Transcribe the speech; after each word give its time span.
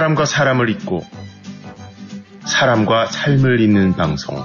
사람과 0.00 0.24
사람을 0.24 0.70
잇고 0.70 1.02
사람과 2.46 3.04
삶을 3.04 3.60
잇는 3.60 3.96
방송. 3.96 4.42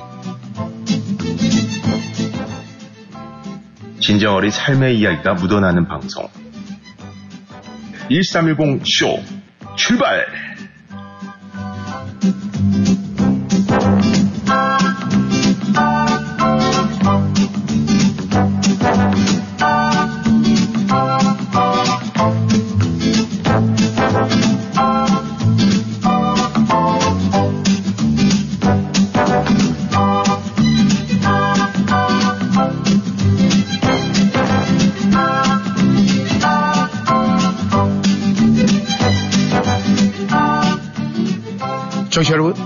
진정 4.02 4.36
어린 4.36 4.52
삶의 4.52 5.00
이야기가 5.00 5.36
묻어나는 5.36 5.88
방송. 5.88 6.28
1310 8.10 8.84
쇼 8.86 9.24
출발! 9.78 10.45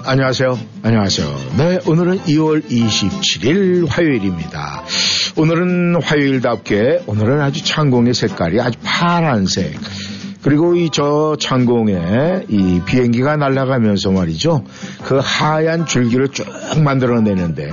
안녕하세요. 0.06 0.58
안녕하세요. 0.84 1.28
네, 1.58 1.80
오늘은 1.88 2.20
2월 2.20 2.64
27일 2.66 3.88
화요일입니다. 3.88 4.84
오늘은 5.38 6.02
화요일답게 6.02 7.04
오늘은 7.08 7.42
아주 7.42 7.64
창공의 7.64 8.14
색깔이 8.14 8.60
아주 8.62 8.78
파란색. 8.84 9.78
그리고 10.42 10.76
이 10.76 10.90
저 10.92 11.36
창공에 11.40 12.46
이 12.48 12.82
비행기가 12.86 13.36
날아가면서 13.36 14.12
말이죠. 14.12 14.64
그 15.04 15.20
하얀 15.22 15.86
줄기를 15.86 16.30
쭉 16.30 16.46
만들어내는데 16.82 17.70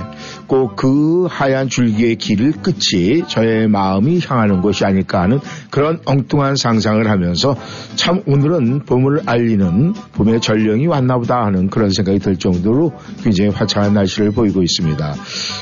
꼭 0.47 0.75
그 0.75 1.27
하얀 1.29 1.69
줄기의 1.69 2.15
길 2.15 2.51
끝이 2.51 3.23
저의 3.27 3.67
마음이 3.67 4.19
향하는 4.25 4.61
곳이 4.61 4.85
아닐까 4.85 5.21
하는 5.21 5.39
그런 5.71 5.99
엉뚱한 6.05 6.55
상상을 6.55 7.09
하면서 7.09 7.55
참 7.95 8.21
오늘은 8.25 8.85
봄을 8.85 9.21
알리는 9.25 9.93
봄의 10.13 10.41
전령이 10.41 10.87
왔나 10.87 11.17
보다 11.17 11.43
하는 11.45 11.69
그런 11.69 11.89
생각이 11.89 12.19
들 12.19 12.37
정도로 12.37 12.93
굉장히 13.23 13.49
화창한 13.49 13.93
날씨를 13.93 14.31
보이고 14.31 14.61
있습니다. 14.61 15.15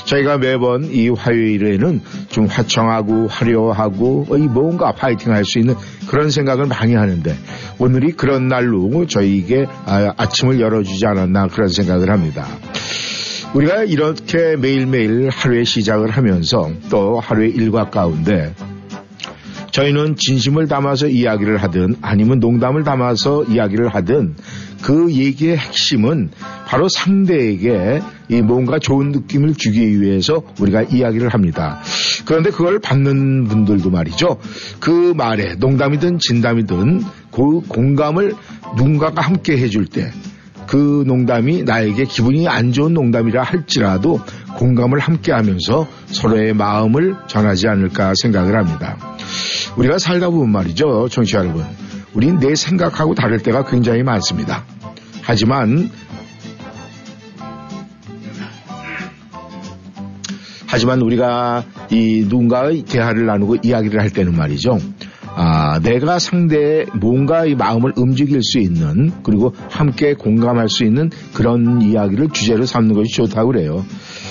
저희가 0.06 0.38
매번 0.38 0.84
이 0.86 1.10
화요일에는 1.10 2.02
좀 2.30 2.46
화창하고 2.46 3.28
화려하고 3.28 4.28
이 4.38 4.42
뭔가 4.48 4.92
파이팅 4.92 5.32
할 5.34 5.46
수 5.46 5.60
있는 5.60 5.76
그런 6.08 6.32
생각을 6.32 6.66
많이 6.66 6.96
하는데 6.96 7.38
오늘이 7.78 8.14
그런 8.14 8.48
날로 8.48 9.06
저희에게 9.06 9.68
아, 9.86 10.12
아침을 10.18 10.60
열어주지 10.60 11.06
않았나 11.06 11.48
그런 11.48 11.70
생각을 11.70 12.10
합니다. 12.10 12.48
우리가 13.56 13.86
이렇게 13.86 14.58
매일매일 14.58 15.30
하루의 15.30 15.64
시작을 15.64 16.10
하면서 16.10 16.70
또 16.90 17.22
하루의 17.22 17.52
일과 17.52 17.90
가운데 17.90 18.54
저희는 19.72 20.18
진심을 20.18 20.68
담아서 20.68 21.08
이야기를 21.08 21.56
하든 21.64 21.96
아니면 22.02 22.40
농담을 22.40 22.84
담아서 22.84 23.46
이야기를 23.46 23.88
하든 23.96 24.36
그 24.82 25.10
얘기의 25.14 25.56
핵심은 25.56 26.32
바로 26.68 26.90
상대에게 26.90 28.02
이 28.28 28.42
뭔가 28.42 28.78
좋은 28.78 29.12
느낌을 29.12 29.56
주기 29.56 30.02
위해서 30.02 30.44
우리가 30.60 30.84
이야기를 30.84 31.30
합니다. 31.30 31.80
그런데 32.26 32.50
그걸 32.50 32.80
받는 32.80 33.46
분들도 33.46 33.90
말이죠. 33.90 34.38
그 34.82 35.14
말에 35.16 35.56
농담이든 35.56 36.20
진담이든 36.20 37.04
그 37.32 37.62
공감을 37.70 38.34
누군가가 38.76 39.22
함께 39.22 39.58
해줄 39.58 39.86
때 39.86 40.12
그 40.68 41.04
농담이 41.06 41.64
나에게 41.64 42.06
기분이 42.06 42.48
안 42.48 42.72
좋은 42.72 42.94
농담이라 42.94 43.44
할지라도 43.44 44.20
공감을 44.56 45.00
함께 45.00 45.32
하면서 45.32 45.88
서로의 46.08 46.54
마음을 46.54 47.16
전하지 47.28 47.68
않을까 47.68 48.14
생각을 48.22 48.56
합니다. 48.56 48.98
우리가 49.78 49.98
살다 49.98 50.30
보면 50.30 50.52
말이죠. 50.52 51.10
청취자 51.10 51.40
여러분. 51.40 51.66
우린 52.14 52.40
내 52.40 52.56
생각하고 52.56 53.14
다를 53.14 53.40
때가 53.40 53.66
굉장히 53.66 54.04
많습니다. 54.04 54.64
하지만 55.22 55.90
하지만 60.68 61.02
우리가 61.02 61.64
이 61.92 62.26
누군가의 62.28 62.84
대화를 62.84 63.26
나누고 63.26 63.58
이야기를 63.64 64.02
할 64.02 64.10
때는 64.10 64.36
말이죠. 64.36 64.80
아, 65.38 65.80
내가 65.80 66.18
상대의 66.18 66.86
뭔가 66.94 67.46
이 67.46 67.56
마음을 67.56 67.92
움직일 67.98 68.42
수 68.42 68.58
있는 68.60 69.12
그리고 69.22 69.54
함께 69.70 70.14
공감할 70.14 70.70
수 70.70 70.86
있는 70.86 71.10
그런 71.34 71.82
이야기를 71.82 72.30
주제로 72.30 72.66
삼는 72.66 72.96
것이 72.96 73.14
좋다고 73.14 73.52
그래요. 73.52 73.86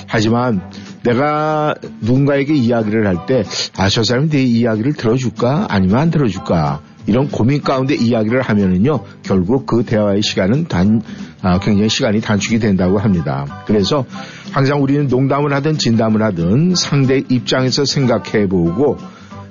하지만 0.06 0.62
내가 1.02 1.74
누군가에게 2.00 2.54
이야기를 2.54 3.06
할 3.06 3.26
때, 3.26 3.44
아, 3.76 3.88
저 3.88 4.02
사람이 4.02 4.30
내 4.30 4.42
이야기를 4.42 4.94
들어줄까? 4.94 5.66
아니면 5.68 5.98
안 5.98 6.10
들어줄까? 6.10 6.80
이런 7.06 7.28
고민 7.28 7.60
가운데 7.60 7.94
이야기를 7.94 8.40
하면은요, 8.40 9.00
결국 9.22 9.66
그 9.66 9.84
대화의 9.84 10.22
시간은 10.22 10.68
단, 10.68 11.02
아, 11.42 11.58
굉장히 11.58 11.90
시간이 11.90 12.22
단축이 12.22 12.58
된다고 12.58 12.98
합니다. 12.98 13.62
그래서 13.66 14.06
항상 14.52 14.82
우리는 14.82 15.06
농담을 15.08 15.52
하든 15.52 15.76
진담을 15.76 16.22
하든 16.22 16.74
상대 16.74 17.22
입장에서 17.28 17.84
생각해 17.84 18.48
보고 18.48 18.96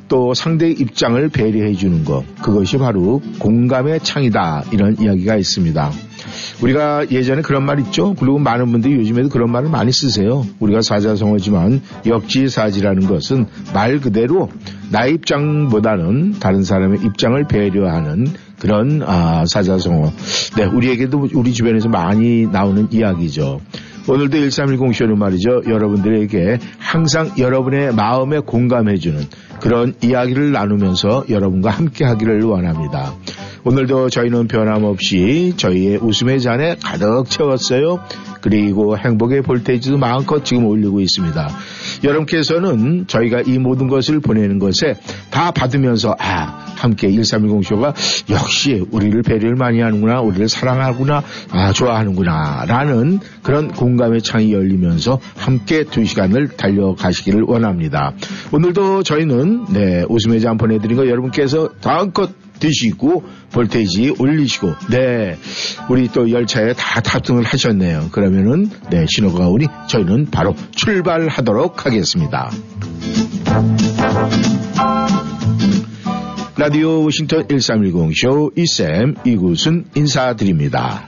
또 0.07 0.33
상대의 0.33 0.73
입장을 0.73 1.27
배려해 1.29 1.73
주는 1.73 2.03
것. 2.03 2.23
그것이 2.41 2.77
바로 2.77 3.21
공감의 3.39 4.01
창이다. 4.01 4.65
이런 4.71 4.97
이야기가 4.99 5.35
있습니다. 5.37 5.91
우리가 6.61 7.11
예전에 7.11 7.41
그런 7.41 7.65
말 7.65 7.79
있죠? 7.81 8.13
그리고 8.13 8.39
많은 8.39 8.71
분들이 8.71 8.95
요즘에도 8.95 9.29
그런 9.29 9.51
말을 9.51 9.69
많이 9.69 9.91
쓰세요. 9.91 10.45
우리가 10.59 10.81
사자성어지만 10.81 11.81
역지사지라는 12.05 13.07
것은 13.07 13.47
말 13.73 13.99
그대로 13.99 14.49
나의 14.91 15.15
입장보다는 15.15 16.39
다른 16.39 16.63
사람의 16.63 16.99
입장을 17.03 17.43
배려하는 17.47 18.27
그런 18.59 19.01
아, 19.05 19.45
사자성어. 19.45 20.13
네, 20.55 20.63
우리에게도 20.65 21.29
우리 21.33 21.53
주변에서 21.53 21.89
많이 21.89 22.47
나오는 22.47 22.87
이야기죠. 22.91 23.59
오늘도 24.07 24.37
1310쇼는 24.37 25.15
말이죠. 25.17 25.61
여러분들에게 25.67 26.59
항상 26.77 27.31
여러분의 27.37 27.93
마음에 27.95 28.39
공감해주는 28.39 29.21
그런 29.61 29.93
이야기를 30.03 30.51
나누면서 30.51 31.25
여러분과 31.29 31.69
함께 31.69 32.03
하기를 32.03 32.43
원합니다. 32.43 33.13
오늘도 33.66 34.09
저희는 34.09 34.47
변함없이 34.47 35.53
저희의 35.56 35.97
웃음의 35.97 36.41
잔에 36.41 36.75
가득 36.84 37.29
채웠어요. 37.29 38.01
그리고 38.41 38.97
행복의 38.97 39.41
볼테이지도 39.41 39.97
마음껏 39.97 40.44
지금 40.44 40.66
올리고 40.66 41.00
있습니다. 41.00 41.50
여러분께서는 42.03 43.07
저희가 43.07 43.41
이 43.41 43.57
모든 43.59 43.88
것을 43.88 44.19
보내는 44.19 44.59
것에 44.59 44.96
다 45.29 45.51
받으면서 45.51 46.13
아 46.19 46.63
함께 46.75 47.09
1310 47.09 47.63
쇼가 47.63 47.94
역시 48.29 48.85
우리를 48.91 49.22
배려를 49.22 49.56
많이 49.56 49.80
하는구나 49.80 50.19
우리를 50.19 50.50
사랑하구나 50.50 51.24
아 51.51 51.72
좋아하는구나 51.72 52.66
라는 52.68 53.19
그런 53.41 53.69
공감의 53.72 54.22
창이 54.22 54.51
열리면서 54.51 55.22
함께 55.38 55.85
두 55.85 56.03
시간을 56.03 56.50
달려가시기를 56.50 57.44
원합니다. 57.44 58.12
오늘도 58.51 59.03
저희는 59.03 59.68
네 59.69 60.03
웃음의 60.09 60.41
잔 60.41 60.57
보내드린 60.57 60.97
거 60.97 61.07
여러분께서 61.07 61.69
다음껏 61.80 62.42
드시고 62.59 63.23
볼테이지 63.51 64.15
올리시고 64.19 64.73
네 64.89 65.37
우리 65.89 66.07
또 66.07 66.29
열차에 66.29 66.73
다 66.73 67.01
탑승을 67.01 67.43
하셨네요. 67.43 68.09
그러면은 68.11 68.69
네 68.89 69.05
신호가 69.09 69.47
오니 69.47 69.67
저희는 69.87 70.31
바로 70.31 70.55
출발하도록 70.75 71.85
하겠습니다. 71.85 72.51
라디오 76.55 77.03
워싱턴 77.03 77.47
1310 77.47 78.13
쇼 78.15 78.51
이쌤 78.56 79.15
이곳은 79.25 79.85
인사드립니다. 79.95 81.07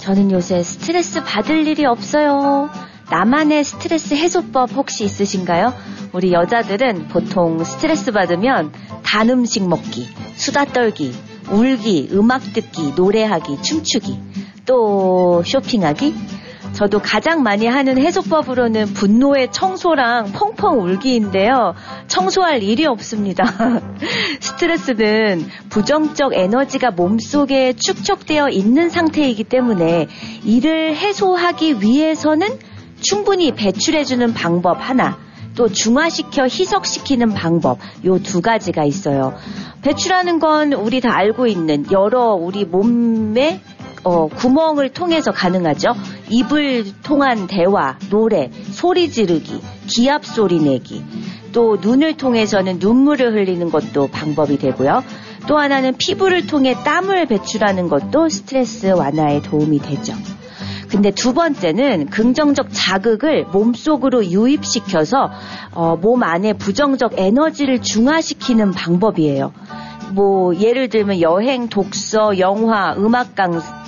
저는 0.00 0.30
요새 0.32 0.62
스트레스 0.62 1.22
받을 1.24 1.66
일이 1.66 1.84
없어요. 1.84 2.68
나만의 3.12 3.62
스트레스 3.62 4.14
해소법 4.14 4.72
혹시 4.74 5.04
있으신가요? 5.04 5.74
우리 6.14 6.32
여자들은 6.32 7.08
보통 7.08 7.62
스트레스 7.62 8.10
받으면 8.10 8.72
단 9.04 9.28
음식 9.28 9.68
먹기, 9.68 10.08
수다 10.36 10.64
떨기, 10.64 11.12
울기, 11.50 12.08
음악 12.12 12.40
듣기, 12.54 12.94
노래하기, 12.96 13.60
춤추기, 13.60 14.18
또 14.64 15.42
쇼핑하기, 15.44 16.14
저도 16.72 17.00
가장 17.00 17.42
많이 17.42 17.66
하는 17.66 17.98
해소법으로는 17.98 18.94
분노의 18.94 19.52
청소랑 19.52 20.32
펑펑 20.32 20.80
울기인데요. 20.80 21.74
청소할 22.08 22.62
일이 22.62 22.86
없습니다. 22.86 23.44
스트레스는 24.40 25.44
부정적 25.68 26.32
에너지가 26.32 26.92
몸속에 26.92 27.74
축적되어 27.74 28.48
있는 28.48 28.88
상태이기 28.88 29.44
때문에 29.44 30.08
이를 30.44 30.96
해소하기 30.96 31.82
위해서는 31.82 32.71
충분히 33.02 33.52
배출해주는 33.52 34.32
방법 34.34 34.78
하나, 34.80 35.18
또 35.54 35.68
중화시켜 35.68 36.44
희석시키는 36.44 37.34
방법 37.34 37.78
요 38.06 38.18
두 38.18 38.40
가지가 38.40 38.84
있어요. 38.84 39.34
배출하는 39.82 40.38
건 40.38 40.72
우리 40.72 41.00
다 41.00 41.14
알고 41.14 41.46
있는 41.46 41.84
여러 41.90 42.32
우리 42.32 42.64
몸에 42.64 43.60
어, 44.04 44.26
구멍을 44.26 44.88
통해서 44.90 45.30
가능하죠. 45.30 45.94
입을 46.28 46.86
통한 47.02 47.46
대화, 47.46 47.98
노래, 48.10 48.50
소리 48.70 49.10
지르기, 49.10 49.60
기압 49.86 50.24
소리 50.24 50.58
내기, 50.58 51.04
또 51.52 51.76
눈을 51.80 52.16
통해서는 52.16 52.78
눈물을 52.80 53.32
흘리는 53.34 53.70
것도 53.70 54.08
방법이 54.08 54.58
되고요. 54.58 55.04
또 55.46 55.58
하나는 55.58 55.94
피부를 55.98 56.46
통해 56.46 56.74
땀을 56.82 57.26
배출하는 57.26 57.88
것도 57.88 58.28
스트레스 58.28 58.86
완화에 58.86 59.42
도움이 59.42 59.78
되죠. 59.80 60.14
근데 60.92 61.10
두 61.10 61.32
번째는 61.32 62.10
긍정적 62.10 62.68
자극을 62.70 63.46
몸속으로 63.46 64.26
유입시켜서 64.26 65.30
어, 65.72 65.96
몸 65.96 66.22
안에 66.22 66.52
부정적 66.52 67.14
에너지를 67.16 67.80
중화시키는 67.80 68.72
방법이에요. 68.72 69.54
뭐 70.12 70.54
예를 70.54 70.90
들면 70.90 71.22
여행, 71.22 71.68
독서, 71.68 72.38
영화, 72.38 72.94
음악 72.98 73.34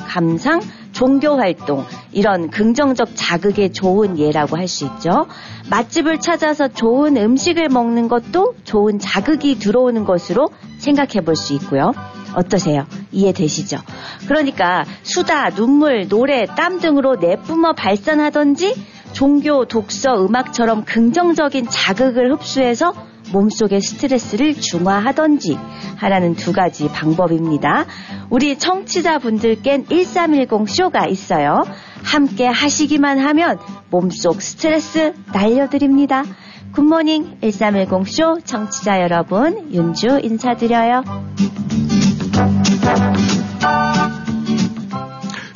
감상, 0.08 0.62
종교 0.92 1.36
활동 1.36 1.84
이런 2.12 2.48
긍정적 2.48 3.10
자극에 3.14 3.70
좋은 3.70 4.18
예라고 4.18 4.56
할 4.56 4.66
수 4.66 4.86
있죠. 4.86 5.26
맛집을 5.68 6.20
찾아서 6.20 6.68
좋은 6.68 7.18
음식을 7.18 7.68
먹는 7.68 8.08
것도 8.08 8.54
좋은 8.64 8.98
자극이 8.98 9.58
들어오는 9.58 10.06
것으로 10.06 10.48
생각해 10.78 11.20
볼 11.22 11.36
수 11.36 11.52
있고요. 11.52 11.92
어떠세요? 12.34 12.86
이해되시죠? 13.12 13.78
그러니까 14.26 14.84
수다, 15.02 15.50
눈물, 15.50 16.08
노래, 16.08 16.44
땀 16.44 16.80
등으로 16.80 17.16
내뿜어 17.16 17.72
발산하던지 17.72 18.74
종교, 19.12 19.64
독서, 19.64 20.24
음악처럼 20.24 20.84
긍정적인 20.84 21.68
자극을 21.68 22.32
흡수해서 22.32 22.92
몸속의 23.32 23.80
스트레스를 23.80 24.54
중화하던지 24.54 25.58
하라는 25.96 26.34
두 26.34 26.52
가지 26.52 26.88
방법입니다. 26.88 27.86
우리 28.30 28.58
청취자분들껜 28.58 29.88
1310 29.88 30.68
쇼가 30.68 31.06
있어요. 31.06 31.64
함께 32.02 32.46
하시기만 32.46 33.18
하면 33.18 33.58
몸속 33.90 34.42
스트레스 34.42 35.14
날려드립니다. 35.32 36.24
굿모닝 36.72 37.38
1310쇼 37.40 38.44
청취자 38.44 39.00
여러분 39.00 39.72
윤주 39.72 40.20
인사드려요. 40.22 41.04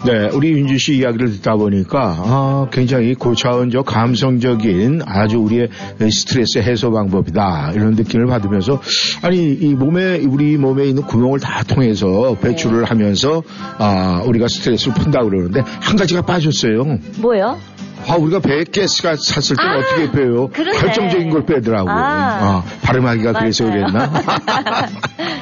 네, 0.05 0.29
우리 0.33 0.53
윤주 0.53 0.79
씨 0.79 0.97
이야기를 0.99 1.33
듣다 1.33 1.57
보니까 1.57 2.17
아, 2.19 2.67
굉장히 2.71 3.15
고차원적 3.15 3.85
감성적인 3.85 5.03
아주 5.05 5.39
우리의 5.39 5.69
스트레스 6.11 6.59
해소 6.59 6.93
방법이다 6.93 7.73
이런 7.75 7.95
느낌을 7.95 8.27
받으면서 8.27 8.81
아니 9.23 9.53
이 9.53 9.75
몸에 9.75 10.19
우리 10.19 10.57
몸에 10.57 10.87
있는 10.87 11.03
구멍을 11.03 11.41
다 11.41 11.65
통해서 11.65 12.37
배출을 12.41 12.83
네. 12.83 12.87
하면서 12.87 13.43
아, 13.79 14.23
우리가 14.25 14.47
스트레스를 14.47 14.95
푼다 14.95 15.25
그러는데 15.25 15.63
한 15.81 15.97
가지가 15.97 16.23
빠졌어요. 16.23 16.85
뭐요? 17.19 17.59
아, 18.07 18.15
우리가 18.15 18.39
배에 18.39 18.65
가스가 18.65 19.17
찼을 19.17 19.57
때 19.57 19.63
아, 19.63 19.79
어떻게 19.79 20.11
빼요? 20.13 20.49
그러네. 20.49 20.79
결정적인 20.79 21.31
걸 21.31 21.45
빼더라고요. 21.45 21.93
아, 21.93 21.99
아 21.99 22.65
발음하기가 22.83 23.33
맞아요. 23.33 23.43
그래서 23.43 23.65
그랬나? 23.65 24.11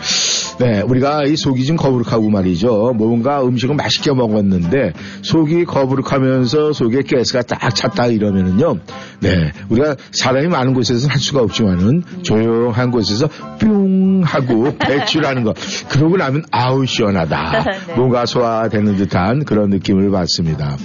네, 0.59 0.81
우리가 0.81 1.25
이 1.25 1.37
속이 1.37 1.65
좀 1.65 1.77
거부룩하고 1.77 2.31
말이죠. 2.31 2.95
뭔가 2.97 3.45
음식을 3.45 3.75
맛있게 3.75 4.13
먹었는데 4.13 4.93
속이 5.23 5.67
거부룩하면서 5.67 6.73
속에 6.73 7.03
가스가 7.03 7.43
딱 7.43 7.75
찼다 7.75 8.07
이러면은요. 8.07 8.79
네, 9.21 9.53
우리가 9.69 9.97
사람이 10.13 10.49
많은 10.49 10.73
곳에서 10.73 11.09
할 11.09 11.19
수가 11.19 11.43
없지만은 11.43 12.03
조용한 12.23 12.91
곳에서 12.91 13.29
뿅 13.61 14.23
하고 14.25 14.77
배출하는 14.81 15.45
거. 15.45 15.53
그러고 15.91 16.17
나면 16.17 16.45
아우 16.51 16.87
시원하다. 16.87 17.65
네. 17.89 17.95
뭔가 17.95 18.25
소화되는 18.25 18.97
듯한 18.97 19.45
그런 19.45 19.69
느낌을 19.71 20.11
받습니다. 20.11 20.77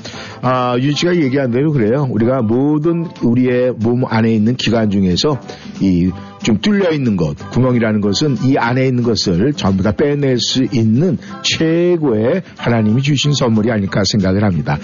아, 0.41 0.75
유치가 0.79 1.15
얘기한 1.15 1.51
대로 1.51 1.71
그래요. 1.71 2.07
우리가 2.09 2.41
모든 2.41 3.05
우리의 3.21 3.73
몸 3.77 4.03
안에 4.05 4.33
있는 4.33 4.55
기관 4.55 4.89
중에서 4.89 5.39
이 5.79 6.11
좀 6.43 6.59
뚫려 6.59 6.91
있는 6.91 7.15
것, 7.15 7.35
구멍이라는 7.51 8.01
것은 8.01 8.37
이 8.43 8.57
안에 8.57 8.87
있는 8.87 9.03
것을 9.03 9.53
전부 9.53 9.83
다 9.83 9.91
빼낼 9.91 10.39
수 10.39 10.63
있는 10.71 11.17
최고의 11.43 12.43
하나님이 12.57 13.01
주신 13.01 13.33
선물이 13.33 13.71
아닐까 13.71 14.03
생각을 14.05 14.43
합니다. 14.43 14.77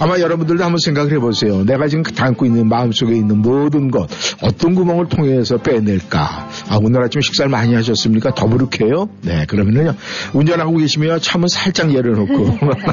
아마 0.00 0.18
여러분들도 0.18 0.62
한번 0.64 0.78
생각을 0.78 1.12
해보세요. 1.12 1.64
내가 1.64 1.86
지금 1.88 2.02
담고 2.02 2.46
있는 2.46 2.68
마음속에 2.68 3.14
있는 3.14 3.38
모든 3.38 3.90
것, 3.90 4.08
어떤 4.42 4.74
구멍을 4.74 5.08
통해서 5.08 5.56
빼낼까? 5.58 6.48
아, 6.68 6.78
오늘 6.82 7.02
아침 7.02 7.20
식사를 7.20 7.48
많이 7.50 7.74
하셨습니까? 7.74 8.34
더부룩해요? 8.34 9.08
네, 9.22 9.46
그러면은요. 9.46 9.94
운전하고 10.32 10.76
계시면 10.78 11.20
차문 11.20 11.48
살짝 11.48 11.94
열어놓고. 11.94 12.58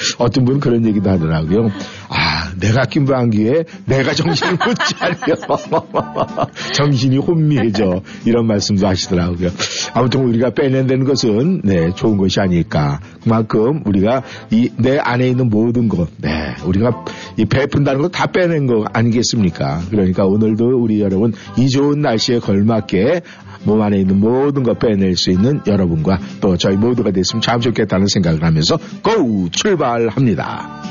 어떤 0.18 0.44
분은 0.44 0.60
그런 0.60 0.84
얘기도 0.84 1.10
하더라고요. 1.10 1.70
아, 2.10 2.52
내가 2.60 2.82
김방기에 2.84 3.64
내가 3.86 4.12
정신을 4.12 4.52
못 4.54 4.74
차려. 4.74 5.14
정신이 6.74 7.18
혼미해져. 7.18 8.02
이런 8.26 8.46
말씀도 8.46 8.86
하시더라고요. 8.86 9.48
아무튼 9.94 10.24
우리가 10.24 10.50
빼낸다는 10.50 11.04
것은, 11.04 11.62
네, 11.64 11.90
좋은 11.94 12.16
것이 12.16 12.40
아닐까. 12.40 13.00
그만큼 13.22 13.82
우리가 13.86 14.22
이, 14.50 14.70
내 14.76 14.98
안에 14.98 15.28
있는 15.28 15.48
모든 15.48 15.88
것, 15.88 16.08
네, 16.18 16.54
우리가 16.64 17.04
이 17.36 17.44
베푼다는 17.44 18.02
것 18.02 18.10
다 18.10 18.26
빼낸 18.26 18.66
거 18.66 18.84
아니겠습니까? 18.92 19.80
그러니까 19.90 20.26
오늘도 20.26 20.82
우리 20.82 21.00
여러분 21.00 21.32
이 21.56 21.68
좋은 21.68 22.00
날씨에 22.00 22.38
걸맞게 22.38 23.22
몸 23.64 23.80
안에 23.80 23.98
있는 23.98 24.20
모든 24.20 24.62
것 24.62 24.78
빼낼 24.78 25.16
수 25.16 25.30
있는 25.30 25.60
여러분과 25.66 26.18
또 26.40 26.56
저희 26.56 26.76
모두가 26.76 27.10
됐으면 27.12 27.40
참 27.40 27.60
좋겠다는 27.60 28.06
생각을 28.08 28.44
하면서 28.44 28.76
고 28.76 29.48
출발합니다. 29.50 30.82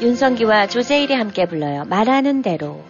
윤성기와 0.00 0.66
조세일이 0.68 1.12
함께 1.12 1.46
불러요. 1.46 1.84
말하는 1.84 2.40
대로. 2.40 2.82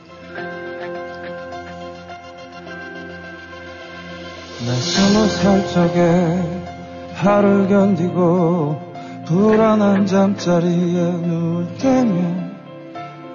낯선 4.67 5.17
옷살 5.17 5.67
적에 5.69 6.71
하루 7.15 7.67
견디고 7.67 8.91
불안한 9.27 10.07
잠자리에 10.07 11.03
누울 11.03 11.67
때면 11.79 12.51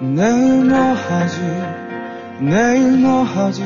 내일 0.00 0.64
뭐 0.64 0.78
하지 0.78 1.40
내일 2.40 2.98
뭐 2.98 3.22
하지 3.24 3.64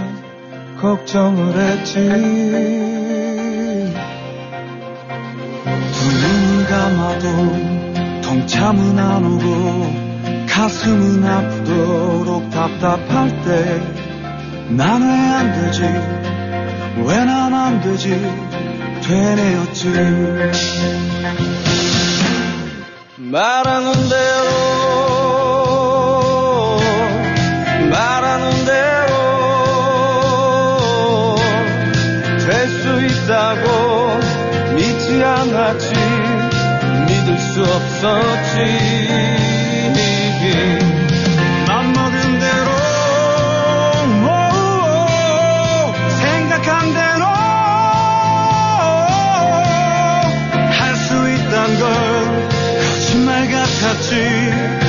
걱정을 0.80 1.54
했지 1.54 1.94
두 5.92 6.04
눈을 6.20 6.66
감아도 6.66 7.89
통참은 8.30 8.96
안 8.96 9.24
오고 9.24 10.46
가슴은 10.48 11.26
아프도록 11.26 12.48
답답할 12.50 13.42
때 13.42 13.80
난 14.70 15.02
왜 15.02 15.10
안 15.10 15.50
되지 15.52 15.82
왜 17.04 17.24
난 17.24 17.52
안 17.52 17.80
되지 17.80 18.10
되뇌었지. 19.02 19.88
말하는 23.18 23.92
대로 24.08 24.60
않았지. 35.22 35.89
믿을 35.89 35.89
수 37.60 37.66
없었지 37.66 38.56
맘 41.68 41.92
먹은 41.92 42.38
대로 42.38 42.70
생각한 46.22 46.94
대로 46.94 47.26
할 50.70 50.96
수 50.96 51.30
있단 51.32 51.78
걸 51.78 51.84
거짓말 52.78 53.50
같았지. 53.50 54.80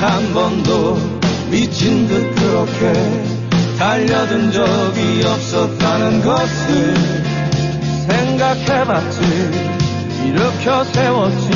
한 0.00 0.32
번도 0.34 1.15
미친 1.50 2.08
듯 2.08 2.34
그렇게 2.34 3.36
달려든 3.78 4.52
적이 4.52 5.22
없었다는 5.24 6.22
것을 6.22 6.94
생각해봤지. 8.08 9.20
일으켜 10.24 10.84
세웠지 10.84 11.50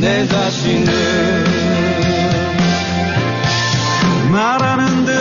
내 0.00 0.26
자신을. 0.26 1.60
말하는 4.30 5.04
대 5.06 5.19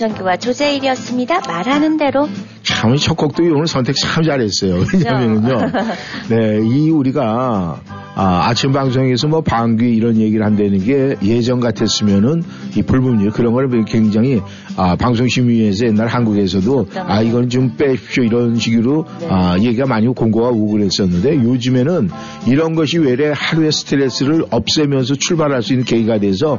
김성규와 0.00 0.38
조재일이었습니다. 0.38 1.40
말하는 1.46 1.98
대로. 1.98 2.26
참, 2.62 2.96
첫 2.96 3.16
곡도 3.18 3.42
오늘 3.42 3.66
선택 3.66 3.94
참 3.96 4.22
잘했어요. 4.22 4.84
왜냐면은요. 4.94 5.58
네, 6.30 6.60
이 6.64 6.90
우리가 6.90 7.82
아, 8.14 8.48
아침 8.48 8.72
방송에서 8.72 9.28
뭐 9.28 9.42
방귀 9.42 9.94
이런 9.94 10.16
얘기를 10.16 10.44
한다는 10.44 10.82
게 10.84 11.16
예전 11.22 11.60
같았으면은 11.60 12.42
이 12.76 12.82
불문율 12.82 13.30
그런 13.30 13.52
거를 13.52 13.84
굉장히 13.84 14.40
아, 14.76 14.96
방송심의위에서 14.96 15.86
옛날 15.86 16.06
한국에서도 16.06 16.86
아, 16.96 17.22
이건 17.22 17.48
좀 17.48 17.76
빼십시오 17.76 18.24
이런 18.24 18.56
식으로 18.56 19.06
네. 19.20 19.28
아, 19.30 19.58
얘기가 19.58 19.86
많이 19.86 20.06
공고가 20.08 20.48
오고 20.48 20.72
그랬었는데 20.72 21.36
요즘에는 21.36 22.10
이런 22.46 22.74
것이 22.74 22.98
외래 22.98 23.32
하루의 23.34 23.70
스트레스를 23.70 24.44
없애면서 24.50 25.14
출발할 25.14 25.62
수 25.62 25.74
있는 25.74 25.84
계기가 25.84 26.18
돼서 26.18 26.58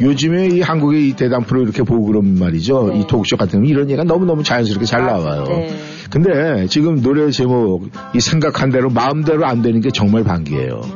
요즘에 0.00 0.48
이 0.48 0.60
한국의 0.60 1.08
이 1.08 1.12
대담 1.14 1.44
프로 1.44 1.62
이렇게 1.62 1.82
보고 1.82 2.06
그러면 2.06 2.38
말이죠. 2.38 2.90
네. 2.92 3.00
이 3.00 3.06
토크쇼 3.06 3.36
같은 3.36 3.62
거 3.62 3.66
이런 3.66 3.88
얘기가 3.88 4.04
너무너무 4.04 4.42
자연스럽게 4.42 4.84
잘 4.84 5.02
아, 5.02 5.12
나와요. 5.18 5.44
네. 5.48 5.95
근데 6.10 6.66
지금 6.68 7.02
노래 7.02 7.30
제목 7.30 7.88
이 8.14 8.20
생각한 8.20 8.70
대로 8.70 8.90
마음대로 8.90 9.46
안 9.46 9.62
되는 9.62 9.80
게 9.80 9.90
정말 9.90 10.24
반기예요. 10.24 10.80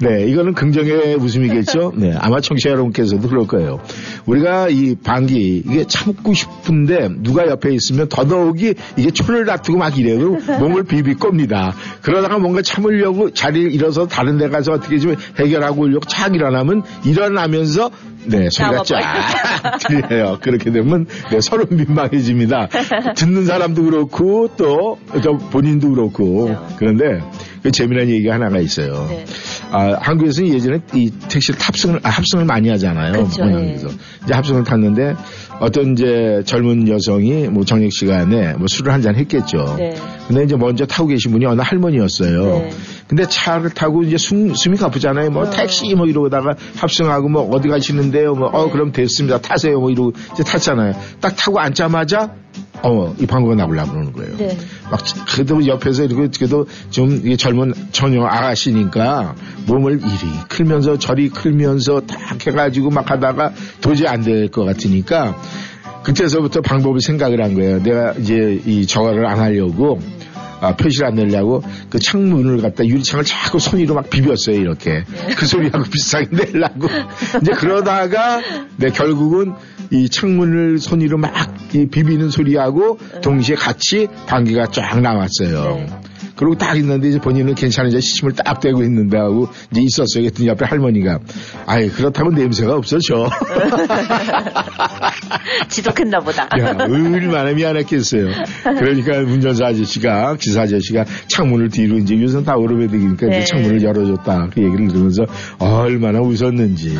네, 0.00 0.24
이거는 0.26 0.54
긍정의 0.54 1.16
웃음이겠죠. 1.16 1.92
네, 1.96 2.14
아마 2.18 2.40
청취자 2.40 2.70
여러분께서도 2.70 3.28
그럴 3.28 3.46
거예요. 3.46 3.80
우리가 4.26 4.68
이 4.68 4.94
방귀 4.96 5.62
이게 5.66 5.84
참고 5.86 6.34
싶은데 6.34 7.08
누가 7.18 7.46
옆에 7.46 7.72
있으면 7.74 8.08
더더욱이 8.08 8.74
이게 8.96 9.10
초를 9.10 9.44
다투고 9.44 9.78
막 9.78 9.98
이래요. 9.98 10.36
몸을 10.58 10.84
비비 10.84 11.14
겁니다. 11.14 11.74
그러다가 12.02 12.38
뭔가 12.38 12.62
참으려고 12.62 13.32
자리를 13.32 13.72
잃어서 13.72 14.06
다른 14.06 14.38
데 14.38 14.48
가서 14.48 14.72
어떻게 14.72 14.98
좀 14.98 15.14
해결하고 15.38 15.82
오려고 15.82 16.04
착 16.06 16.34
일어나면 16.34 16.82
일어나면서 17.04 17.90
네, 18.24 18.48
소리가 18.50 18.82
쫙 18.84 19.78
들려요. 19.88 20.38
그렇게 20.40 20.70
되면 20.70 21.06
네, 21.30 21.40
서로 21.40 21.64
민망 21.68 22.08
해집니다. 22.12 22.68
듣는 23.16 23.44
사람도 23.44 23.82
그렇고 23.82 24.48
또 24.56 24.98
본인도 25.50 25.90
그렇고 25.90 26.44
그렇죠. 26.46 26.66
그런데 26.76 27.20
그 27.62 27.70
재미난 27.70 28.08
얘기가 28.08 28.34
하나가 28.34 28.58
있어요. 28.58 29.06
네. 29.08 29.24
아, 29.70 29.96
한국에서는 30.00 30.52
예전에 30.52 30.78
이 30.94 31.10
택시를 31.28 31.58
탑승을 31.58 32.00
아, 32.02 32.10
합승을 32.10 32.44
많이 32.44 32.68
하잖아요. 32.70 33.12
그렇죠, 33.12 33.44
네. 33.44 33.76
이제 34.24 34.34
합승을 34.34 34.64
탔는데 34.64 35.14
어떤 35.62 35.92
이제 35.92 36.42
젊은 36.44 36.88
여성이 36.88 37.46
뭐 37.48 37.64
저녁 37.64 37.92
시간에 37.92 38.54
뭐 38.54 38.66
술을 38.66 38.92
한 38.92 39.00
잔 39.00 39.14
했겠죠. 39.16 39.76
네. 39.78 39.94
근데 40.26 40.42
이제 40.44 40.56
먼저 40.56 40.86
타고 40.86 41.08
계신 41.08 41.30
분이 41.32 41.46
어느 41.46 41.60
할머니였어요. 41.60 42.44
네. 42.44 42.70
근데 43.06 43.24
차를 43.28 43.70
타고 43.70 44.02
이제 44.02 44.16
숨, 44.16 44.54
숨이 44.54 44.76
가쁘잖아요. 44.76 45.30
뭐 45.30 45.42
어. 45.42 45.50
택시 45.50 45.94
뭐 45.94 46.06
이러다가 46.06 46.54
합승하고 46.76 47.28
뭐 47.28 47.48
어디 47.50 47.68
가시는데요. 47.68 48.34
뭐, 48.34 48.48
어, 48.48 48.66
네. 48.66 48.72
그럼 48.72 48.92
됐습니다. 48.92 49.40
타세요. 49.40 49.78
뭐 49.78 49.90
이러고 49.90 50.12
이제 50.32 50.42
탔잖아요. 50.42 50.94
딱 51.20 51.36
타고 51.36 51.60
앉자마자 51.60 52.34
어, 52.84 53.14
이 53.18 53.26
방구가 53.26 53.54
나오려고 53.54 53.92
그러는 53.92 54.12
거예요. 54.12 54.36
네. 54.36 54.56
막, 54.90 55.00
그래도 55.28 55.64
옆에서 55.66 56.04
이렇게, 56.04 56.28
그래도 56.36 56.66
좀 56.90 57.12
이게 57.24 57.36
젊은 57.36 57.72
처녀 57.92 58.24
아가씨니까 58.24 59.34
몸을 59.66 60.00
이리 60.00 60.08
클면서 60.48 60.98
저리 60.98 61.28
클면서 61.28 62.00
딱 62.06 62.44
해가지고 62.46 62.90
막 62.90 63.10
하다가 63.10 63.52
도저히 63.80 64.08
안 64.08 64.22
될 64.22 64.48
것 64.50 64.64
같으니까 64.64 65.36
그때서부터 66.02 66.60
방법을 66.62 67.00
생각을 67.00 67.42
한 67.44 67.54
거예요. 67.54 67.82
내가 67.82 68.12
이제 68.12 68.60
이 68.66 68.86
저거를 68.86 69.24
안 69.26 69.38
하려고 69.38 70.00
아, 70.62 70.76
표시를 70.76 71.08
안 71.08 71.14
내려고 71.16 71.60
그 71.90 71.98
창문을 71.98 72.62
갖다 72.62 72.86
유리창을 72.86 73.24
자꾸 73.24 73.58
손으로 73.58 73.96
막 73.96 74.08
비볐어요 74.08 74.56
이렇게 74.56 75.04
네. 75.04 75.34
그 75.36 75.44
소리하고 75.44 75.82
비슷하게 75.90 76.28
내려고 76.30 76.86
이제 77.40 77.50
그러다가 77.52 78.40
네, 78.76 78.90
결국은 78.90 79.54
이 79.90 80.08
창문을 80.08 80.78
손으로 80.78 81.18
막 81.18 81.32
비비는 81.72 82.30
소리하고 82.30 82.98
네. 83.12 83.20
동시에 83.22 83.56
같이 83.56 84.06
방귀가 84.26 84.68
쫙 84.70 85.00
나왔어요. 85.00 85.84
네. 86.42 86.42
그리고 86.42 86.56
딱 86.56 86.76
있는데 86.76 87.08
이제 87.08 87.18
본인은 87.18 87.54
괜찮은지 87.54 88.00
시침을 88.00 88.32
딱 88.32 88.60
대고 88.60 88.82
있는데 88.82 89.16
하고 89.16 89.48
이제 89.70 89.80
있었어요. 89.82 90.24
그랬더니 90.24 90.48
옆에 90.48 90.64
할머니가 90.64 91.20
아이 91.66 91.88
그렇다고 91.88 92.30
냄새가 92.30 92.74
없어져. 92.74 93.30
지독했나 95.68 96.20
보다. 96.20 96.48
야, 96.58 96.76
얼마나 96.78 97.52
미안했겠어요. 97.52 98.28
그러니까 98.64 99.18
운전사 99.18 99.66
아저씨가 99.66 100.36
기사 100.36 100.62
아저씨가 100.62 101.04
창문을 101.28 101.68
뒤로 101.68 101.98
이제 101.98 102.20
요즘 102.20 102.44
다 102.44 102.56
오르베드니까 102.56 103.26
네. 103.26 103.38
이제 103.38 103.44
창문을 103.46 103.82
열어줬다 103.82 104.48
그 104.52 104.62
얘기를 104.62 104.88
들으면서 104.88 105.24
얼마나 105.58 106.20
웃었는지. 106.20 106.98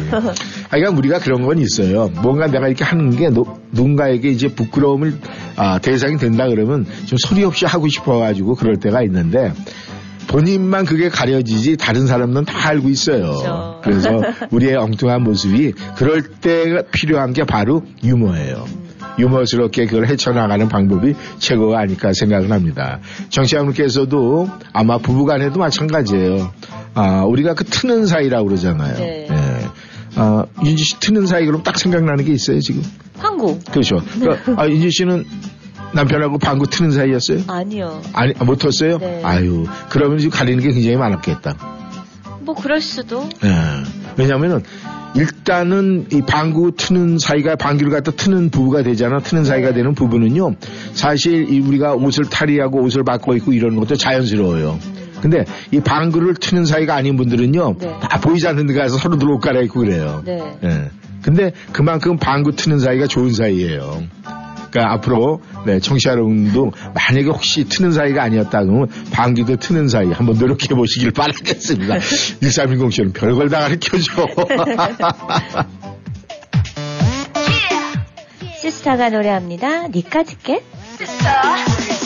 그러니까 0.70 0.96
우리가 0.96 1.18
그런 1.18 1.42
건 1.42 1.58
있어요. 1.58 2.10
뭔가 2.22 2.46
내가 2.46 2.68
이렇게 2.68 2.84
하는 2.84 3.10
게 3.10 3.28
누군가에게 3.72 4.28
이제 4.28 4.48
부끄러움을 4.48 5.14
아, 5.56 5.78
대상이 5.78 6.16
된다 6.16 6.46
그러면 6.48 6.86
좀 7.06 7.18
소리 7.18 7.44
없이 7.44 7.66
하고 7.66 7.88
싶어가지고 7.88 8.54
그럴 8.54 8.76
때가 8.76 9.02
있는데 9.02 9.31
본인만 10.28 10.84
그게 10.84 11.08
가려지지 11.08 11.76
다른 11.76 12.06
사람은 12.06 12.44
다 12.44 12.68
알고 12.68 12.88
있어요. 12.88 13.20
그렇죠. 13.22 13.80
그래서 13.82 14.22
우리의 14.50 14.76
엉뚱한 14.76 15.22
모습이 15.22 15.72
그럴 15.96 16.22
때 16.22 16.82
필요한 16.92 17.32
게 17.32 17.44
바로 17.44 17.82
유머예요. 18.02 18.64
유머스럽게 19.18 19.86
그걸 19.86 20.06
헤쳐나가는 20.06 20.68
방법이 20.68 21.14
최고가 21.38 21.80
아닐까 21.80 22.12
생각을 22.14 22.50
합니다. 22.50 23.00
정치자분께서도 23.28 24.48
아마 24.72 24.96
부부간에도 24.98 25.58
마찬가지예요. 25.58 26.50
아, 26.94 27.24
우리가 27.24 27.54
그 27.54 27.64
트는 27.64 28.06
사이라고 28.06 28.48
그러잖아요. 28.48 28.96
네. 28.96 29.26
네. 29.28 29.66
아, 30.14 30.44
윤지 30.64 30.84
씨 30.84 31.00
트는 31.00 31.26
사이 31.26 31.46
그럼 31.46 31.62
딱 31.62 31.78
생각나는 31.78 32.24
게 32.24 32.32
있어요, 32.32 32.60
지금? 32.60 32.82
방구. 33.18 33.60
그렇죠. 33.70 34.00
그러니까, 34.18 34.62
아, 34.62 34.68
윤지 34.68 34.90
씨는 34.90 35.24
남편하고 35.94 36.38
방구 36.38 36.68
트는 36.68 36.90
사이였어요? 36.90 37.40
아니요. 37.46 38.00
아니, 38.12 38.32
못 38.34 38.58
텄어요? 38.58 38.98
네. 38.98 39.20
아유, 39.22 39.64
그러면 39.90 40.18
지금 40.18 40.30
가리는 40.36 40.62
게 40.62 40.72
굉장히 40.72 40.96
많았겠다. 40.96 41.54
뭐, 42.40 42.54
그럴 42.54 42.80
수도. 42.80 43.28
네. 43.40 43.50
왜냐면은, 44.16 44.62
일단은 45.14 46.06
이 46.12 46.22
방구 46.22 46.72
트는 46.76 47.18
사이가 47.18 47.56
방귀를 47.56 47.92
갖다 47.92 48.12
트는 48.12 48.50
부부가 48.50 48.82
되잖아. 48.82 49.18
트는 49.18 49.44
사이가 49.44 49.68
네. 49.68 49.74
되는 49.76 49.94
부부는요. 49.94 50.54
사실 50.94 51.52
이 51.52 51.60
우리가 51.60 51.94
옷을 51.94 52.24
탈의하고 52.24 52.80
옷을 52.82 53.04
바꿔 53.04 53.36
입고 53.36 53.52
이러는 53.52 53.78
것도 53.78 53.96
자연스러워요. 53.96 54.78
근데 55.20 55.44
이 55.70 55.80
방구를 55.80 56.34
트는 56.34 56.64
사이가 56.64 56.94
아닌 56.96 57.16
분들은요. 57.16 57.76
네. 57.78 57.94
다 58.00 58.20
보이지 58.20 58.48
않는 58.48 58.66
데 58.66 58.74
가서 58.74 58.96
서로 58.96 59.18
들옷 59.18 59.40
갈아입고 59.40 59.80
그래요. 59.80 60.22
네. 60.24 60.56
네. 60.60 60.90
근데 61.22 61.52
그만큼 61.72 62.16
방구 62.16 62.56
트는 62.56 62.80
사이가 62.80 63.06
좋은 63.06 63.32
사이예요. 63.32 64.02
그러니까 64.72 64.94
앞으로 64.94 65.40
네, 65.66 65.78
청취자 65.78 66.12
여러분도 66.12 66.72
만약에 66.94 67.26
혹시 67.26 67.64
트는 67.64 67.92
사이가 67.92 68.22
아니었다 68.22 68.64
그러면 68.64 68.88
방귀도 69.12 69.56
트는 69.56 69.88
사이 69.88 70.10
한번 70.10 70.38
노력해 70.38 70.68
보시길 70.74 71.12
바라겠습니다. 71.12 71.98
1310 72.40 72.92
씨는 72.92 73.12
별걸 73.12 73.50
다 73.50 73.60
가르쳐줘. 73.60 74.26
시스타가 78.60 79.10
노래합니다. 79.10 79.88
니까 79.88 80.22
듣게. 80.22 80.62
아니다. 81.00 82.01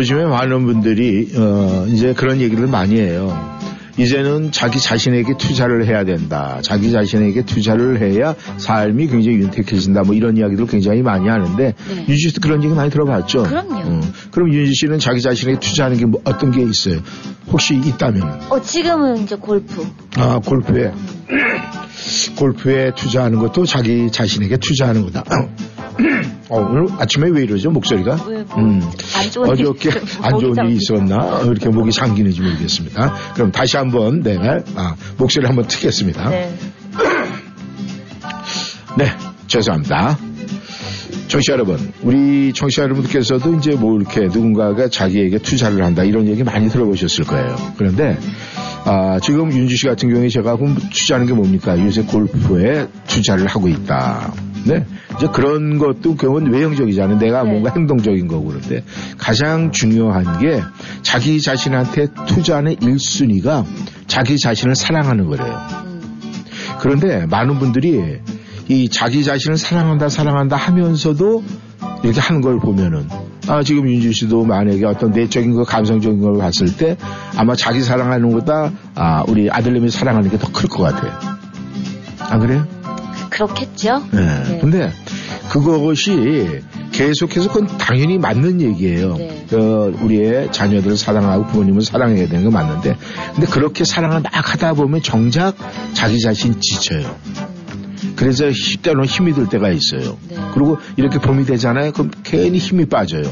요즘에 0.00 0.24
많은 0.24 0.64
분들이 0.64 1.28
어, 1.36 1.84
이제 1.88 2.14
그런 2.14 2.40
얘기를 2.40 2.66
많이 2.66 2.98
해요. 2.98 3.36
이제는 3.98 4.50
자기 4.50 4.80
자신에게 4.80 5.34
투자를 5.36 5.86
해야 5.86 6.04
된다. 6.04 6.58
자기 6.62 6.90
자신에게 6.90 7.42
투자를 7.44 8.00
해야 8.00 8.34
삶이 8.56 9.08
굉장히 9.08 9.36
윤택해진다. 9.40 10.04
뭐 10.04 10.14
이런 10.14 10.38
이야기들 10.38 10.66
굉장히 10.68 11.02
많이 11.02 11.28
하는데 11.28 11.74
네. 11.76 12.06
윤지 12.08 12.28
씨도 12.28 12.40
그런 12.40 12.64
얘기 12.64 12.72
많이 12.72 12.88
들어봤죠? 12.88 13.42
그럼요. 13.42 13.74
어, 13.74 14.00
그럼 14.30 14.50
윤지 14.54 14.72
씨는 14.74 15.00
자기 15.00 15.20
자신에게 15.20 15.60
투자하는 15.60 15.98
게 15.98 16.06
뭐 16.06 16.22
어떤 16.24 16.50
게 16.50 16.62
있어요? 16.62 17.00
혹시 17.52 17.74
있다면 17.74 18.40
어, 18.48 18.58
지금은 18.62 19.18
이제 19.18 19.36
골프. 19.36 19.86
아 20.16 20.38
골프에 20.38 20.92
골프에 22.38 22.92
투자하는 22.96 23.38
것도 23.38 23.66
자기 23.66 24.10
자신에게 24.10 24.56
투자하는 24.56 25.02
거다. 25.04 25.24
어, 26.48 26.58
오늘 26.60 26.86
아침에 26.98 27.28
왜 27.30 27.42
이러죠 27.42 27.70
목소리가? 27.70 28.16
왜, 28.28 28.42
뭐, 28.44 28.56
음. 28.58 28.80
안 29.16 29.30
좋은 29.30 29.46
일 29.48 29.52
어저께 29.52 29.88
있- 29.90 30.24
안 30.24 30.38
좋은 30.38 30.54
일이 30.66 30.76
있었나? 30.76 31.16
어, 31.16 31.44
이렇게 31.44 31.68
목이 31.68 31.92
잠기는지 31.92 32.40
모르겠습니다. 32.40 33.14
그럼 33.34 33.52
다시 33.52 33.76
한번 33.76 34.20
내가 34.22 34.60
아, 34.76 34.94
목소리 35.16 35.46
한번 35.46 35.66
트겠습니다. 35.66 36.28
네. 36.28 36.54
네, 38.98 39.06
죄송합니다. 39.46 40.18
청취자 41.28 41.52
여러분, 41.52 41.92
우리 42.02 42.52
청취자 42.52 42.82
여러분들께서도 42.82 43.54
이제 43.54 43.70
뭐 43.76 43.96
이렇게 43.96 44.22
누군가가 44.22 44.88
자기에게 44.88 45.38
투자를 45.38 45.84
한다 45.84 46.02
이런 46.02 46.26
얘기 46.26 46.42
많이 46.42 46.68
들어보셨을 46.68 47.24
거예요. 47.24 47.54
그런데 47.76 48.18
아, 48.84 49.20
지금 49.22 49.52
윤주 49.52 49.76
씨 49.76 49.86
같은 49.86 50.12
경우에 50.12 50.28
제가 50.28 50.56
그럼 50.56 50.74
투자하는 50.74 51.28
게 51.28 51.32
뭡니까? 51.34 51.78
요새 51.78 52.02
골프에 52.02 52.88
투자를 53.06 53.46
하고 53.46 53.68
있다. 53.68 54.32
네. 54.64 54.84
이제 55.16 55.26
그런 55.32 55.78
것도 55.78 56.16
결국은 56.16 56.52
외형적이잖아요. 56.52 57.18
내가 57.18 57.42
네. 57.42 57.50
뭔가 57.50 57.70
행동적인 57.74 58.26
거고 58.28 58.46
그런데 58.46 58.84
가장 59.18 59.72
중요한 59.72 60.38
게 60.38 60.62
자기 61.02 61.40
자신한테 61.40 62.08
투자하는 62.26 62.76
1순위가 62.76 63.64
자기 64.06 64.38
자신을 64.38 64.74
사랑하는 64.76 65.26
거래요. 65.26 65.60
음. 65.84 66.00
그런데 66.80 67.26
많은 67.26 67.58
분들이 67.58 68.18
이 68.68 68.88
자기 68.88 69.24
자신을 69.24 69.56
사랑한다 69.58 70.08
사랑한다 70.08 70.56
하면서도 70.56 71.42
이렇게 72.04 72.20
하는 72.20 72.40
걸 72.40 72.58
보면은 72.60 73.08
아 73.48 73.62
지금 73.62 73.88
윤주 73.88 74.12
씨도 74.12 74.44
만약에 74.44 74.84
어떤 74.84 75.10
내적인 75.10 75.54
거 75.54 75.64
감성적인 75.64 76.20
걸 76.20 76.38
봤을 76.38 76.76
때 76.76 76.96
아마 77.36 77.56
자기 77.56 77.80
사랑하는 77.82 78.30
것보다 78.30 78.70
아 78.94 79.24
우리 79.26 79.50
아들님이 79.50 79.90
사랑하는 79.90 80.30
게 80.30 80.38
더 80.38 80.50
클 80.52 80.68
것 80.68 80.82
같아요. 80.84 81.12
안 82.30 82.38
그래요? 82.38 82.64
그렇겠죠? 83.46 84.02
네. 84.12 84.42
네. 84.48 84.58
근데 84.60 84.92
그것이 85.50 86.60
계속해서 86.92 87.48
그건 87.52 87.66
당연히 87.78 88.18
맞는 88.18 88.60
얘기예요. 88.60 89.16
네. 89.16 89.46
그 89.48 89.96
우리의 90.02 90.52
자녀들을 90.52 90.96
사랑하고 90.96 91.46
부모님을 91.46 91.82
사랑해야 91.82 92.28
되는 92.28 92.44
건 92.44 92.52
맞는데 92.52 92.96
근데 93.34 93.46
그렇게 93.46 93.84
사랑을 93.84 94.20
막 94.20 94.30
하다 94.32 94.74
보면 94.74 95.02
정작 95.02 95.56
자기 95.94 96.18
자신 96.20 96.60
지쳐요. 96.60 97.16
그래서 98.16 98.46
히- 98.50 98.76
때로는 98.76 99.08
힘이 99.08 99.32
들 99.32 99.48
때가 99.48 99.70
있어요. 99.70 100.18
네. 100.28 100.36
그리고 100.52 100.78
이렇게 100.96 101.18
봄이 101.18 101.46
되잖아요. 101.46 101.92
그럼 101.92 102.10
괜히 102.22 102.58
힘이 102.58 102.84
빠져요. 102.86 103.22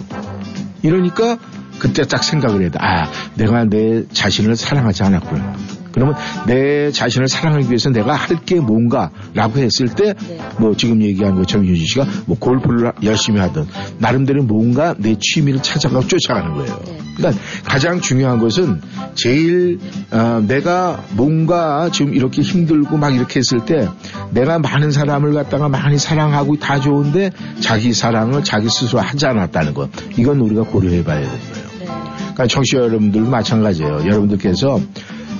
이러니까 0.82 1.38
그때 1.78 2.02
딱 2.04 2.24
생각을 2.24 2.62
해야 2.62 2.70
돼. 2.70 2.78
아, 2.80 3.08
내가 3.34 3.64
내 3.64 4.04
자신을 4.12 4.56
사랑하지 4.56 5.02
않았구나. 5.04 5.54
그러면 5.98 6.14
내 6.46 6.90
자신을 6.92 7.28
사랑하기 7.28 7.66
위해서 7.68 7.90
내가 7.90 8.14
할 8.14 8.38
게 8.46 8.60
뭔가라고 8.60 9.58
했을 9.58 9.88
때, 9.88 10.14
네. 10.14 10.38
뭐 10.58 10.74
지금 10.76 11.02
얘기한 11.02 11.34
것처럼 11.34 11.66
유진 11.66 11.84
씨가 11.86 12.06
뭐 12.26 12.38
골프를 12.38 12.92
열심히 13.02 13.40
하든 13.40 13.66
나름대로 13.98 14.44
뭔가 14.44 14.94
내 14.96 15.16
취미를 15.18 15.60
찾아가고 15.62 16.06
쫓아가는 16.06 16.54
거예요. 16.54 16.80
네. 16.86 16.98
그러니까 17.16 17.42
가장 17.64 18.00
중요한 18.00 18.38
것은 18.38 18.80
제일 19.14 19.80
어, 20.12 20.42
내가 20.46 21.02
뭔가 21.10 21.90
지금 21.90 22.14
이렇게 22.14 22.42
힘들고 22.42 22.96
막 22.96 23.14
이렇게 23.14 23.40
했을 23.40 23.64
때 23.66 23.88
내가 24.30 24.58
많은 24.60 24.92
사람을 24.92 25.34
갖다가 25.34 25.68
많이 25.68 25.98
사랑하고 25.98 26.58
다 26.58 26.80
좋은데 26.80 27.32
자기 27.60 27.92
사랑을 27.92 28.44
자기 28.44 28.68
스스로 28.68 29.00
하지 29.00 29.26
않았다는 29.26 29.74
것 29.74 29.90
이건 30.16 30.40
우리가 30.40 30.62
고려해 30.62 31.02
봐야 31.02 31.20
되는 31.20 31.30
거예요. 31.30 31.68
네. 31.80 31.86
그러니까 32.20 32.46
청취자 32.46 32.78
여러분들도 32.78 33.28
마찬가지예요. 33.28 34.04
여러분들께서 34.06 34.80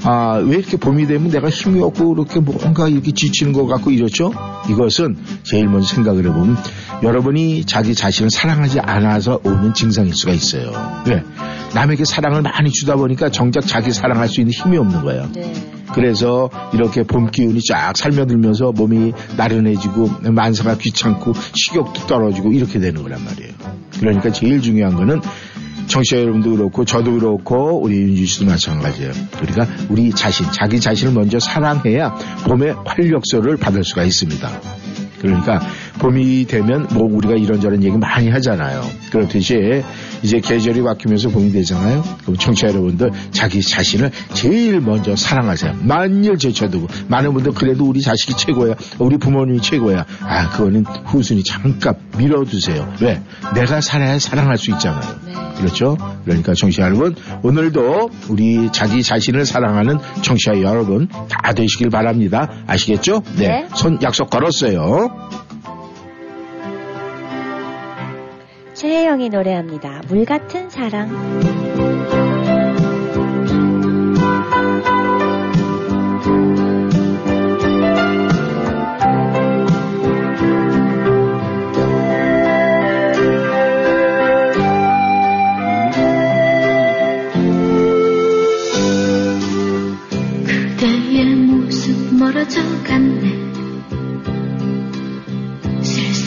아, 0.04 0.40
왜 0.44 0.56
이렇게 0.56 0.76
봄이 0.76 1.06
되면 1.06 1.30
내가 1.30 1.48
힘이 1.48 1.80
없고 1.82 2.14
이렇게 2.14 2.40
뭔가 2.40 2.88
이렇게 2.88 3.12
지치는 3.12 3.52
것 3.52 3.66
같고 3.66 3.90
이렇죠? 3.90 4.32
이것은 4.70 5.16
제일 5.42 5.68
먼저 5.68 5.86
생각을 5.94 6.24
해보면 6.26 6.56
여러분이 7.02 7.64
자기 7.64 7.94
자신을 7.94 8.30
사랑하지 8.30 8.80
않아서 8.80 9.40
오는 9.44 9.74
증상일 9.74 10.14
수가 10.14 10.32
있어요. 10.32 10.72
왜? 11.06 11.22
남에게 11.74 12.04
사랑을 12.04 12.42
많이 12.42 12.70
주다 12.70 12.96
보니까 12.96 13.30
정작 13.30 13.66
자기 13.66 13.92
사랑할 13.92 14.28
수 14.28 14.40
있는 14.40 14.52
힘이 14.52 14.78
없는 14.78 15.02
거예요. 15.02 15.28
네. 15.34 15.52
그래서 15.92 16.50
이렇게 16.72 17.02
봄 17.02 17.30
기운이 17.30 17.60
쫙 17.62 17.96
살며들면서 17.96 18.72
몸이 18.72 19.12
나른해지고 19.36 20.30
만사가 20.30 20.76
귀찮고 20.78 21.32
식욕도 21.54 22.06
떨어지고 22.06 22.52
이렇게 22.52 22.78
되는 22.78 23.02
거란 23.02 23.24
말이에요. 23.24 23.52
그러니까 23.98 24.30
제일 24.30 24.60
중요한 24.60 24.94
거는 24.94 25.20
청취자 25.88 26.18
여러분도 26.18 26.52
그렇고 26.52 26.84
저도 26.84 27.12
그렇고 27.12 27.80
우리 27.82 27.98
윤주 27.98 28.26
씨도 28.26 28.46
마찬가지예요. 28.46 29.12
우리가 29.42 29.66
우리 29.88 30.10
자신, 30.10 30.46
자기 30.52 30.80
자신을 30.80 31.12
먼저 31.12 31.38
사랑해야 31.38 32.14
봄의 32.46 32.76
활력소를 32.84 33.56
받을 33.56 33.82
수가 33.84 34.04
있습니다. 34.04 34.60
그러니까 35.20 35.60
봄이 35.98 36.46
되면 36.46 36.86
뭐 36.92 37.04
우리가 37.10 37.34
이런저런 37.34 37.82
얘기 37.82 37.96
많이 37.96 38.28
하잖아요. 38.30 38.82
그렇듯이 39.10 39.82
이제 40.22 40.40
계절이 40.40 40.82
바뀌면서 40.82 41.30
봄이 41.30 41.52
되잖아요. 41.52 42.02
그럼 42.22 42.36
청취자 42.36 42.68
여러분들 42.68 43.10
자기 43.30 43.60
자신을 43.60 44.10
제일 44.34 44.80
먼저 44.80 45.14
사랑하세요. 45.16 45.76
만일 45.82 46.38
제쳐두고 46.38 46.88
많은 47.08 47.32
분들 47.34 47.52
그래도 47.52 47.84
우리 47.86 48.00
자식이 48.00 48.34
최고야. 48.36 48.74
우리 48.98 49.18
부모님이 49.18 49.60
최고야. 49.60 50.04
아 50.22 50.50
그거는 50.50 50.84
후순위 51.04 51.42
잠깐 51.44 51.94
밀어두세요. 52.16 52.92
왜? 53.00 53.20
내가 53.54 53.80
살아야 53.80 54.18
사랑할 54.18 54.56
수 54.58 54.70
있잖아요. 54.72 55.16
네. 55.26 55.32
그렇죠? 55.58 55.96
그러니까 56.24 56.54
청취자 56.54 56.84
여러분, 56.84 57.16
오늘도 57.42 58.10
우리 58.28 58.70
자기 58.70 59.02
자신을 59.02 59.44
사랑하는 59.44 59.98
청취자 60.22 60.60
여러분 60.62 61.08
다 61.08 61.52
되시길 61.52 61.90
바랍니다. 61.90 62.48
아시겠죠? 62.66 63.22
네. 63.36 63.66
손 63.74 63.98
약속 64.02 64.30
걸었어요. 64.30 65.10
최혜영이 68.78 69.30
노래합니다. 69.30 70.02
물 70.06 70.24
같은 70.24 70.70
사랑. 70.70 71.08
그대의 90.46 91.34
모습 91.34 92.14
멀어져 92.16 92.60
갔네 92.84 93.37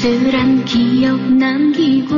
쓸쓸한 0.02 0.66
기억 0.66 1.32
남기고 1.32 2.16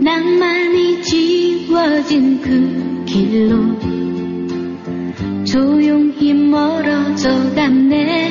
낭만이 0.00 1.02
지워진 1.02 2.40
그 2.40 3.04
길로 3.04 3.56
조용히 5.42 6.32
멀어져 6.34 7.52
갔네. 7.52 8.30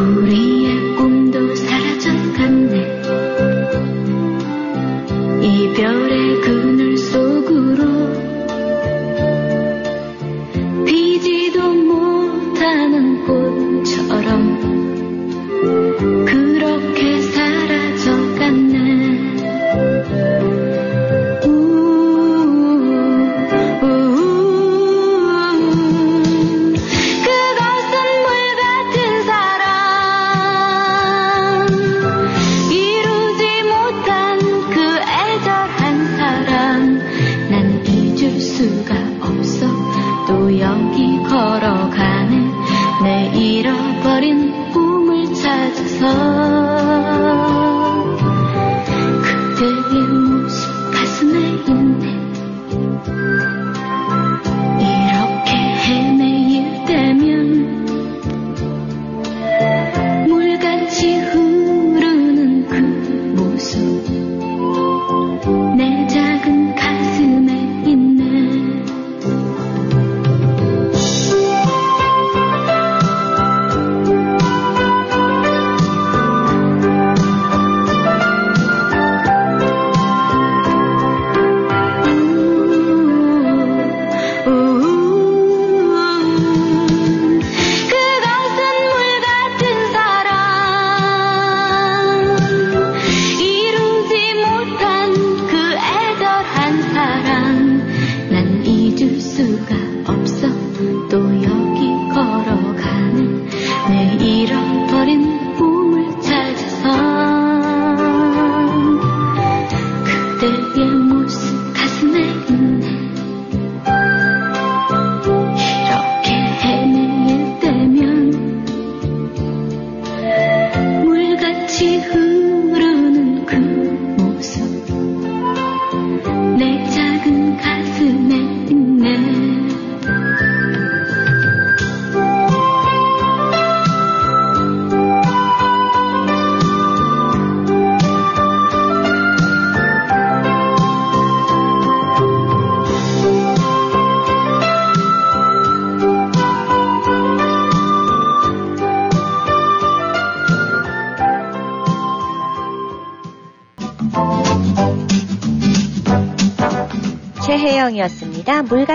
우리의 0.00 0.96
꿈도 0.96 1.54
사라져 1.54 2.10
갔네. 2.38 3.02
이별의 5.42 6.23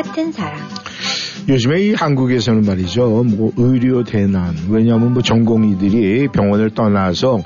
같은 0.01 0.31
사랑. 0.31 0.57
요즘에 1.49 1.81
이 1.81 1.93
한국에서는 1.93 2.61
말이죠. 2.61 3.23
뭐 3.23 3.51
의료 3.57 4.03
대난. 4.03 4.55
왜냐하면 4.69 5.13
뭐 5.13 5.21
전공의들이 5.21 6.29
병원을 6.29 6.69
떠나서 6.69 7.39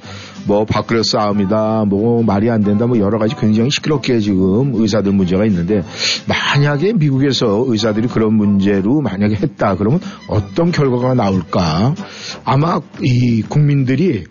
뭐 0.45 0.65
밥그릇 0.65 1.05
싸움이다. 1.05 1.85
뭐 1.87 2.21
말이 2.21 2.51
안 2.51 2.61
된다. 2.61 2.85
뭐 2.85 2.99
여러 2.99 3.17
가지 3.17 3.35
굉장히 3.35 3.71
시끄럽게 3.71 4.19
지금 4.19 4.73
의사들 4.75 5.13
문제가 5.13 5.45
있는데 5.45 5.81
만약에 6.27 6.93
미국에서 6.93 7.63
의사들이 7.67 8.07
그런 8.07 8.35
문제로 8.35 9.01
만약에 9.01 9.35
했다. 9.35 9.75
그러면 9.75 9.99
어떤 10.27 10.71
결과가 10.71 11.15
나올까? 11.15 11.95
아마 12.43 12.81
이 13.01 13.41
국민들이 13.41 14.25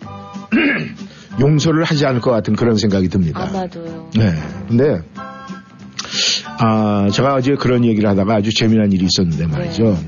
용서를 1.41 1.85
하지 1.85 2.07
않을 2.07 2.21
것 2.21 2.31
같은 2.31 2.55
그런 2.55 2.77
생각이 2.77 3.09
듭니다. 3.09 3.49
아마도요. 3.49 4.11
네. 4.17 4.35
근데 4.69 5.01
아, 6.65 7.09
제가 7.11 7.35
어제 7.35 7.57
그런 7.57 7.85
얘기를 7.85 8.09
하다가 8.09 8.37
아주 8.37 8.55
재미난 8.55 8.93
일이 8.93 9.05
있었는데 9.07 9.47
말이죠. 9.49 9.99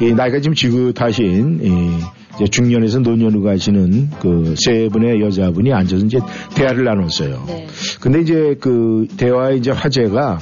이 0.00 0.12
나이가 0.12 0.40
지금 0.40 0.54
지긋하신 0.54 1.60
이 1.62 1.90
이제 2.36 2.46
중년에서 2.46 3.00
노년으로 3.00 3.42
가시는 3.42 4.10
그 4.20 4.54
세 4.56 4.88
분의 4.88 5.20
여자분이 5.20 5.70
앉아서 5.72 6.06
이제 6.06 6.18
대화를 6.54 6.84
나눴어요. 6.84 7.44
네. 7.46 7.66
근데 8.00 8.20
이제 8.20 8.56
그 8.60 9.06
대화의 9.18 9.58
이제 9.58 9.70
화제가 9.70 10.38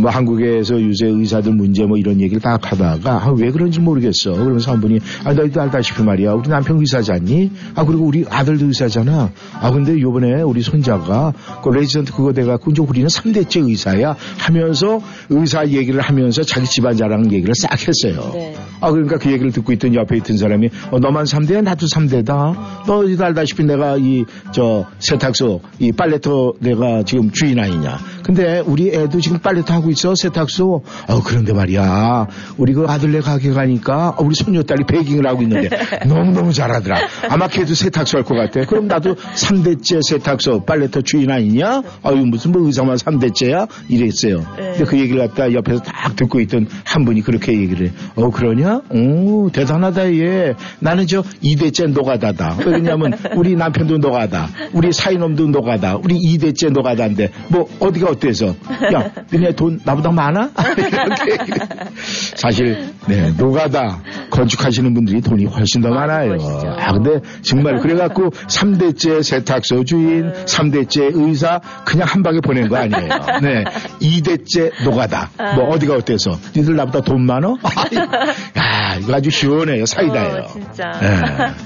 뭐 0.00 0.10
한국에서 0.10 0.80
요새 0.82 1.06
의사들 1.06 1.52
문제 1.52 1.84
뭐 1.84 1.96
이런 1.96 2.20
얘기를 2.20 2.40
딱 2.40 2.60
하다가 2.70 3.24
아, 3.26 3.30
왜 3.36 3.50
그런지 3.50 3.80
모르겠어. 3.80 4.32
그러면서 4.32 4.72
한 4.72 4.80
분이 4.80 5.00
아, 5.24 5.32
너희도 5.32 5.60
알다시피 5.60 6.02
말이야. 6.02 6.32
우리 6.32 6.48
남편 6.48 6.78
의사잖니? 6.78 7.50
아, 7.74 7.84
그리고 7.84 8.04
우리 8.06 8.24
아들도 8.28 8.66
의사잖아. 8.66 9.30
아, 9.60 9.70
근데 9.70 9.98
요번에 10.00 10.42
우리 10.42 10.62
손자가 10.62 11.32
그 11.62 11.68
레지던트 11.70 12.12
그거 12.12 12.32
돼갖고 12.32 12.70
이제 12.70 12.82
우리는 12.82 13.08
3대째 13.08 13.68
의사야 13.68 14.16
하면서 14.38 15.00
의사 15.30 15.66
얘기를 15.68 16.00
하면서 16.00 16.42
자기 16.42 16.66
집안 16.66 16.96
자랑 16.96 17.32
얘기를 17.32 17.54
싹 17.54 17.70
했어요. 17.86 18.30
네. 18.34 18.54
아, 18.80 18.90
그러니까 18.90 19.18
그 19.18 19.30
얘기를 19.30 19.50
듣고 19.52 19.72
있던 19.72 19.94
옆에 19.94 20.16
있던 20.18 20.36
사람이 20.36 20.68
어, 20.90 20.98
너만 20.98 21.24
3대야? 21.24 21.62
나도 21.62 21.86
3대다. 21.86 22.86
너희도 22.86 23.24
알다시피 23.24 23.64
내가 23.64 23.96
이 23.96 24.24
저 24.52 24.86
세탁소 24.98 25.60
이 25.78 25.92
빨래터 25.92 26.54
내가 26.60 27.02
지금 27.02 27.30
주인 27.30 27.58
아니냐. 27.58 27.98
근데 28.26 28.60
우리 28.66 28.88
애도 28.88 29.20
지금 29.20 29.38
빨래터 29.38 29.72
하고 29.74 29.88
있어 29.90 30.14
세탁소. 30.16 30.82
어 31.08 31.22
그런데 31.22 31.52
말이야 31.52 32.26
우리 32.58 32.72
그 32.74 32.84
아들네 32.88 33.20
가게 33.20 33.50
가니까 33.52 34.08
어, 34.18 34.24
우리 34.24 34.34
손녀딸이 34.34 34.82
baking을 34.88 35.24
하고 35.28 35.42
있는데 35.42 35.68
너무 36.08 36.32
너무 36.32 36.52
잘하더라. 36.52 36.98
아마 37.28 37.46
걔도 37.46 37.74
세탁소 37.74 38.18
할 38.18 38.24
것 38.24 38.34
같아. 38.34 38.66
그럼 38.66 38.88
나도 38.88 39.14
3대째 39.14 40.00
세탁소 40.02 40.64
빨래터 40.64 41.02
주인 41.02 41.30
아니냐? 41.30 41.82
아유 42.02 42.16
무슨 42.26 42.50
뭐 42.50 42.66
의사만 42.66 42.96
3대째야? 42.96 43.68
이랬어요. 43.88 44.44
근데 44.56 44.84
그 44.84 44.98
얘기를 44.98 45.24
갖다 45.28 45.52
옆에서 45.52 45.82
딱 45.84 46.16
듣고 46.16 46.40
있던 46.40 46.66
한 46.82 47.04
분이 47.04 47.20
그렇게 47.22 47.52
얘기를 47.52 47.86
해. 47.86 47.92
어 48.16 48.30
그러냐? 48.30 48.80
오 48.90 49.48
대단하다 49.52 50.12
얘. 50.14 50.54
나는 50.80 51.06
저 51.06 51.22
2대째 51.22 51.92
노가다다. 51.92 52.56
왜냐면 52.66 53.12
우리 53.36 53.54
남편도 53.54 53.98
노가다. 53.98 54.48
우리 54.72 54.92
사이놈도 54.92 55.46
노가다. 55.46 55.98
우리 55.98 56.16
2대째 56.16 56.72
노가다인데 56.72 57.30
뭐 57.50 57.68
어디가 57.78 58.10
어때서? 58.16 58.46
야 58.94 59.10
너네 59.30 59.52
돈 59.54 59.80
나보다 59.84 60.10
많아? 60.10 60.50
사실 62.36 62.92
네 63.08 63.30
노가다 63.36 64.00
건축하시는 64.30 64.92
분들이 64.94 65.20
돈이 65.20 65.44
훨씬 65.46 65.80
더 65.80 65.90
많아요. 65.90 66.32
멋있죠. 66.32 66.74
아 66.78 66.92
근데 66.92 67.20
정말 67.42 67.78
그래갖고 67.80 68.30
3대째 68.30 69.22
세탁소 69.22 69.84
주인, 69.84 70.32
3대째 70.32 71.10
의사 71.14 71.60
그냥 71.84 72.08
한 72.08 72.22
방에 72.22 72.40
보낸 72.40 72.68
거 72.68 72.76
아니에요. 72.76 73.08
네. 73.42 73.64
2대째 74.00 74.84
노가다. 74.84 75.30
뭐 75.56 75.70
어디가 75.70 75.94
어때서? 75.94 76.38
니들 76.56 76.76
나보다 76.76 77.00
돈 77.00 77.24
많어? 77.26 77.56
야, 78.58 78.96
이거 79.00 79.14
아주 79.14 79.30
시원해요. 79.30 79.86
사이다예요. 79.86 80.42
어, 80.42 80.46
진짜. 80.52 80.92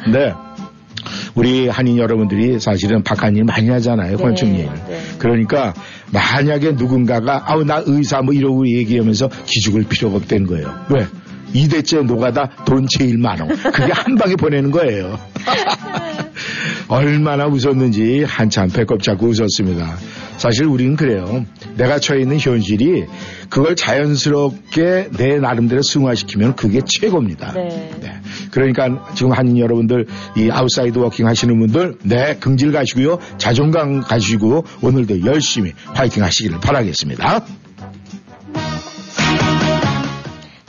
네. 0.06 0.12
네. 0.12 0.34
우리 1.34 1.68
한인 1.68 1.98
여러분들이 1.98 2.58
사실은 2.60 3.02
박한일 3.02 3.44
많이 3.44 3.68
하잖아요. 3.68 4.16
네, 4.16 4.22
건축일. 4.22 4.68
네. 4.88 5.00
그러니까 5.18 5.74
만약에 6.12 6.72
누군가가 6.72 7.44
아우 7.46 7.64
나 7.64 7.82
의사 7.86 8.22
뭐 8.22 8.34
이러고 8.34 8.68
얘기하면서 8.68 9.28
기죽을 9.46 9.84
필요가 9.84 10.16
없다는 10.16 10.46
거예요. 10.46 10.86
왜? 10.90 11.06
2대째 11.54 12.04
노가다 12.04 12.64
돈 12.64 12.86
제일 12.88 13.18
많어. 13.18 13.46
그게 13.46 13.92
한 13.92 14.14
방에 14.14 14.36
보내는 14.36 14.70
거예요. 14.70 15.18
얼마나 16.88 17.46
웃었는지 17.46 18.24
한참 18.26 18.68
배꼽 18.68 19.02
잡고 19.02 19.28
웃었습니다. 19.28 19.96
사실 20.40 20.64
우리는 20.64 20.96
그래요. 20.96 21.44
내가 21.76 21.98
처해 21.98 22.22
있는 22.22 22.38
현실이 22.38 23.04
그걸 23.50 23.76
자연스럽게 23.76 25.10
내 25.18 25.38
나름대로 25.38 25.82
승화시키면 25.82 26.56
그게 26.56 26.80
최고입니다. 26.82 27.52
네. 27.52 27.90
네. 28.00 28.20
그러니까 28.50 29.12
지금 29.14 29.32
한인 29.32 29.58
여러분들 29.58 30.06
이 30.38 30.50
outside 30.50 30.98
working 30.98 31.26
하시는 31.26 31.58
분들 31.58 31.98
네 32.04 32.36
긍지 32.40 32.72
가지시고요 32.72 33.18
자존감 33.36 34.00
가지고 34.00 34.64
오늘도 34.80 35.26
열심히 35.26 35.74
파이팅 35.94 36.24
하시기를 36.24 36.58
바라겠습니다. 36.60 37.44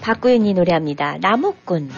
박구윤이 0.02 0.54
노래합니다. 0.54 1.16
나무꾼. 1.22 1.90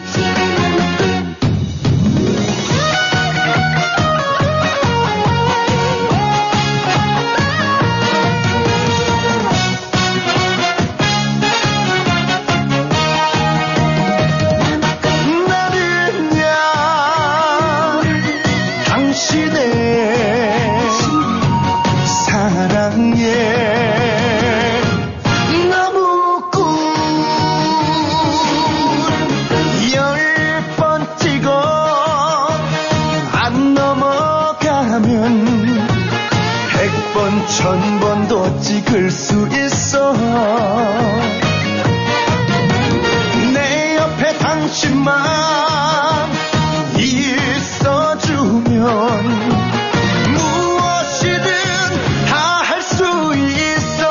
찍을 38.84 39.10
수 39.10 39.48
있어. 39.48 40.12
내 43.52 43.96
옆에 43.96 44.36
당신만 44.38 45.14
있어주면 46.98 48.74
무엇이든 50.32 51.44
다 52.28 52.62
할 52.62 52.82
수 52.82 53.04
있어. 53.34 54.02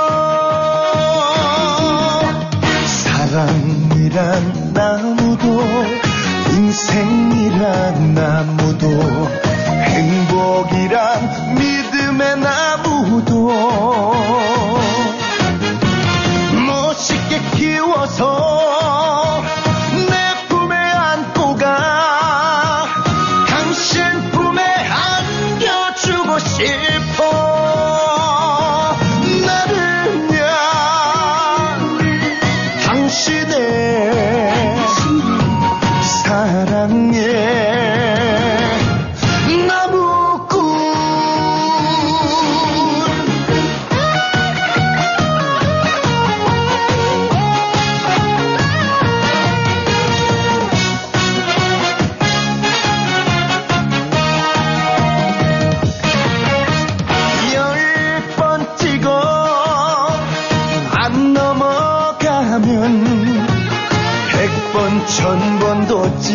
사랑이란 2.88 4.74
나무도 4.74 5.64
인생이란 6.52 8.14
나무 8.16 8.63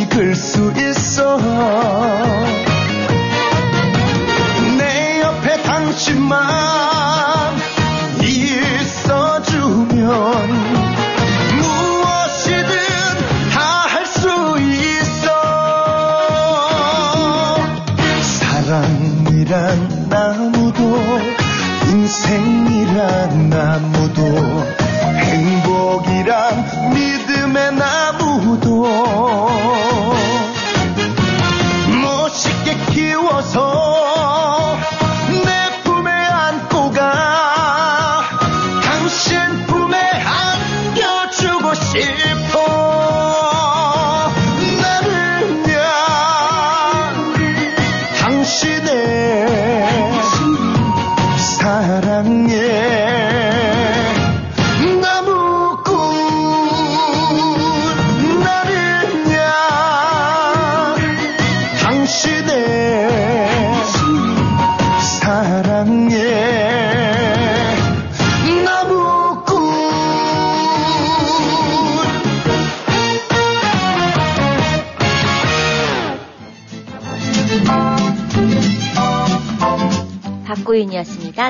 찍을 0.08 0.34
수있 0.34 0.87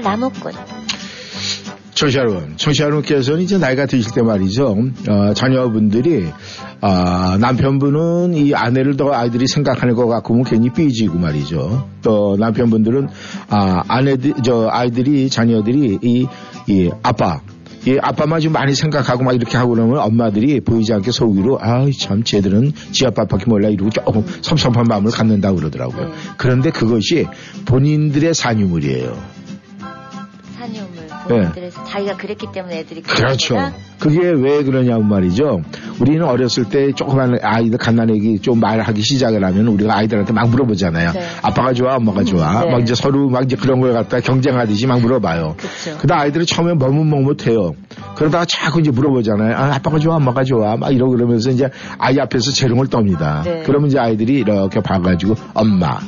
나무꾼. 0.08 0.52
청취자 1.92 2.20
여러분, 2.20 2.56
청취자 2.56 2.84
여러분께서는 2.84 3.42
이제 3.42 3.58
나이가 3.58 3.84
드실 3.84 4.12
때 4.14 4.22
말이죠. 4.22 4.74
어, 5.08 5.34
자녀분들이 5.34 6.26
아, 6.80 7.36
남편분은 7.40 8.34
이 8.34 8.54
아내를 8.54 8.96
더 8.96 9.12
아이들이 9.12 9.46
생각하는 9.48 9.94
것 9.94 10.06
같고 10.06 10.44
괜히 10.44 10.70
삐지고 10.70 11.18
말이죠. 11.18 11.88
또 12.02 12.36
남편분들은 12.38 13.08
아, 13.50 13.82
아내들 13.88 14.34
저 14.44 14.68
아이들이 14.70 15.28
자녀들이 15.28 15.98
이, 16.00 16.26
이 16.68 16.90
아빠 17.02 17.40
이 17.86 17.98
아빠만 18.00 18.40
좀 18.40 18.52
많이 18.52 18.74
생각하고 18.74 19.24
막 19.24 19.34
이렇게 19.34 19.56
하고 19.56 19.74
그러면 19.74 19.98
엄마들이 19.98 20.60
보이지 20.60 20.92
않게 20.92 21.10
속으로 21.10 21.58
아이 21.60 21.92
참 21.92 22.22
쟤들은 22.22 22.72
지 22.92 23.06
아빠밖에 23.06 23.44
몰라 23.46 23.68
이러고 23.68 23.90
조금 23.90 24.24
섭섭한 24.40 24.84
마음을 24.88 25.10
갖는다고 25.10 25.56
그러더라고요. 25.56 26.08
네. 26.08 26.12
그런데 26.36 26.70
그것이 26.70 27.26
본인들의 27.66 28.34
산유물이에요. 28.34 29.38
산유물 30.68 31.08
본인들에서 31.28 31.84
자기가 31.84 32.16
그랬기 32.16 32.48
때문에 32.52 32.78
애들이 32.78 33.02
네. 33.02 33.08
그렇죠. 33.08 33.56
그게 33.98 34.28
왜 34.28 34.62
그러냐면 34.62 35.08
말이죠. 35.08 35.62
우리는 36.00 36.22
어렸을 36.24 36.64
때 36.64 36.92
조그만 36.92 37.38
아이들 37.42 37.78
갓난애기 37.78 38.40
좀 38.40 38.60
말하기 38.60 39.02
시작을 39.02 39.44
하면 39.44 39.66
우리가 39.68 39.96
아이들한테 39.96 40.32
막 40.32 40.48
물어보잖아요. 40.48 41.12
네. 41.12 41.20
아빠가 41.42 41.72
좋아, 41.72 41.96
엄마가 41.96 42.22
좋아. 42.22 42.64
네. 42.64 42.70
막 42.70 42.80
이제 42.80 42.94
서로 42.94 43.28
막 43.28 43.44
이제 43.44 43.56
그런 43.56 43.80
걸 43.80 43.92
갖다 43.92 44.20
경쟁하듯이 44.20 44.86
막 44.86 45.00
물어봐요. 45.00 45.56
그쵸. 45.56 45.98
그다 45.98 46.20
아이들이 46.20 46.46
처음에 46.46 46.74
머뭇머뭇해요. 46.74 47.72
그러다가 48.14 48.44
자꾸 48.44 48.80
이제 48.80 48.90
물어보잖아요. 48.90 49.56
아, 49.56 49.74
아빠가 49.74 49.98
좋아, 49.98 50.16
엄마가 50.16 50.44
좋아. 50.44 50.76
막 50.76 50.92
이러고 50.92 51.12
그러면서 51.12 51.50
이제 51.50 51.68
아이 51.98 52.18
앞에서 52.20 52.52
재롱을 52.52 52.86
떱니다. 52.86 53.42
네. 53.44 53.62
그러면 53.66 53.88
이제 53.88 53.98
아이들이 53.98 54.34
이렇게 54.34 54.80
봐가지고 54.80 55.34
엄마. 55.54 55.98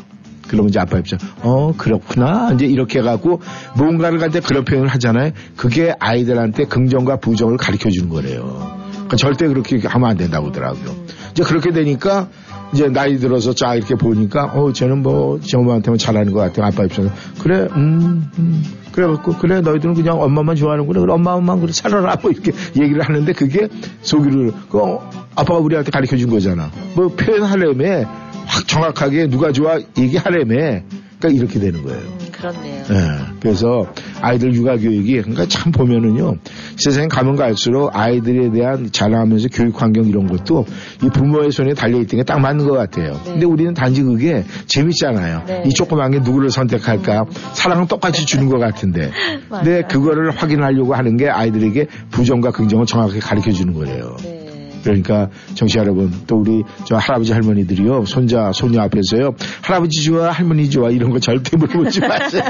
그러면 0.51 0.71
이제 0.71 0.81
아빠 0.81 0.99
입장, 0.99 1.19
어, 1.43 1.73
그렇구나. 1.77 2.51
이제 2.55 2.67
이렇게 2.67 2.99
해갖고 2.99 3.41
뭔가를 3.77 4.19
갖다 4.19 4.41
그런 4.41 4.65
표현을 4.65 4.89
하잖아요. 4.89 5.31
그게 5.57 5.95
아이들한테 6.01 6.65
긍정과 6.65 7.19
부정을 7.21 7.57
가르쳐 7.57 7.89
주는 7.89 8.09
거래요. 8.09 8.81
그러니까 8.93 9.17
절대 9.17 9.47
그렇게 9.47 9.81
하면 9.87 10.11
안 10.11 10.17
된다고 10.17 10.49
하더라고요. 10.49 10.97
이제 11.31 11.45
그렇게 11.45 11.71
되니까 11.71 12.29
이제 12.73 12.89
나이 12.89 13.19
들어서 13.19 13.55
쫙 13.55 13.77
이렇게 13.77 13.95
보니까, 13.95 14.47
어, 14.47 14.73
쟤는 14.73 15.03
뭐, 15.03 15.41
저 15.41 15.59
엄마한테만 15.59 15.99
잘하는 15.99 16.33
것 16.33 16.41
같아. 16.41 16.67
아빠 16.67 16.85
입장에서. 16.85 17.15
그래, 17.43 17.69
음, 17.77 18.29
음. 18.39 18.65
그래갖고, 18.92 19.35
그래, 19.35 19.61
너희들은 19.61 19.94
그냥 19.94 20.20
엄마만 20.20 20.57
좋아하는구나. 20.57 21.00
그래, 21.00 21.12
엄마만 21.12 21.61
그래, 21.61 21.72
살아라. 21.72 22.16
뭐 22.20 22.31
이렇게 22.31 22.53
얘기를 22.81 23.03
하는데 23.03 23.33
그게 23.33 23.68
속으로, 24.03 24.53
그, 24.68 24.79
어, 24.79 25.11
아빠가 25.35 25.59
우리한테 25.59 25.90
가르쳐 25.90 26.16
준 26.16 26.31
거잖아. 26.31 26.70
뭐 26.94 27.09
표현하려면 27.09 28.05
확 28.46 28.66
정확하게 28.66 29.29
누가 29.29 29.53
좋아 29.53 29.79
얘기하려면 29.96 30.85
그러니까 31.18 31.29
이렇게 31.29 31.61
되는 31.61 31.83
거예요. 31.83 32.19
음, 32.48 32.53
그렇네요. 32.53 32.85
예. 32.90 33.35
그래서 33.40 33.87
아이들 34.22 34.55
육아 34.55 34.76
교육이 34.76 35.20
그러니까 35.20 35.46
참 35.46 35.72
보면은요 35.72 36.37
세상에 36.76 37.09
가면 37.09 37.37
갈수록 37.37 37.90
아이들에 37.94 38.50
대한 38.50 38.90
자라면서 38.90 39.48
교육 39.53 39.81
환경 39.81 40.07
이런 40.07 40.26
것도 40.26 40.64
이 41.03 41.09
부모의 41.11 41.53
손에 41.53 41.74
달려 41.74 41.98
있던 42.00 42.18
게 42.18 42.31
딱 42.31 42.38
맞는 42.38 42.64
것 42.64 42.74
같아요. 42.74 43.14
네. 43.24 43.33
근데 43.33 43.44
우리는 43.46 43.74
단지 43.74 44.05
그게 44.05 44.44
재밌잖아요. 44.66 45.42
네. 45.48 45.64
이 45.66 45.70
조그만 45.70 46.12
게 46.12 46.20
누구를 46.20 46.48
선택할까 46.50 47.24
사랑은 47.55 47.88
똑같이 47.88 48.24
주는 48.24 48.48
것 48.48 48.59
같은데. 48.61 49.11
근데. 49.50 49.83
그거를 49.83 50.31
확인하려고 50.31 50.94
하는 50.94 51.16
게 51.16 51.29
아이들에게 51.29 51.88
부정과 52.12 52.53
긍정을 52.53 52.87
정확하게 52.87 53.18
가르쳐 53.18 53.50
주는 53.50 53.74
거예요. 53.74 54.16
네. 54.22 54.39
그러니까 54.83 55.29
정치 55.55 55.79
여러분 55.79 56.12
또 56.27 56.37
우리 56.37 56.62
저 56.85 56.97
할아버지 56.97 57.33
할머니들이요 57.33 58.05
손자 58.07 58.51
손녀 58.53 58.81
앞에서요 58.83 59.35
할아버지 59.62 60.03
좋아 60.03 60.31
할머니 60.31 60.69
좋아 60.71 60.90
이런 60.90 61.11
거 61.11 61.19
절대 61.19 61.57
물어보지 61.57 62.01
마세요. 62.07 62.43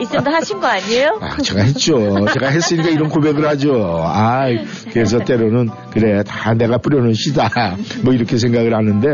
이쌤도 0.00 0.30
하신 0.30 0.60
거 0.60 0.66
아니에요? 0.66 1.18
아, 1.20 1.36
제가 1.42 1.62
했죠. 1.62 2.26
제가 2.32 2.48
했으니까 2.48 2.88
이런 2.88 3.08
고백을 3.08 3.46
하죠. 3.48 4.02
아, 4.04 4.46
그래서 4.92 5.18
때로는 5.18 5.68
그래 5.92 6.22
다 6.24 6.54
내가 6.54 6.78
뿌려놓은 6.78 7.14
씨다. 7.14 7.76
뭐 8.02 8.12
이렇게 8.14 8.36
생각을 8.36 8.74
하는데 8.74 9.08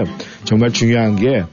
정말 0.45 0.71
중요한 0.73 1.16
게 1.16 1.45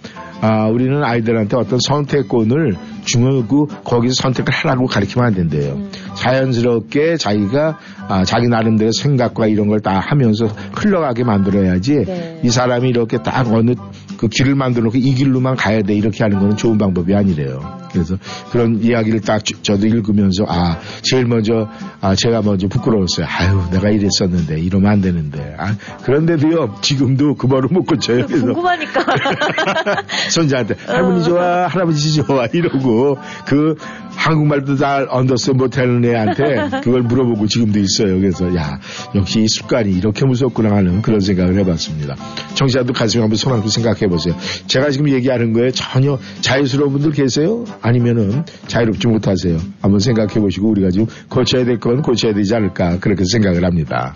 아, 0.42 0.68
우리는 0.68 1.02
아이들한테 1.04 1.56
어떤 1.56 1.80
선택권을 1.80 2.76
주고 3.06 3.68
거기서 3.68 4.14
선택을 4.22 4.54
하라고 4.54 4.88
가르치면 4.88 5.28
안 5.28 5.34
된대요. 5.34 5.78
자연스럽게 6.16 7.18
자기가 7.18 7.78
아, 8.08 8.24
자기 8.26 8.48
나름대로 8.48 8.92
생각과 8.92 9.48
이런 9.48 9.68
걸 9.68 9.80
다 9.84 10.00
하면서 10.00 10.46
흘러가게 10.74 11.24
만들어야지 11.26 12.06
네. 12.06 12.40
이 12.44 12.50
사람이 12.50 12.88
이렇게 12.88 13.18
딱 13.18 13.52
어느 13.52 13.74
그 14.18 14.30
길을 14.30 14.56
만들어 14.56 14.86
놓고 14.86 14.98
이 14.98 15.14
길로만 15.14 15.58
가야 15.58 15.82
돼 15.82 15.94
이렇게 15.94 16.24
하는 16.24 16.40
거는 16.40 16.56
좋은 16.56 16.78
방법이 16.78 17.14
아니래요. 17.14 17.80
그래서 17.92 18.16
그런 18.52 18.82
이야기를 18.82 19.20
딱 19.22 19.44
주- 19.44 19.62
저도 19.62 19.86
읽으면서 19.88 20.46
아 20.48 20.80
제일 21.02 21.26
먼저 21.26 21.68
아 22.00 22.16
제가 22.16 22.42
먼저 22.44 22.68
부끄러웠어요. 22.70 23.26
아유 23.28 23.62
내가 23.72 23.90
이랬었는데 23.90 24.60
이러면 24.62 24.90
안 24.92 25.02
되는데 25.02 25.56
아 25.58 25.76
그런데도요 26.04 26.76
지금도 26.82 27.36
그 27.36 27.48
버릇 27.48 27.74
못 27.74 27.84
고쳐요. 27.84 28.26
그래서 28.26 28.46
궁금하니까. 28.46 29.02
손자한테 30.32 30.76
할머니 30.86 31.24
좋아 31.24 31.68
할아버지 31.68 32.14
좋아 32.14 32.46
이러고 32.54 33.18
그 33.46 33.76
한국말도 34.16 34.76
잘 34.78 35.08
언더스탠 35.10 35.58
못하는 35.58 36.04
애한테 36.06 36.80
그걸 36.82 37.02
물어보고 37.04 37.48
지금도 37.48 37.80
있어요. 37.80 38.20
그래서 38.20 38.56
야 38.56 38.80
역시 39.16 39.42
이 39.42 39.48
습관이 39.48 39.92
이렇게 39.92 40.26
무섭구나 40.26 40.76
하는 40.76 41.02
그런 41.02 41.20
생각을 41.20 41.60
해봤습니다. 41.60 42.16
청취자도 42.56 42.94
가슴에 42.94 43.22
한번 43.22 43.36
손 43.38 43.54
얹고 43.54 43.68
생각해 43.68 44.08
보세요. 44.08 44.36
제가 44.68 44.90
지금 44.92 45.10
얘기하는 45.10 45.52
거에 45.54 45.72
전혀 45.72 46.18
자유스러운 46.42 46.94
분들 46.94 47.12
계세요? 47.12 47.66
아니면은 47.82 48.46
자유롭지 48.68 49.08
못하세요? 49.08 49.58
한번 49.82 50.00
생각해 50.00 50.36
보시고 50.40 50.70
우리가 50.70 50.90
지금 50.90 51.08
고쳐야 51.30 51.66
될 51.66 51.80
건 51.84 52.02
고쳐야 52.02 52.34
되지 52.34 52.56
않을까 52.56 53.00
그렇게 53.00 53.24
생각을 53.30 53.66
합니다. 53.66 54.16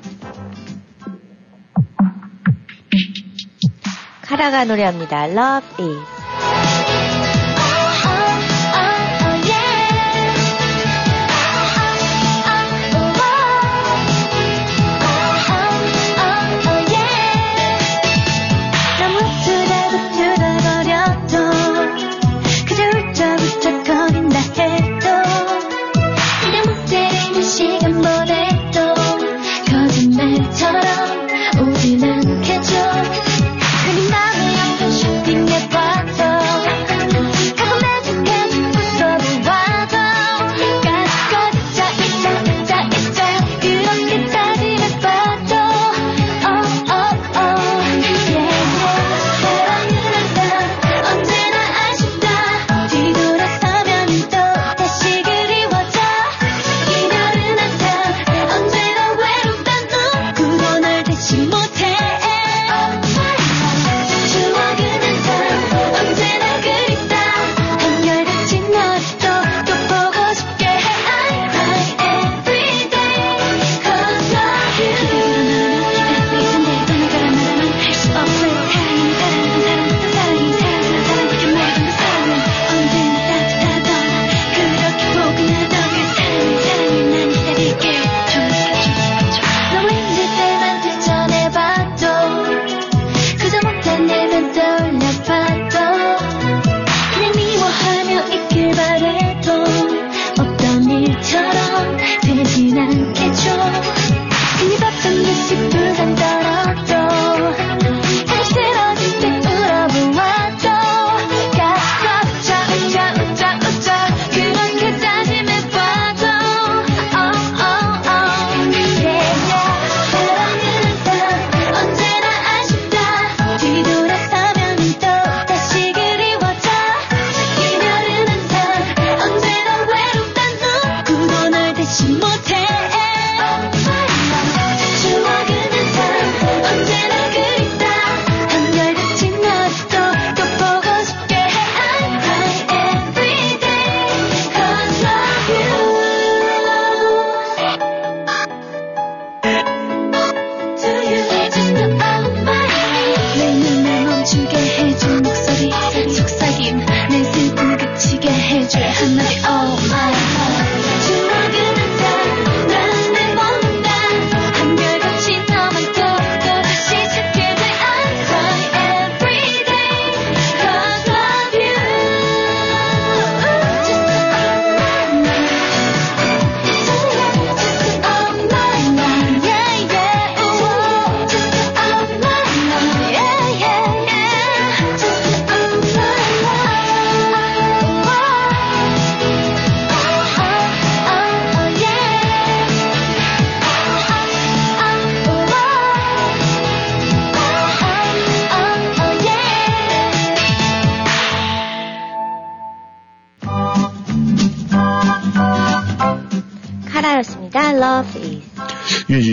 카라가 4.22 4.64
노래합니다. 4.66 5.26
Love 5.28 5.86
is. 5.86 6.17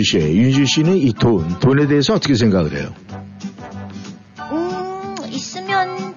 씨, 0.05 0.17
윤주 0.19 0.65
씨는 0.65 0.95
이 0.97 1.11
돈, 1.13 1.47
돈에 1.59 1.87
대해서 1.87 2.13
어떻게 2.13 2.35
생각을 2.35 2.77
해요? 2.77 2.89
음, 4.51 5.15
있으면 5.29 6.13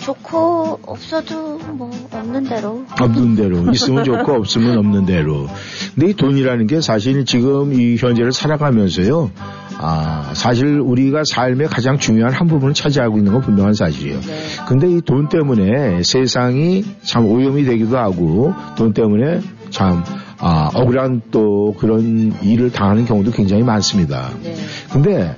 좋고, 0.00 0.80
없어도 0.86 1.58
뭐, 1.72 1.90
없는 2.10 2.44
대로. 2.44 2.84
없는 3.00 3.36
대로. 3.36 3.70
있으면 3.72 4.04
좋고 4.04 4.32
없으면 4.34 4.78
없는 4.78 5.06
대로. 5.06 5.46
근데 5.94 6.10
이 6.10 6.14
돈이라는 6.14 6.66
게 6.66 6.80
사실 6.80 7.24
지금 7.24 7.72
이 7.72 7.96
현재를 7.96 8.32
살아가면서요. 8.32 9.30
아, 9.78 10.32
사실 10.34 10.78
우리가 10.80 11.22
삶의 11.28 11.68
가장 11.68 11.98
중요한 11.98 12.32
한 12.32 12.46
부분을 12.46 12.74
차지하고 12.74 13.18
있는 13.18 13.32
건 13.32 13.42
분명한 13.42 13.74
사실이에요. 13.74 14.20
네. 14.20 14.42
근데 14.68 14.88
이 14.90 15.00
돈 15.00 15.28
때문에 15.28 16.02
세상이 16.04 16.84
참 17.02 17.26
오염이 17.26 17.64
되기도 17.64 17.98
하고 17.98 18.54
돈 18.76 18.92
때문에 18.92 19.40
참 19.70 20.04
아, 20.42 20.70
억울한 20.74 21.22
또 21.30 21.72
그런 21.78 22.34
일을 22.42 22.70
당하는 22.72 23.04
경우도 23.04 23.30
굉장히 23.30 23.62
많습니다. 23.62 24.30
네. 24.42 24.54
근데 24.92 25.36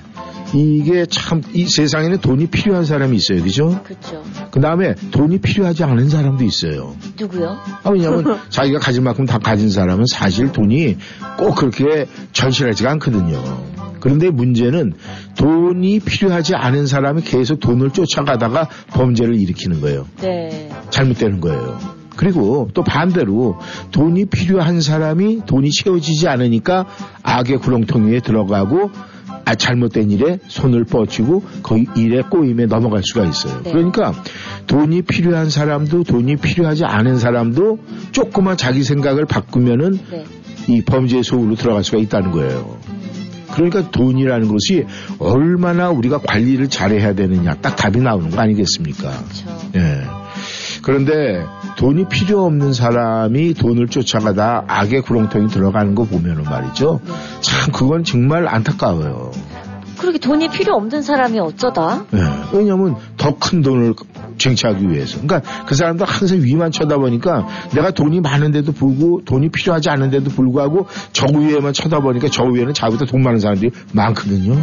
이게 0.54 1.04
참 1.06 1.42
이 1.52 1.66
세상에는 1.66 2.18
돈이 2.18 2.46
필요한 2.46 2.84
사람이 2.84 3.16
있어요. 3.16 3.42
그죠? 3.42 3.80
그쵸. 3.82 4.22
그 4.50 4.60
다음에 4.60 4.94
돈이 5.10 5.38
필요하지 5.38 5.84
않은 5.84 6.08
사람도 6.08 6.44
있어요. 6.44 6.94
누구요? 7.20 7.56
아, 7.82 7.90
왜냐하면 7.90 8.38
자기가 8.50 8.78
가진 8.78 9.02
만큼 9.04 9.26
다 9.26 9.38
가진 9.38 9.68
사람은 9.68 10.04
사실 10.10 10.52
돈이 10.52 10.96
꼭 11.38 11.54
그렇게 11.56 12.06
절실하지가 12.32 12.90
않거든요. 12.92 13.42
그런데 14.00 14.30
문제는 14.30 14.92
돈이 15.36 16.00
필요하지 16.00 16.54
않은 16.54 16.86
사람이 16.86 17.22
계속 17.22 17.58
돈을 17.60 17.90
쫓아가다가 17.90 18.68
범죄를 18.90 19.34
일으키는 19.40 19.80
거예요. 19.80 20.06
네. 20.20 20.68
잘못되는 20.90 21.40
거예요. 21.40 21.78
그리고 22.16 22.68
또 22.74 22.82
반대로 22.82 23.58
돈이 23.90 24.26
필요한 24.26 24.80
사람이 24.80 25.42
돈이 25.46 25.70
채워지지 25.70 26.28
않으니까 26.28 26.86
악의 27.22 27.58
구렁텅이에 27.58 28.20
들어가고 28.20 28.90
아, 29.46 29.54
잘못된 29.54 30.10
일에 30.10 30.38
손을 30.46 30.84
뻗치고 30.84 31.42
거의 31.62 31.86
일에 31.96 32.22
꼬임에 32.22 32.66
넘어갈 32.66 33.02
수가 33.04 33.24
있어요. 33.24 33.62
네. 33.62 33.72
그러니까 33.72 34.14
돈이 34.66 35.02
필요한 35.02 35.50
사람도 35.50 36.04
돈이 36.04 36.36
필요하지 36.36 36.84
않은 36.84 37.18
사람도 37.18 37.78
조그만 38.12 38.56
자기 38.56 38.82
생각을 38.82 39.26
바꾸면은 39.26 39.98
네. 40.10 40.24
이 40.68 40.82
범죄의 40.82 41.24
속으로 41.24 41.56
들어갈 41.56 41.84
수가 41.84 41.98
있다는 41.98 42.30
거예요. 42.30 42.78
그러니까 43.52 43.90
돈이라는 43.90 44.48
것이 44.48 44.84
얼마나 45.18 45.90
우리가 45.90 46.18
관리를 46.18 46.68
잘해야 46.68 47.14
되느냐 47.14 47.54
딱 47.54 47.76
답이 47.76 48.00
나오는 48.00 48.30
거 48.30 48.40
아니겠습니까? 48.40 49.10
그쵸. 49.10 49.46
예. 49.76 50.02
그런데 50.82 51.44
돈이 51.76 52.06
필요 52.08 52.44
없는 52.44 52.72
사람이 52.72 53.54
돈을 53.54 53.88
쫓아가다 53.88 54.64
악의 54.66 55.02
구렁텅이 55.02 55.48
들어가는 55.48 55.94
거 55.94 56.04
보면은 56.04 56.44
말이죠. 56.44 57.00
참 57.40 57.72
그건 57.72 58.04
정말 58.04 58.46
안타까워요. 58.46 59.32
그렇게 59.98 60.18
돈이 60.18 60.48
필요 60.50 60.74
없는 60.74 61.02
사람이 61.02 61.38
어쩌다? 61.38 62.04
예. 62.14 62.18
왜냐하면 62.52 62.96
더큰 63.16 63.62
돈을 63.62 63.94
쟁취하기 64.38 64.90
위해서. 64.90 65.20
그러니까 65.20 65.64
그 65.66 65.74
사람도 65.74 66.04
항상 66.04 66.42
위만 66.42 66.72
쳐다보니까 66.72 67.46
내가 67.74 67.90
돈이 67.90 68.20
많은데도 68.20 68.72
불구하고 68.72 69.22
돈이 69.24 69.50
필요하지 69.50 69.90
않은데도 69.90 70.30
불구하고 70.30 70.86
저 71.12 71.26
위에만 71.26 71.72
쳐다보니까 71.72 72.28
저 72.30 72.44
위에는 72.44 72.74
자기보다 72.74 73.06
돈 73.06 73.22
많은 73.22 73.38
사람들이 73.38 73.70
많거든요. 73.92 74.58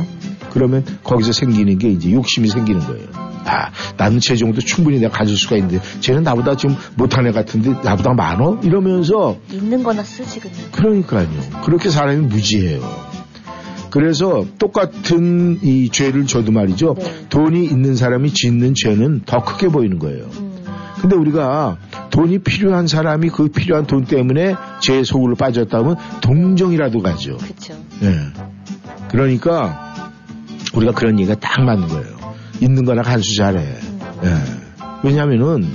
그러면 0.52 0.84
거기서 1.04 1.32
생기는 1.32 1.78
게 1.78 1.90
이제 1.90 2.12
욕심이 2.12 2.48
생기는 2.48 2.82
거예요. 2.82 3.31
아, 3.46 3.72
나는 3.98 4.20
제 4.20 4.36
정도 4.36 4.62
충분히 4.62 5.00
내가 5.00 5.18
가질 5.18 5.36
수가 5.38 5.56
있는데 5.58 5.82
쟤는 6.00 6.24
나보다 6.24 6.56
좀 6.56 6.76
못한 6.96 7.26
애 7.28 7.32
같은데 7.32 7.72
나보다 7.84 8.14
많어? 8.14 8.60
이러면서 8.64 9.38
있는 9.52 9.84
거나 9.84 10.04
쓰지, 10.04 10.40
그냥. 10.40 10.58
그러니까요. 10.72 11.28
그렇게 11.64 11.90
사람이 11.90 12.28
무지해요. 12.28 12.82
그래서 13.90 14.46
똑같은 14.58 15.60
이 15.62 15.90
죄를 15.90 16.26
져도 16.26 16.52
말이죠. 16.52 16.96
네. 16.98 17.26
돈이 17.30 17.66
있는 17.66 17.96
사람이 17.96 18.34
짓는 18.34 18.74
죄는 18.74 19.24
더 19.26 19.44
크게 19.44 19.68
보이는 19.68 20.00
거예요. 20.00 20.26
음, 20.40 20.64
근데 21.02 21.18
우리가 21.18 21.78
돈이 22.10 22.40
필요한 22.40 22.88
사람이 22.88 23.30
그 23.30 23.50
필요한 23.50 23.86
돈 23.88 24.06
때문에 24.06 24.56
죄의 24.80 25.04
속으로 25.04 25.36
빠졌다면 25.36 25.98
동정이라도 26.22 27.02
가죠. 27.02 27.38
그쵸. 27.38 27.74
예. 28.04 28.16
그러니까 29.10 30.14
우리가 30.74 30.94
그런 30.94 31.20
얘기가 31.20 31.38
딱 31.40 31.62
맞는 31.62 31.88
거예요. 31.90 32.21
있는 32.62 32.86
거나 32.86 33.02
간수 33.02 33.36
잘해. 33.36 33.60
예. 34.24 34.30
왜냐면은 35.04 35.68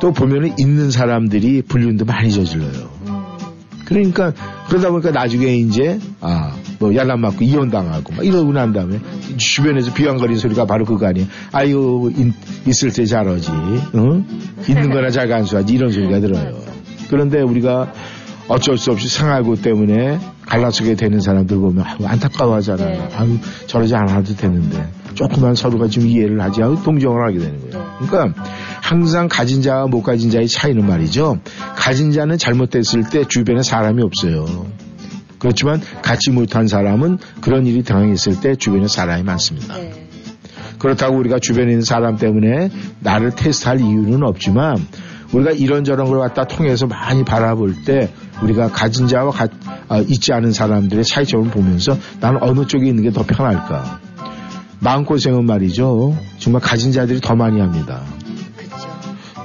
또 0.00 0.12
보면은 0.12 0.52
있는 0.58 0.90
사람들이 0.90 1.62
불륜도 1.62 2.04
많이 2.04 2.30
저질러요. 2.32 2.90
음, 3.08 3.22
그러니까 3.84 4.32
그러다 4.68 4.90
보니까 4.90 5.10
나중에 5.10 5.54
이제 5.56 5.98
아 6.20 6.52
뭐 6.78 6.92
야단 6.96 7.20
맞고 7.20 7.44
이혼 7.44 7.70
당하고 7.70 8.12
막 8.12 8.26
이러고 8.26 8.52
난 8.52 8.72
다음에 8.72 8.98
주변에서 9.36 9.94
비왕거리는 9.94 10.36
소리가 10.40 10.64
바로 10.66 10.84
그거 10.84 11.06
아니에요. 11.06 11.28
아유 11.52 12.10
인- 12.16 12.34
있을 12.66 12.90
때 12.90 13.04
잘하지, 13.06 13.50
응? 13.94 14.24
있는 14.68 14.90
거나 14.90 15.08
잘 15.12 15.28
간수하지 15.28 15.72
이런 15.72 15.92
소리가 15.92 16.18
들어요. 16.18 16.58
그런데 17.08 17.40
우리가 17.40 17.92
어쩔 18.48 18.76
수 18.78 18.90
없이 18.90 19.06
생활고 19.08 19.54
때문에 19.62 20.18
갈라서게 20.46 20.96
되는 20.96 21.20
사람들 21.20 21.56
보면 21.58 21.84
아유, 21.86 21.98
안타까워하잖아요. 22.04 22.88
네. 23.08 23.08
아유 23.16 23.38
저러지 23.68 23.94
않아도 23.94 24.34
되는데 24.34 24.84
조금만 25.14 25.54
서로가 25.54 25.88
좀 25.88 26.06
이해를 26.06 26.40
하지 26.40 26.62
아유 26.62 26.76
동정을 26.84 27.22
하게 27.26 27.38
되는 27.38 27.60
거예요. 27.70 27.84
네. 28.00 28.06
그러니까 28.08 28.42
항상 28.80 29.28
가진 29.28 29.62
자와 29.62 29.86
못 29.86 30.02
가진 30.02 30.30
자의 30.30 30.48
차이는 30.48 30.86
말이죠. 30.86 31.38
가진 31.76 32.10
자는 32.12 32.38
잘못됐을 32.38 33.04
때 33.10 33.24
주변에 33.26 33.62
사람이 33.62 34.02
없어요. 34.02 34.66
그렇지만 35.38 35.80
갖지 36.02 36.30
못한 36.30 36.68
사람은 36.68 37.18
그런 37.40 37.66
일이 37.66 37.82
당했을 37.82 38.40
때 38.40 38.54
주변에 38.54 38.86
사람이 38.88 39.22
많습니다. 39.24 39.76
네. 39.76 40.08
그렇다고 40.78 41.16
우리가 41.18 41.38
주변에 41.40 41.70
있는 41.70 41.82
사람 41.82 42.16
때문에 42.16 42.70
나를 43.00 43.30
테스트할 43.34 43.80
이유는 43.80 44.22
없지만 44.24 44.76
우리가 45.32 45.52
이런저런 45.52 46.08
걸 46.08 46.18
갖다 46.18 46.44
통해서 46.44 46.86
많이 46.86 47.24
바라볼 47.24 47.84
때 47.84 48.12
우리가 48.42 48.68
가진 48.68 49.06
자와 49.06 49.30
가- 49.30 49.48
아, 49.88 49.98
있지 49.98 50.32
않은 50.32 50.52
사람들의 50.52 51.04
차이점을 51.04 51.50
보면서 51.50 51.96
나는 52.20 52.42
어느 52.42 52.66
쪽에 52.66 52.86
있는 52.86 53.02
게 53.04 53.10
더 53.10 53.22
편할까. 53.24 54.00
마음고생은 54.82 55.46
말이죠. 55.46 56.16
정말 56.38 56.60
가진 56.62 56.92
자들이 56.92 57.20
더 57.20 57.34
많이 57.36 57.60
합니다. 57.60 58.02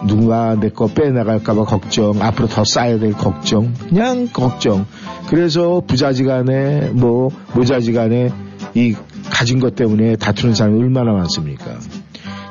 누가 0.07 0.55
내 0.55 0.69
거 0.69 0.87
빼나갈까봐 0.87 1.63
걱정, 1.65 2.21
앞으로 2.21 2.47
더 2.47 2.63
쌓여야 2.65 2.99
될 2.99 3.13
걱정, 3.13 3.73
그냥 3.89 4.27
걱정. 4.31 4.85
그래서 5.29 5.81
부자지간에 5.85 6.91
뭐 6.93 7.29
모자지간에 7.53 8.31
이 8.75 8.95
가진 9.29 9.59
것 9.59 9.75
때문에 9.75 10.15
다투는 10.15 10.55
사람이 10.55 10.79
얼마나 10.79 11.11
많습니까? 11.13 11.77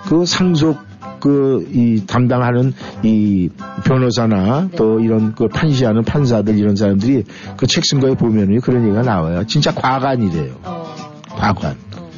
그 0.09 0.27
상속 0.27 0.79
그 1.21 1.65
이 1.73 2.05
담당하는 2.07 2.75
이 3.03 3.49
변호사나 3.85 4.69
또 4.77 5.01
이런 5.01 5.35
그 5.35 5.49
판시하는 5.49 6.03
판사들 6.05 6.59
이런 6.59 6.77
사람들이 6.77 7.25
그 7.57 7.67
책 7.67 7.83
쓴 7.85 8.01
거에 8.01 8.15
보면은 8.15 8.61
그런 8.61 8.85
얘기가 8.85 9.03
나와요. 9.03 9.45
진짜 9.47 9.73
과관이래요. 9.75 10.53
어, 10.65 10.95
과관. 11.31 11.75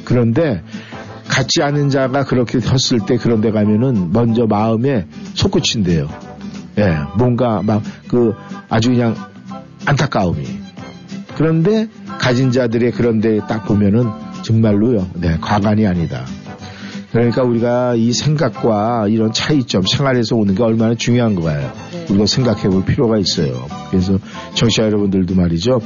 어. 0.09 0.13
그런데 0.13 0.61
같지 1.27 1.61
않은 1.61 1.89
자가 1.89 2.25
그렇게 2.25 2.59
섰을 2.59 3.05
때 3.05 3.17
그런 3.17 3.39
데 3.41 3.51
가면은 3.51 4.11
먼저 4.11 4.45
마음에 4.47 5.05
솟구친대요. 5.35 6.09
예, 6.79 6.95
뭔가 7.17 7.61
막 7.61 7.81
그 8.07 8.33
아주 8.69 8.89
그냥 8.89 9.15
안타까움이. 9.85 10.43
그런데 11.35 11.87
가진 12.19 12.51
자들의 12.51 12.91
그런 12.91 13.21
데 13.21 13.39
딱 13.47 13.65
보면은 13.65 14.09
정말로요. 14.43 15.07
네, 15.15 15.37
과관이 15.39 15.85
아니다. 15.85 16.25
그러니까 17.11 17.43
우리가 17.43 17.95
이 17.95 18.11
생각과 18.13 19.07
이런 19.07 19.31
차이점 19.31 19.81
생활에서 19.83 20.35
오는 20.35 20.53
게 20.55 20.61
얼마나 20.63 20.93
중요한 20.95 21.35
거예요. 21.35 21.71
네. 21.91 22.05
우리가 22.09 22.25
생각해 22.25 22.69
볼 22.69 22.85
필요가 22.85 23.17
있어요. 23.17 23.65
그래서 23.89 24.17
청취자 24.53 24.83
여러분들도 24.83 25.33
말이죠. 25.35 25.79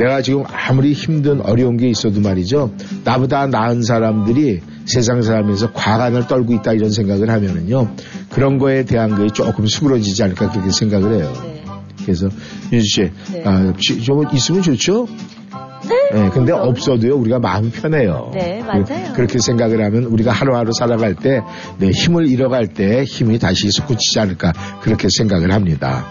내가 0.00 0.22
지금 0.22 0.44
아무리 0.46 0.92
힘든 0.94 1.42
어려운 1.42 1.76
게 1.76 1.88
있어도 1.88 2.20
말이죠. 2.20 2.72
나보다 3.04 3.46
나은 3.46 3.82
사람들이 3.82 4.60
세상 4.86 5.20
사람에서 5.20 5.72
과간을 5.72 6.26
떨고 6.26 6.54
있다 6.54 6.72
이런 6.72 6.90
생각을 6.90 7.28
하면은요. 7.28 7.94
그런 8.30 8.56
거에 8.58 8.84
대한 8.84 9.14
거에 9.14 9.28
조금 9.28 9.66
수그러지지 9.66 10.22
않을까 10.22 10.50
그렇게 10.50 10.70
생각을 10.70 11.16
해요. 11.16 11.32
네. 11.42 11.64
그래서 12.02 12.28
윤수 12.72 12.86
씨, 12.86 13.10
네. 13.32 13.42
아, 13.44 13.74
지- 13.78 14.02
저거 14.02 14.24
있으면 14.32 14.62
좋죠? 14.62 15.06
네. 16.12 16.30
근데 16.30 16.52
없어도요, 16.52 17.16
우리가 17.16 17.38
마음이 17.38 17.70
편해요. 17.70 18.30
네, 18.32 18.62
맞아요. 18.66 19.12
그, 19.14 19.20
렇게 19.20 19.38
생각을 19.38 19.84
하면 19.84 20.04
우리가 20.04 20.32
하루하루 20.32 20.70
살아갈 20.78 21.14
때, 21.14 21.40
네, 21.78 21.90
힘을 21.90 22.26
잃어갈 22.28 22.68
때 22.68 23.04
힘이 23.04 23.38
다시 23.38 23.70
솟구치지 23.70 24.18
않을까, 24.20 24.52
그렇게 24.82 25.08
생각을 25.10 25.52
합니다. 25.52 26.06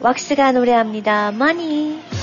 왁스가 0.00 0.52
노래합니다. 0.52 1.32
조 1.32 2.15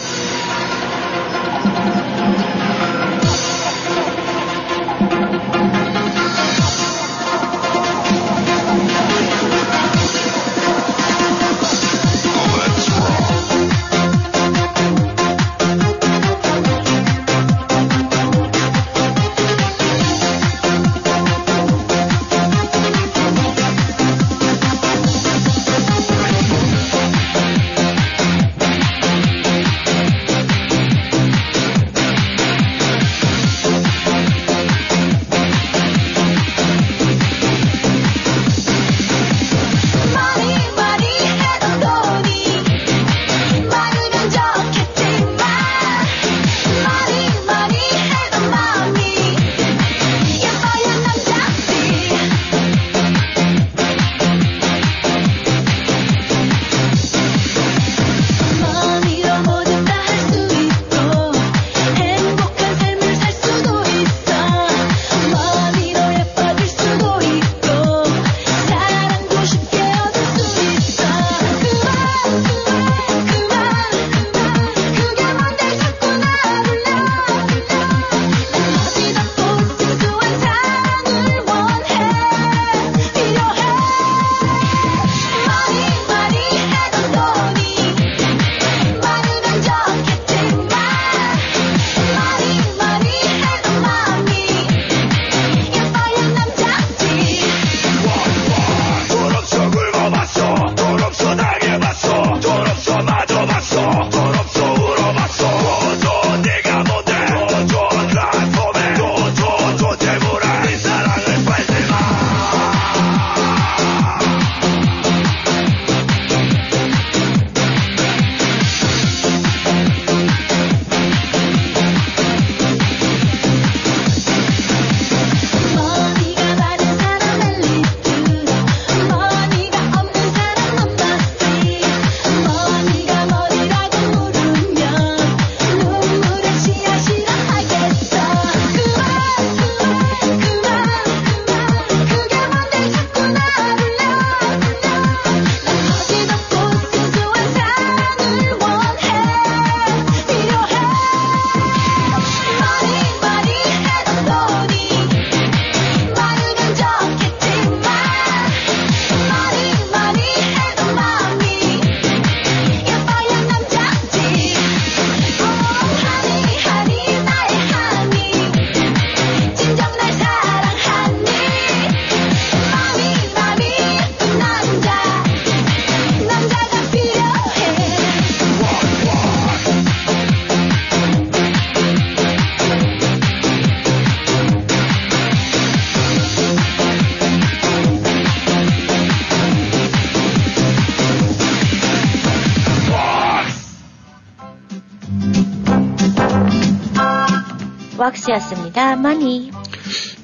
박 198.34 198.40
씨였습니다. 198.40 198.96
많이. 198.96 199.52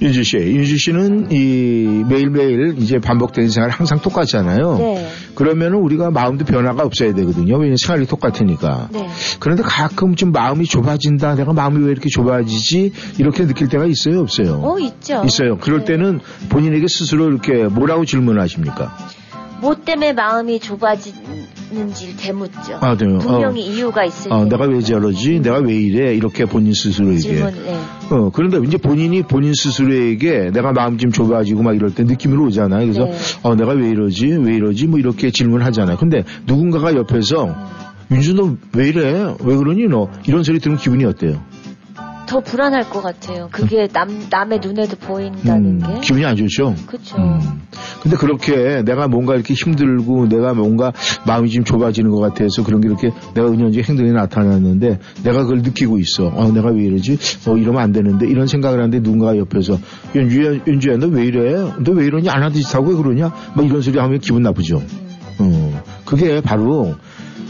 윤주 0.02 0.24
씨, 0.24 0.38
윤주 0.38 0.78
씨는 0.78 1.32
이 1.32 2.04
매일매일 2.08 2.76
이제 2.78 3.00
반복되는 3.00 3.50
생활 3.50 3.70
항상 3.70 4.00
똑같잖아요. 4.00 4.78
네. 4.78 5.08
그러면은 5.36 5.80
우리가 5.80 6.10
마음도 6.10 6.46
변화가 6.46 6.84
없어야 6.84 7.14
되거든요. 7.14 7.58
왜냐면 7.58 7.76
생활이 7.78 8.08
똑같으니까. 8.08 8.90
네. 8.92 9.10
그런데 9.40 9.62
가끔 9.64 10.16
좀 10.16 10.32
마음이 10.32 10.66
좁아진다. 10.66 11.36
내가 11.36 11.54
마음이 11.54 11.86
왜 11.86 11.92
이렇게 11.92 12.10
좁아지지? 12.10 12.94
이렇게 13.20 13.46
느낄 13.46 13.68
때가 13.68 13.86
있어요, 13.86 14.22
없어요? 14.22 14.62
어, 14.64 14.80
있죠. 14.80 15.22
있어요. 15.26 15.58
그럴 15.58 15.80
네. 15.80 15.86
때는 15.86 16.22
본인에게 16.50 16.88
스스로 16.88 17.28
이렇게 17.28 17.66
뭐라고 17.66 18.06
질문하십니까? 18.06 18.96
뭐 19.62 19.76
때문에 19.76 20.14
마음이 20.14 20.60
좁아지 20.62 21.14
는지 21.72 22.16
대묻죠. 22.18 22.78
아, 22.82 22.96
네. 22.98 23.06
분명히 23.20 23.62
이유가 23.62 24.04
있을 24.06 24.32
어, 24.34 24.44
때. 24.44 24.50
내가 24.50 24.66
왜 24.66 24.80
저러지? 24.82 25.40
내가 25.42 25.60
왜 25.60 25.76
이래? 25.76 26.14
이렇게 26.16 26.46
본인 26.46 26.74
스스로에게. 26.74 27.20
질문, 27.20 27.54
네. 27.64 27.80
어, 28.10 28.32
그런데 28.34 28.60
이제 28.66 28.78
본인이 28.78 29.22
본인 29.22 29.54
스스로에게 29.54 30.52
내가 30.52 30.72
마음 30.72 30.98
좀 30.98 31.12
좁아지고 31.12 31.62
막 31.64 31.76
이럴 31.76 31.94
때 31.94 32.04
느낌이 32.04 32.36
오잖아요. 32.38 32.82
그래서 32.82 33.06
네. 33.06 33.14
어, 33.44 33.56
내가 33.56 33.74
왜 33.74 33.90
이러지? 33.90 34.28
왜 34.44 34.56
이러지? 34.56 34.88
뭐 34.88 35.00
이렇게 35.00 35.30
질문하잖아요. 35.32 35.98
근데 35.98 36.24
누군가가 36.48 36.96
옆에서 36.96 37.56
윤주 38.12 38.34
너 38.34 38.56
왜 38.76 38.90
이래? 38.90 39.36
왜 39.44 39.56
그러니 39.56 39.88
너? 39.88 40.10
이런 40.28 40.42
소리 40.44 40.58
들으면 40.60 40.80
기분이 40.80 41.06
어때요? 41.06 41.44
더 42.30 42.42
불안할 42.42 42.88
것 42.92 43.02
같아요. 43.02 43.50
그게 43.52 43.88
남, 43.88 44.28
남의 44.30 44.60
눈에도 44.64 44.96
보인다는 44.98 45.82
음, 45.82 45.96
게. 45.96 46.00
기분이 46.02 46.24
안 46.26 46.36
좋죠? 46.36 46.76
그쵸. 46.86 47.18
음. 47.18 47.40
근데 48.04 48.16
그렇게 48.18 48.84
내가 48.84 49.08
뭔가 49.08 49.34
이렇게 49.34 49.56
힘들고 49.56 50.30
내가 50.30 50.54
뭔가 50.54 50.94
마음이 51.26 51.50
좀 51.50 51.64
좁아지는 51.64 52.12
것 52.12 52.20
같아서 52.20 52.64
그런 52.64 52.82
게 52.82 52.88
이렇게 52.88 53.10
내가 53.34 53.50
은연중에 53.50 53.84
행동이 53.84 54.12
나타났는데 54.12 55.00
내가 55.24 55.42
그걸 55.42 55.64
느끼고 55.64 55.98
있어. 55.98 56.28
어, 56.28 56.52
내가 56.52 56.70
왜 56.70 56.84
이러지? 56.84 57.18
어, 57.48 57.58
이러면 57.58 57.82
안 57.82 57.92
되는데 57.92 58.28
이런 58.28 58.46
생각을 58.46 58.78
하는데 58.78 59.00
누군가가 59.00 59.36
옆에서 59.38 59.80
윤주야, 60.16 60.60
윤주야, 60.68 60.98
너 60.98 61.08
왜 61.08 61.26
이래? 61.26 61.54
너 61.84 61.92
왜 61.94 62.06
이러니? 62.06 62.30
안 62.30 62.44
하듯이 62.44 62.72
하고 62.76 62.92
왜 62.92 62.96
그러냐? 62.96 63.34
막 63.56 63.66
이런 63.66 63.82
소리 63.82 63.98
하면 63.98 64.20
기분 64.20 64.44
나쁘죠. 64.44 64.84
어, 65.40 65.84
그게 66.06 66.42
바로 66.42 66.94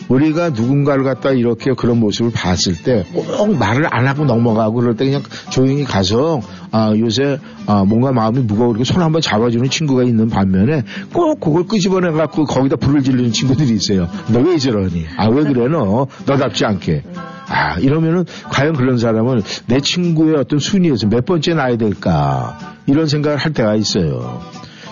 우리가 0.10 0.50
누군가를 0.50 1.04
갖다 1.04 1.32
이렇게 1.32 1.72
그런 1.78 2.00
모습을 2.00 2.32
봤을 2.32 2.74
때 2.76 3.06
꼭 3.38 3.56
말을 3.58 3.88
안 3.92 4.08
하고 4.08 4.26
넘어가고 4.26 4.80
그럴 4.82 4.96
때 4.96 5.06
그냥 5.06 5.22
조용히 5.52 5.84
가서 5.84 6.42
아 6.72 6.94
요새 6.98 7.40
아 7.68 7.84
뭔가 7.86 8.12
마음이 8.12 8.40
무거워 8.42 8.72
이렇게 8.72 8.84
손 8.84 9.02
한번 9.02 9.22
잡아주는 9.22 9.70
친구가 9.70 10.04
있는 10.04 10.30
반면에 10.30 10.84
꼭 11.14 11.40
그걸 11.40 11.66
끄집어내 11.68 12.12
갖고 12.12 12.44
거기다 12.46 12.76
불을 12.78 13.04
지르는 13.04 13.32
친구들이 13.32 13.70
있어요. 13.72 14.08
너 14.34 14.40
왜 14.40 14.58
저러니? 14.58 15.06
아 15.18 15.28
왜 15.30 15.44
그래 15.44 15.68
너? 15.68 16.08
너답지 16.26 16.66
않게. 16.66 17.04
아 17.48 17.76
이러면은 17.80 18.26
과연 18.52 18.74
그런 18.74 18.98
사람은 18.98 19.42
내 19.68 19.80
친구의 19.80 20.36
어떤 20.38 20.60
순위에서 20.60 21.08
몇 21.08 21.26
번째 21.26 21.54
나야 21.54 21.78
될까 21.78 22.76
이런 22.88 23.08
생각을 23.08 23.38
할 23.38 23.54
때가 23.54 23.76
있어요. 23.76 24.42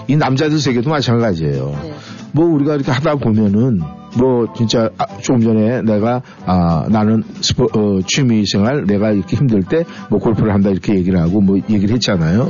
이 0.07 0.15
남자들 0.15 0.57
세계도 0.59 0.89
마찬가지예요. 0.89 1.79
네. 1.83 1.93
뭐 2.31 2.45
우리가 2.45 2.75
이렇게 2.75 2.91
하다 2.91 3.15
보면은 3.15 3.81
뭐 4.17 4.51
진짜 4.55 4.89
아, 4.97 5.05
조금 5.21 5.41
전에 5.41 5.81
내가 5.81 6.21
아 6.45 6.85
나는 6.89 7.23
스포 7.41 7.65
어, 7.65 7.99
취미 8.07 8.45
생활 8.45 8.85
내가 8.85 9.11
이렇게 9.11 9.35
힘들 9.35 9.63
때 9.63 9.83
뭐 10.09 10.19
골프를 10.19 10.53
한다 10.53 10.69
이렇게 10.69 10.95
얘기를 10.95 11.19
하고 11.19 11.41
뭐 11.41 11.57
얘기를 11.69 11.93
했잖아요. 11.95 12.45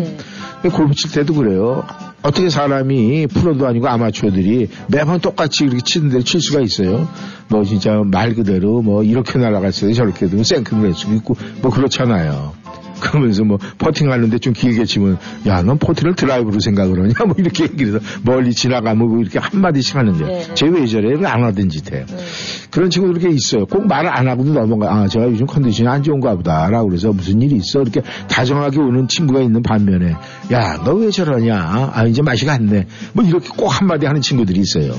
네. 0.63 0.70
골프 0.70 0.93
칠 0.93 1.11
때도 1.11 1.34
그래요. 1.34 1.84
어떻게 2.24 2.49
사람이 2.49 3.28
프로도 3.28 3.68
아니고 3.68 3.88
아마추어들이 3.88 4.70
매번 4.88 5.20
똑같이 5.20 5.63
이렇게 5.63 5.80
치는 5.82 6.09
데를 6.09 6.24
칠 6.24 6.41
수가 6.41 6.61
있어요. 6.61 7.07
뭐 7.47 7.63
진짜 7.63 8.01
말 8.05 8.34
그대로 8.34 8.82
뭐 8.82 9.03
이렇게 9.03 9.38
날아갈 9.39 9.72
수도 9.72 9.93
저렇게 9.93 10.28
도 10.28 10.43
shank를 10.43 10.84
할 10.84 10.93
수도 10.93 11.13
있고 11.13 11.36
뭐 11.61 11.72
그렇잖아요. 11.72 12.53
그러면서 12.99 13.43
뭐 13.43 13.57
퍼팅 13.77 14.11
하는데 14.11 14.37
좀 14.39 14.53
길게 14.53 14.85
치면 14.85 15.17
야 15.45 15.61
넌 15.61 15.77
퍼트를 15.78 16.15
드라이브로 16.15 16.59
생각을 16.59 16.99
하냐 17.03 17.13
뭐 17.25 17.35
이렇게 17.37 17.63
얘기를 17.65 17.95
해서 17.95 17.99
멀리 18.23 18.53
지나가면 18.53 19.07
뭐 19.09 19.19
이렇게 19.19 19.39
한마디씩 19.39 19.95
하는데 19.95 20.25
네. 20.25 20.53
쟤왜 20.53 20.85
저래 20.87 21.13
왜안 21.19 21.43
하던 21.43 21.69
짓 21.69 21.91
해. 21.93 22.05
그런 22.71 22.89
친구들 22.89 23.21
이렇게 23.21 23.35
있어요. 23.35 23.65
꼭 23.65 23.87
말을 23.87 24.09
안 24.09 24.27
하고도 24.27 24.53
넘어가. 24.53 24.93
아, 24.93 25.07
제가 25.07 25.25
요즘 25.25 25.45
컨디션이 25.45 25.87
안 25.89 26.03
좋은가 26.03 26.35
보다라고 26.35 26.87
그래서 26.89 27.11
무슨 27.11 27.41
일이 27.41 27.55
있어. 27.55 27.81
이렇게 27.81 28.01
다정하게 28.27 28.79
오는 28.79 29.07
친구가 29.07 29.41
있는 29.41 29.61
반면에 29.63 30.15
야, 30.51 30.81
너 30.83 30.97
왜 30.97 31.11
저러냐? 31.11 31.91
아, 31.93 32.05
이제 32.05 32.21
맛이 32.21 32.45
갔네. 32.45 32.87
뭐 33.13 33.23
이렇게 33.23 33.49
꼭 33.55 33.67
한마디 33.67 34.05
하는 34.07 34.19
친구들이 34.21 34.59
있어요. 34.61 34.93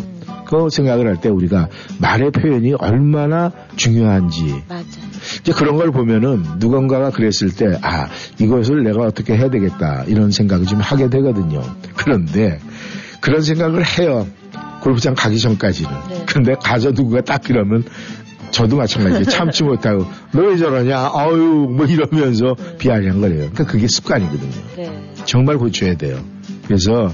그 0.49 0.69
생각을 0.71 1.07
할 1.07 1.17
때 1.21 1.29
우리가 1.29 1.69
말의 2.01 2.31
표현이 2.31 2.75
얼마나 2.79 3.53
중요한지 3.77 4.63
맞아. 4.69 4.85
이제 5.41 5.53
그런 5.53 5.77
걸 5.77 5.91
보면은 5.91 6.43
누군가가 6.59 7.11
그랬을 7.11 7.51
때, 7.55 7.79
아, 7.83 8.09
이것을 8.39 8.83
내가 8.85 9.03
어떻게 9.03 9.37
해야 9.37 9.51
되겠다. 9.51 10.05
이런 10.07 10.31
생각을 10.31 10.65
좀 10.67 10.81
하게 10.81 11.11
되거든요. 11.11 11.61
그런데 11.97 12.59
그런 13.21 13.43
생각을 13.43 13.83
해요. 13.99 14.27
골프장 14.81 15.15
가기 15.15 15.39
전까지는. 15.41 15.91
네. 16.09 16.25
근데 16.27 16.55
가서 16.63 16.93
누구가 16.93 17.21
딱 17.21 17.49
이러면 17.51 17.85
저도 18.53 18.77
마찬가지예요. 18.77 19.25
참지 19.25 19.65
못하고 19.65 20.07
너 20.33 20.41
왜 20.43 20.57
저러냐? 20.57 21.11
아유, 21.15 21.37
뭐 21.69 21.85
이러면서 21.85 22.55
비아냥거려요. 22.79 23.51
그러니까 23.51 23.65
그게 23.67 23.87
습관이거든요. 23.89 24.53
네. 24.77 25.13
정말 25.29 25.59
고쳐야 25.59 25.95
돼요. 25.95 26.19
그래서 26.67 27.13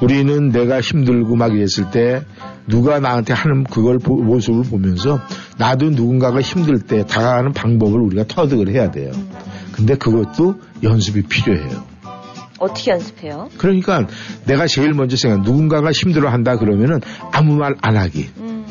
우리는 0.00 0.50
내가 0.50 0.80
힘들고 0.80 1.34
막 1.36 1.52
이랬을 1.52 1.90
때 1.92 2.22
누가 2.68 3.00
나한테 3.00 3.32
하는 3.32 3.64
그걸 3.64 3.98
보- 3.98 4.16
모습을 4.22 4.62
보면서 4.64 5.20
나도 5.58 5.90
누군가가 5.90 6.40
힘들 6.40 6.78
때 6.80 7.04
다가가는 7.04 7.52
방법을 7.52 8.00
우리가 8.00 8.24
터득을 8.28 8.68
해야 8.68 8.90
돼요. 8.90 9.10
근데 9.72 9.96
그것도 9.96 10.60
연습이 10.82 11.22
필요해요. 11.22 11.84
어떻게 12.60 12.90
연습해요? 12.92 13.48
그러니까 13.58 14.06
내가 14.44 14.66
제일 14.66 14.92
먼저 14.92 15.16
생각 15.16 15.42
누군가가 15.42 15.90
힘들어 15.92 16.28
한다 16.30 16.56
그러면은 16.58 17.00
아무 17.32 17.54
말 17.56 17.74
안 17.82 17.96
하기. 17.96 18.28
음, 18.38 18.64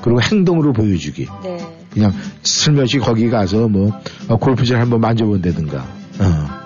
그리고 0.00 0.20
행동으로 0.20 0.72
보여주기. 0.72 1.26
네. 1.42 1.58
그냥 1.92 2.12
슬며시 2.42 2.98
거기 2.98 3.28
가서 3.30 3.68
뭐 3.68 3.92
어, 4.28 4.36
골프장 4.36 4.80
한번 4.80 5.00
만져본다든가 5.00 5.78
어. 6.20 6.61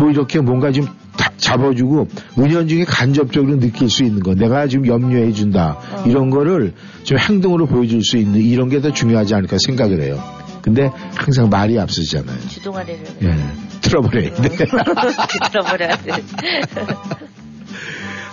뭐 0.00 0.10
이렇게 0.10 0.40
뭔가 0.40 0.72
좀 0.72 0.86
다- 1.16 1.30
잡아주고 1.36 2.08
은연중에 2.38 2.84
간접적으로 2.84 3.60
느낄 3.60 3.90
수 3.90 4.02
있는 4.02 4.22
거 4.22 4.34
내가 4.34 4.66
지금 4.66 4.86
염려해 4.86 5.32
준다 5.32 5.76
어. 5.92 6.04
이런 6.06 6.30
거를 6.30 6.72
좀 7.04 7.18
행동으로 7.18 7.66
보여줄 7.66 8.02
수 8.02 8.16
있는 8.16 8.40
이런 8.40 8.68
게 8.70 8.80
더 8.80 8.90
중요하지 8.92 9.34
않을까 9.34 9.58
생각을 9.66 10.00
해요 10.00 10.18
근데 10.62 10.90
항상 11.14 11.50
말이 11.50 11.78
앞서잖아요 11.78 12.38
주둥아리를. 12.48 13.04
예 13.22 13.36
틀어버려야 13.82 14.34
돼 14.34 14.48
들어버려야 15.50 15.96
돼. 15.98 16.12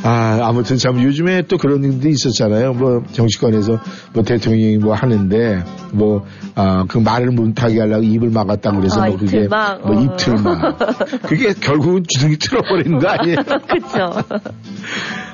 아, 0.03 0.39
아무튼 0.43 0.77
참 0.77 1.01
요즘에 1.01 1.43
또 1.43 1.57
그런 1.57 1.83
일도 1.83 2.07
있었잖아요. 2.07 2.73
뭐 2.73 3.03
정치권에서 3.11 3.79
뭐 4.13 4.23
대통령이 4.23 4.77
뭐 4.77 4.93
하는데 4.93 5.63
뭐, 5.91 6.25
아, 6.55 6.85
그 6.87 6.97
말을 6.97 7.31
못하게 7.31 7.79
하려고 7.79 8.03
입을 8.03 8.29
막았다고 8.29 8.77
그래서 8.77 9.01
아, 9.01 9.07
뭐 9.07 9.17
그게 9.17 9.37
입틀막, 9.37 9.87
뭐 9.87 9.97
어. 9.97 10.01
입틀막. 10.01 10.79
그게 11.23 11.53
결국은 11.53 12.03
주둥이 12.07 12.37
틀어버리는 12.37 12.99
거 12.99 13.07
아니에요? 13.07 13.37
그쵸. 13.67 14.23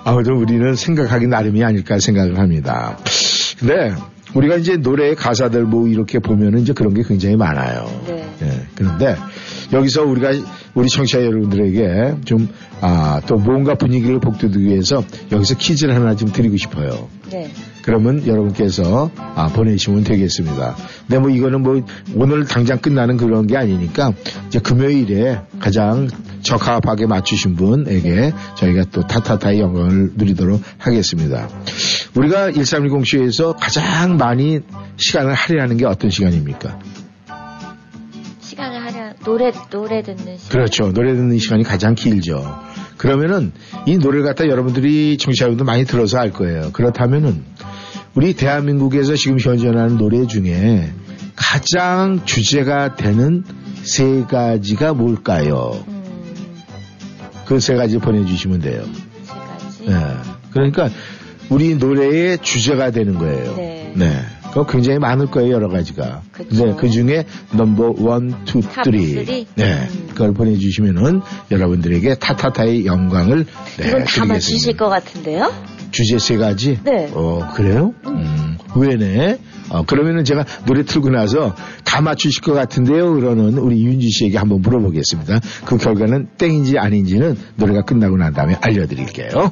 아무튼 0.05 0.35
우리는 0.35 0.75
생각하기 0.75 1.27
나름이 1.27 1.63
아닐까 1.63 1.99
생각을 1.99 2.39
합니다. 2.39 2.97
근데 3.59 3.93
우리가 4.33 4.55
이제 4.55 4.77
노래의 4.77 5.15
가사들 5.15 5.63
뭐 5.63 5.87
이렇게 5.87 6.19
보면은 6.19 6.59
이제 6.59 6.73
그런 6.73 6.93
게 6.93 7.03
굉장히 7.03 7.35
많아요. 7.35 7.85
네. 8.07 8.29
예, 8.41 8.67
그런데 8.75 9.15
여기서 9.71 10.03
우리가 10.03 10.31
우리 10.73 10.87
청취자 10.89 11.23
여러분들에게 11.23 12.15
좀, 12.25 12.49
아, 12.81 13.21
또 13.27 13.35
뭔가 13.37 13.75
분위기를 13.75 14.19
복돋기 14.19 14.59
위해서 14.59 15.03
여기서 15.31 15.55
퀴즈를 15.55 15.95
하나 15.95 16.15
좀 16.15 16.31
드리고 16.31 16.57
싶어요. 16.57 17.09
네. 17.29 17.51
그러면 17.83 18.25
여러분께서 18.25 19.11
아, 19.15 19.47
보내시면 19.49 20.03
되겠습니다. 20.03 20.75
근데 21.01 21.19
뭐 21.19 21.29
이거는 21.29 21.61
뭐 21.61 21.81
오늘 22.15 22.45
당장 22.45 22.79
끝나는 22.79 23.17
그런 23.17 23.45
게 23.45 23.57
아니니까 23.57 24.13
이제 24.47 24.59
금요일에 24.59 25.41
가장 25.59 26.07
적합하게 26.41 27.07
맞추신 27.07 27.55
분에게 27.55 28.31
저희가 28.55 28.85
또 28.91 29.05
타타타의 29.05 29.59
영광을 29.59 30.11
누리도록 30.15 30.61
하겠습니다. 30.77 31.49
우리가 32.15 32.51
1310쇼에서 32.51 33.55
가장 33.59 34.17
많이 34.17 34.61
시간을 34.97 35.33
할애하는 35.33 35.77
게 35.77 35.85
어떤 35.85 36.09
시간입니까? 36.09 36.79
노래, 39.23 39.51
노래 39.69 40.01
듣는 40.03 40.37
시간. 40.37 40.49
그렇죠. 40.49 40.91
노래 40.91 41.15
듣는 41.15 41.37
시간이 41.37 41.63
가장 41.63 41.95
길죠. 41.95 42.59
그러면은 42.97 43.51
이 43.85 43.97
노래를 43.97 44.23
갖다 44.23 44.47
여러분들이 44.47 45.17
청취자분들 45.17 45.65
많이 45.65 45.85
들어서 45.85 46.19
알 46.19 46.31
거예요. 46.31 46.71
그렇다면은 46.71 47.43
우리 48.15 48.33
대한민국에서 48.33 49.15
지금 49.15 49.39
현존하는 49.39 49.97
노래 49.97 50.27
중에 50.27 50.91
가장 51.35 52.21
주제가 52.25 52.95
되는 52.95 53.43
세 53.81 54.23
가지가 54.23 54.93
뭘까요? 54.93 55.83
음, 55.87 56.03
그세 57.45 57.75
가지 57.75 57.97
보내주시면 57.97 58.61
돼요. 58.61 58.83
세 59.23 59.33
가지. 59.33 59.85
예. 59.87 60.17
그러니까 60.51 60.89
우리 61.49 61.75
노래의 61.75 62.37
주제가 62.37 62.91
되는 62.91 63.17
거예요. 63.17 63.55
네. 63.55 63.93
네. 63.95 64.21
그 64.53 64.65
굉장히 64.71 64.99
많을 64.99 65.27
거예요 65.27 65.53
여러 65.53 65.67
가지가. 65.67 66.21
그쵸. 66.31 66.65
네, 66.65 66.75
그 66.77 66.89
중에 66.89 67.25
number 67.53 67.95
one, 67.99 68.45
two, 68.45 68.61
top 68.61 68.83
three. 68.85 69.47
네, 69.55 69.73
음. 69.73 70.07
그걸 70.09 70.33
보내주시면은 70.33 71.21
여러분들에게 71.51 72.15
타타타의 72.15 72.85
영광을 72.85 73.45
네, 73.77 73.87
이건 73.87 74.03
다 74.03 74.25
드리겠습니다. 74.25 74.77
것 74.77 74.89
같은데요? 74.89 75.51
주제 75.91 76.17
세 76.17 76.37
가지. 76.37 76.79
네. 76.83 77.09
어 77.13 77.47
그래요? 77.53 77.93
음, 78.07 78.57
왜네? 78.75 79.37
어, 79.69 79.83
그러면은 79.85 80.23
제가 80.23 80.45
노래 80.65 80.83
틀고 80.83 81.09
나서 81.09 81.55
다 81.83 82.01
맞추실 82.01 82.41
것 82.41 82.53
같은데요. 82.53 83.13
그러는 83.13 83.57
우리 83.57 83.83
윤지 83.83 84.09
씨에게 84.09 84.37
한번 84.37 84.61
물어보겠습니다. 84.61 85.39
그 85.65 85.77
결과는 85.77 86.27
땡인지 86.37 86.77
아닌지는 86.77 87.35
노래가 87.55 87.81
끝나고 87.83 88.17
난 88.17 88.33
다음에 88.33 88.55
알려드릴게요. 88.61 89.51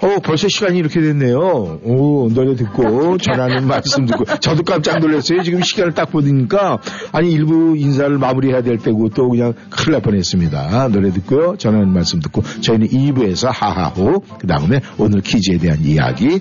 어, 0.00 0.20
벌써 0.22 0.48
시간이 0.48 0.78
이렇게 0.78 1.00
됐네요. 1.00 1.80
오, 1.82 2.28
노래 2.32 2.54
듣고 2.54 3.18
전하는 3.18 3.66
말씀 3.66 4.06
듣고 4.06 4.24
저도 4.24 4.62
깜짝 4.62 4.98
놀랐어요. 5.00 5.42
지금 5.42 5.62
시간을 5.62 5.94
딱 5.94 6.10
보니까 6.10 6.78
아니 7.12 7.32
일부 7.32 7.76
인사를 7.76 8.16
마무리해야 8.18 8.62
될 8.62 8.78
때고 8.78 9.08
또 9.10 9.28
그냥 9.28 9.54
큰일 9.70 9.92
날 9.92 10.02
뻔했습니다. 10.02 10.88
노래 10.88 11.10
듣고요. 11.10 11.56
전하는 11.56 11.92
말씀 11.92 12.20
듣고 12.20 12.42
저희는 12.60 12.88
2부에서 12.88 13.50
하하호 13.52 14.20
그 14.38 14.46
다음에 14.46 14.80
오늘 14.98 15.20
퀴즈에 15.20 15.58
대한 15.58 15.84
이야기 15.84 16.40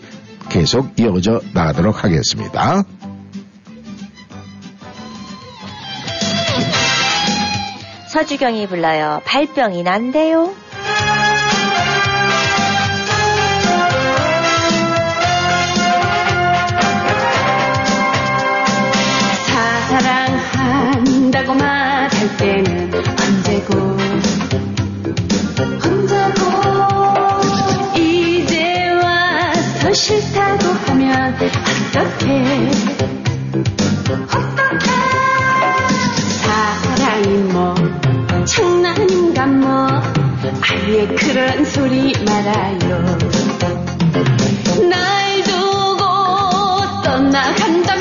계속 0.49 0.99
이어져 0.99 1.41
나가도록 1.53 2.03
하겠습니다. 2.03 2.83
서주경이 8.07 8.67
불러요. 8.67 9.21
발병이 9.25 9.83
난대요. 9.83 10.66
사랑한다고 21.27 21.53
말할 21.55 22.37
때는 22.37 22.91
언제고? 22.93 23.97
언제고? 25.83 26.41
이제 27.97 28.89
와서 28.91 29.93
싫다고 29.93 30.65
하면 30.87 31.33
어떡해? 31.35 31.51
어떡해? 31.95 32.71
사랑이 36.43 37.27
뭐 37.51 37.75
장난인가 38.45 39.45
뭐 39.47 39.87
아예 40.61 41.07
그런 41.07 41.65
소리 41.65 42.13
말아요. 42.25 43.17
날 44.89 45.43
두고 45.43 47.01
떠나간다 47.03 47.96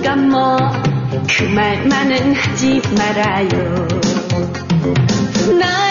낙서인가 0.00 0.16
뭐? 0.16 0.56
그 1.36 1.42
말만은 1.44 2.34
하지 2.34 2.80
말아요. 2.96 3.88
날 5.58 5.89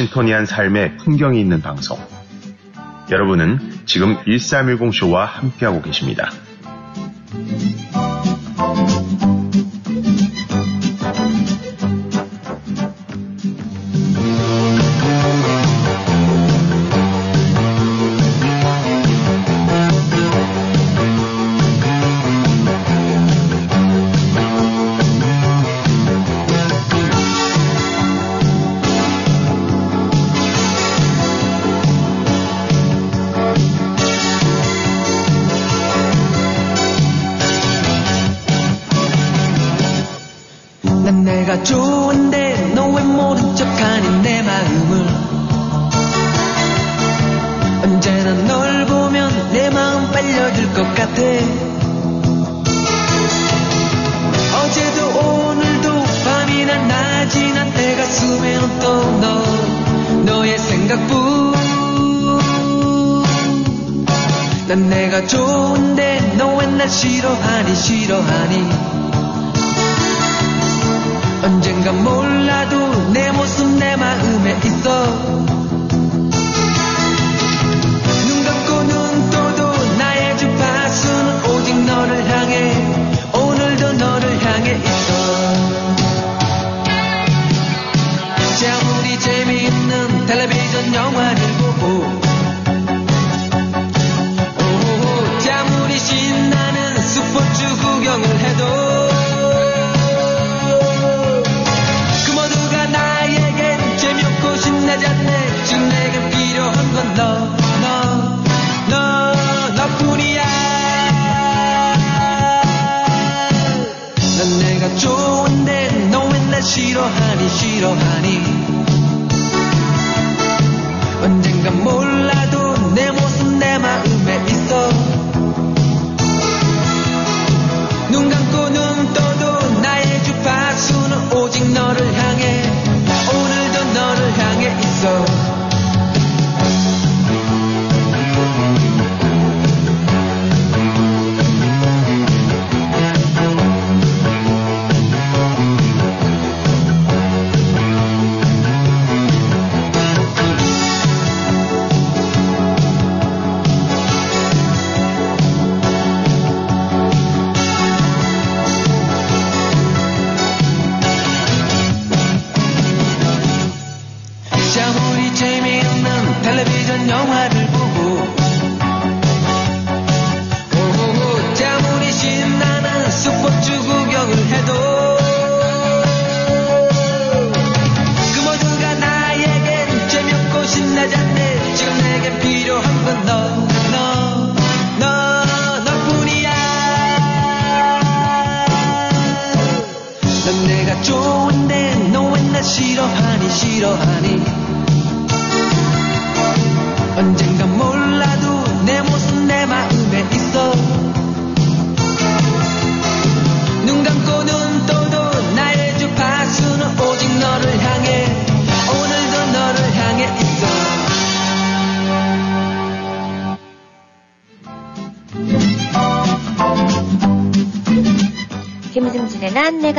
워싱턴이한 0.00 0.46
삶의 0.46 0.96
풍경이 0.98 1.40
있는 1.40 1.60
방송. 1.60 1.98
여러분은 3.10 3.58
지금 3.86 4.16
1310쇼와 4.24 5.26
함께하고 5.26 5.82
계십니다. 5.82 6.30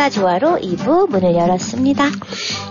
내가 0.01 0.09
좋아로 0.09 0.57
2부 0.57 1.09
문을 1.11 1.35
열었습니다. 1.35 2.05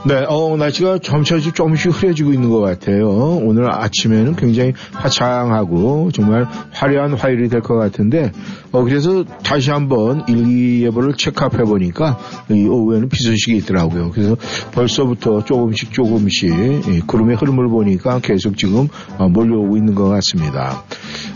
네, 0.04 0.24
어, 0.28 0.56
날씨가 0.56 0.98
점차씩 0.98 1.54
조금씩 1.54 1.92
흐려지고 1.92 2.32
있는 2.32 2.50
것 2.50 2.58
같아요. 2.58 3.08
오늘 3.08 3.72
아침에는 3.72 4.34
굉장히 4.34 4.72
화창하고 4.92 6.10
정말 6.12 6.48
화려한 6.72 7.12
화요일이 7.12 7.48
될 7.48 7.60
것 7.60 7.76
같은데, 7.76 8.32
어, 8.72 8.82
그래서 8.82 9.24
다시 9.44 9.70
한번 9.70 10.24
일기예보를 10.26 11.14
체크해 11.14 11.64
보니까 11.64 12.18
이 12.50 12.66
오후에는 12.66 13.08
비 13.08 13.22
소식이 13.22 13.58
있더라고요. 13.58 14.10
그래서 14.10 14.36
벌써부터 14.72 15.44
조금씩 15.44 15.92
조금씩 15.92 16.50
이 16.88 17.00
구름의 17.06 17.36
흐름을 17.36 17.68
보니까 17.68 18.18
계속 18.20 18.56
지금 18.56 18.88
어, 19.18 19.28
몰려오고 19.28 19.76
있는 19.76 19.94
것 19.94 20.08
같습니다. 20.08 20.82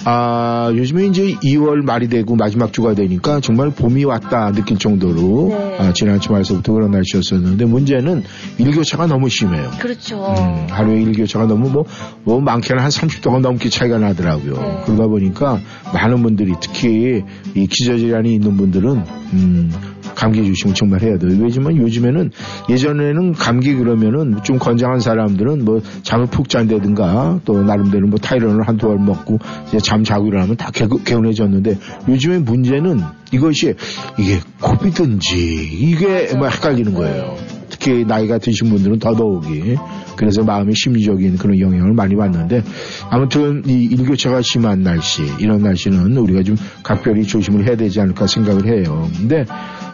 아, 0.06 0.70
요즘에 0.74 1.06
이제 1.06 1.34
2월 1.42 1.82
말이 1.82 2.08
되고 2.08 2.36
마지막 2.36 2.72
주가 2.72 2.94
되니까 2.94 3.40
정말 3.40 3.70
봄이 3.70 4.04
왔다 4.04 4.52
느낄 4.52 4.78
정도로 4.78 5.48
네. 5.50 5.76
아, 5.78 5.92
지난 5.92 6.20
주말서부터 6.20 6.72
그런 6.72 6.90
날씨였었는데 6.90 7.64
문제는 7.64 8.22
일교차가 8.58 9.06
너무 9.06 9.28
심해요. 9.28 9.70
그렇죠. 9.78 10.16
음, 10.26 10.66
하루에 10.70 11.00
일교차가 11.02 11.46
너무 11.46 11.70
뭐, 11.70 11.84
뭐 12.24 12.40
많게는 12.40 12.82
한 12.82 12.90
30도가 12.90 13.40
넘게 13.40 13.70
차이가 13.70 13.98
나더라고요. 13.98 14.52
네. 14.52 14.82
그러다 14.84 15.06
보니까 15.06 15.60
많은 15.92 16.22
분들이 16.22 16.52
특히 16.60 17.22
이 17.54 17.66
기저질환이 17.66 18.34
있는 18.34 18.56
분들은 18.56 19.04
음, 19.32 19.72
감기 20.14 20.44
조심을 20.44 20.74
정말 20.74 21.02
해야 21.02 21.18
돼요. 21.18 21.30
왜냐면 21.40 21.76
요즘에는 21.76 22.30
예전에는 22.68 23.32
감기 23.32 23.74
그러면은 23.74 24.42
좀 24.42 24.58
건장한 24.58 25.00
사람들은 25.00 25.64
뭐 25.64 25.80
잠을 26.02 26.26
푹 26.26 26.48
잔다든가 26.48 27.40
또 27.44 27.62
나름대로 27.62 28.06
뭐 28.06 28.18
타이런을 28.18 28.66
한두 28.66 28.90
알 28.90 28.98
먹고 28.98 29.38
이제 29.68 29.78
잠 29.78 30.04
자고 30.04 30.26
일어나면 30.28 30.56
다 30.56 30.70
개, 30.72 30.86
개운해졌는데 31.04 31.78
요즘의 32.08 32.40
문제는 32.40 33.00
이것이 33.32 33.74
이게 34.18 34.38
코비든지 34.60 35.36
이게 35.36 36.34
뭐 36.36 36.48
헷갈리는 36.48 36.94
거예요. 36.94 37.36
특히 37.68 38.04
나이가 38.04 38.38
드신 38.38 38.70
분들은 38.70 38.98
더더욱이 38.98 39.76
그래서 40.16 40.44
마음의 40.44 40.74
심리적인 40.74 41.36
그런 41.36 41.58
영향을 41.58 41.92
많이 41.92 42.14
받는데 42.14 42.62
아무튼 43.10 43.62
이 43.66 43.84
일교차가 43.84 44.42
심한 44.42 44.82
날씨 44.82 45.22
이런 45.40 45.62
날씨는 45.62 46.16
우리가 46.16 46.42
좀 46.44 46.56
각별히 46.82 47.24
조심을 47.24 47.66
해야 47.66 47.76
되지 47.76 48.00
않을까 48.00 48.26
생각을 48.26 48.66
해요. 48.66 49.10
근데 49.18 49.44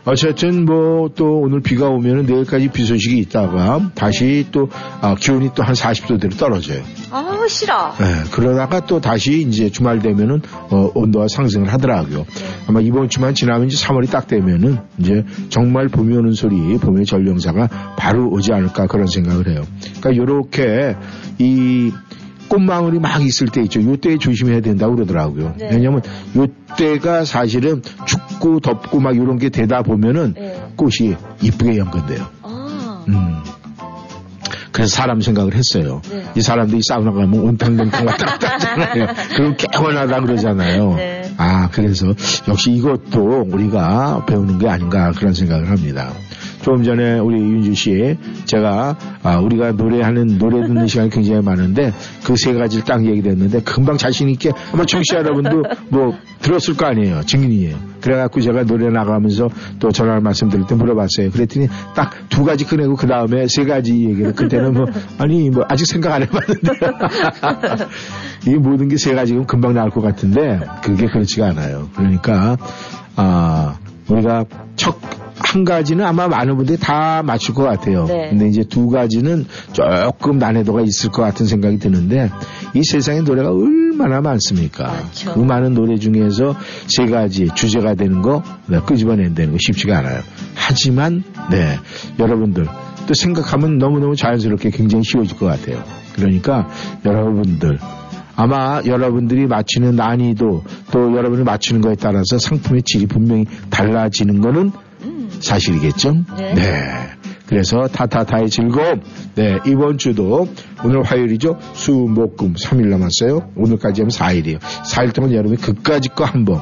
어쨌든 0.05 0.65
뭐 0.65 1.01
또 1.15 1.41
오늘 1.41 1.61
비가 1.61 1.89
오면은 1.89 2.27
내일까지 2.27 2.69
비 2.69 2.85
소식이 2.85 3.19
있다가 3.19 3.91
다시 3.95 4.47
또 4.53 4.69
아, 5.01 5.15
기온이 5.15 5.51
또 5.55 5.63
한 5.63 5.75
40도대로 5.75 6.37
떨어져요. 6.39 6.83
아우 7.11 7.47
싫어. 7.49 7.93
네, 7.99 8.05
그러다가 8.33 8.81
또 8.87 9.01
다시 9.01 9.43
이제 9.43 9.71
주말 9.71 9.99
되면은 10.01 10.41
어, 10.71 10.91
온도가 10.95 11.27
상승을 11.29 11.71
하더라고요. 11.73 12.25
아마 12.67 12.81
이번 12.81 13.09
주만 13.09 13.35
지나면 13.35 13.67
이제 13.69 13.77
3월이 13.85 14.11
딱 14.11 14.27
되면은 14.27 14.79
이제 14.99 15.25
정말 15.51 15.89
봄이 15.89 16.17
오는 16.17 16.33
소리, 16.33 16.77
봄의 16.79 17.05
전령사가 17.05 17.95
바로 17.97 18.29
오지 18.31 18.53
않을까 18.53 18.87
그런 18.87 19.07
생각을 19.07 19.49
해요. 19.49 19.63
그러니까 20.01 20.17
요렇게 20.17 20.97
이 21.39 21.93
꽃망울이 22.51 22.99
막 22.99 23.23
있을 23.23 23.49
때 23.49 23.63
있죠. 23.63 23.81
요때에 23.81 24.19
조심해야 24.19 24.61
된다고 24.61 24.97
그러더라고요. 24.97 25.55
네. 25.57 25.71
왜냐면 25.71 26.03
요때가 26.37 27.25
사실은 27.25 27.81
춥고 28.05 28.61
덥고 28.61 29.01
막 29.01 29.15
이런 29.17 29.39
게 29.39 29.49
되다 29.49 29.83
보면은 29.83 30.35
네. 30.35 30.61
꽃이 30.77 31.17
이쁘게 31.41 31.79
연근돼요. 31.79 32.27
아, 32.43 33.05
음. 33.09 33.43
그래서 34.73 34.97
사람 34.97 35.21
생각을 35.21 35.55
했어요. 35.55 36.03
네. 36.11 36.25
이 36.37 36.41
사람들이 36.41 36.81
사우나 36.87 37.13
가면 37.13 37.35
온탕동탕 37.41 38.07
왔다 38.07 38.27
갔다 38.27 38.55
하잖아요. 38.55 39.07
그럼 39.37 39.57
개원하다 39.57 40.21
그러잖아요. 40.21 40.95
네. 40.97 41.33
아, 41.37 41.69
그래서 41.71 42.09
역시 42.49 42.73
이것도 42.73 43.47
우리가 43.51 44.25
배우는 44.27 44.59
게 44.59 44.69
아닌가 44.69 45.13
그런 45.13 45.35
생각을 45.35 45.71
합니다. 45.71 46.13
조금 46.63 46.83
전에 46.85 47.19
우리 47.19 47.37
윤주 47.41 47.75
씨, 47.75 48.17
제가, 48.45 48.97
아, 49.23 49.39
우리가 49.39 49.73
노래하는, 49.73 50.39
노래 50.39 50.61
듣는 50.67 50.87
시간이 50.87 51.11
굉장히 51.11 51.41
많은데, 51.43 51.93
그 52.25 52.35
세 52.37 52.53
가지를 52.53 52.85
딱 52.85 53.05
얘기했는데, 53.05 53.61
금방 53.63 53.97
자신 53.97 54.29
있게, 54.31 54.51
아마 54.73 54.85
청취자 54.85 55.19
여러분도 55.19 55.63
뭐, 55.89 56.15
들었을 56.41 56.77
거 56.77 56.87
아니에요. 56.87 57.23
증인이에요. 57.25 57.77
그래갖고 58.01 58.41
제가 58.41 58.65
노래 58.65 58.89
나가면서 58.91 59.49
또 59.79 59.91
전화를 59.91 60.21
말씀드릴 60.23 60.67
때 60.67 60.75
물어봤어요. 60.75 61.31
그랬더니 61.31 61.69
딱 61.95 62.11
두 62.31 62.45
가지 62.45 62.65
꺼내고 62.65 62.97
그 62.97 63.07
다음에 63.07 63.47
세 63.49 63.65
가지 63.65 63.93
얘기를, 63.93 64.33
그때는 64.35 64.73
뭐, 64.73 64.87
아니, 65.19 65.51
뭐, 65.51 65.65
아직 65.69 65.85
생각 65.87 66.13
안 66.13 66.23
해봤는데. 66.23 66.73
이 68.47 68.55
모든 68.55 68.89
게 68.89 68.97
세 68.97 69.15
가지면 69.15 69.47
금방 69.47 69.75
나올 69.75 69.91
것 69.91 70.01
같은데, 70.03 70.61
그게 70.83 71.07
그렇지가 71.07 71.49
않아요. 71.49 71.89
그러니까, 71.97 72.57
아, 73.17 73.77
우리가 74.09 74.45
첫 74.77 74.97
한 75.41 75.65
가지는 75.65 76.05
아마 76.05 76.29
많은 76.29 76.57
분들이 76.57 76.79
다 76.79 77.23
맞출 77.25 77.55
것 77.55 77.65
같아요. 77.65 78.05
네. 78.05 78.31
근데 78.31 78.49
이제 78.49 78.63
두 78.63 78.89
가지는 78.89 79.47
조금 79.73 80.39
난이도가 80.39 80.83
있을 80.83 81.11
것 81.11 81.23
같은 81.23 81.47
생각이 81.47 81.79
드는데 81.79 82.31
이 82.75 82.83
세상에 82.85 83.21
노래가 83.21 83.51
얼마나 83.51 84.21
많습니까? 84.21 84.85
많죠. 84.85 85.35
그 85.35 85.41
많은 85.41 85.75
노래 85.75 85.97
중에서 85.97 86.55
세 86.87 87.07
가지 87.07 87.49
주제가 87.55 87.95
되는 87.95 88.23
거 88.23 88.43
네, 88.67 88.81
끄집어낸다는 88.81 89.53
거 89.53 89.59
쉽지가 89.61 89.99
않아요. 89.99 90.21
하지만 90.55 91.25
네 91.51 91.77
여러분들 92.19 92.67
또 93.07 93.15
생각하면 93.15 93.79
너무너무 93.79 94.15
자연스럽게 94.15 94.71
굉장히 94.71 95.05
쉬워질 95.05 95.37
것 95.37 95.47
같아요. 95.47 95.83
그러니까 96.15 96.69
여러분들 97.05 97.79
아마 98.37 98.81
여러분들이 98.87 99.47
맞히는 99.47 99.97
난이도 99.97 100.65
또 100.93 101.17
여러분이 101.17 101.45
맞추는 101.45 101.81
거에 101.81 101.95
따라서 101.95 102.39
상품의 102.39 102.83
질이 102.85 103.07
분명히 103.07 103.47
달라지는 103.69 104.41
거는 104.41 104.71
사실이겠죠? 105.41 106.25
네. 106.37 107.11
그래서 107.47 107.89
타타타의 107.89 108.49
즐거움. 108.49 109.01
네, 109.35 109.59
이번 109.67 109.99
주도 109.99 110.49
오늘 110.85 111.03
화요일이죠. 111.03 111.59
수, 111.73 111.93
목, 111.93 112.37
금 112.37 112.55
3일 112.55 112.87
남았어요. 112.87 113.51
오늘까지 113.57 114.03
하면 114.03 114.11
4일이에요. 114.11 114.61
4일 114.61 115.13
동안 115.13 115.33
여러분이 115.33 115.61
그까짓 115.61 116.15
거 116.15 116.25
한번. 116.25 116.61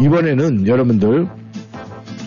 이번에는 0.00 0.66
여러분들 0.66 1.28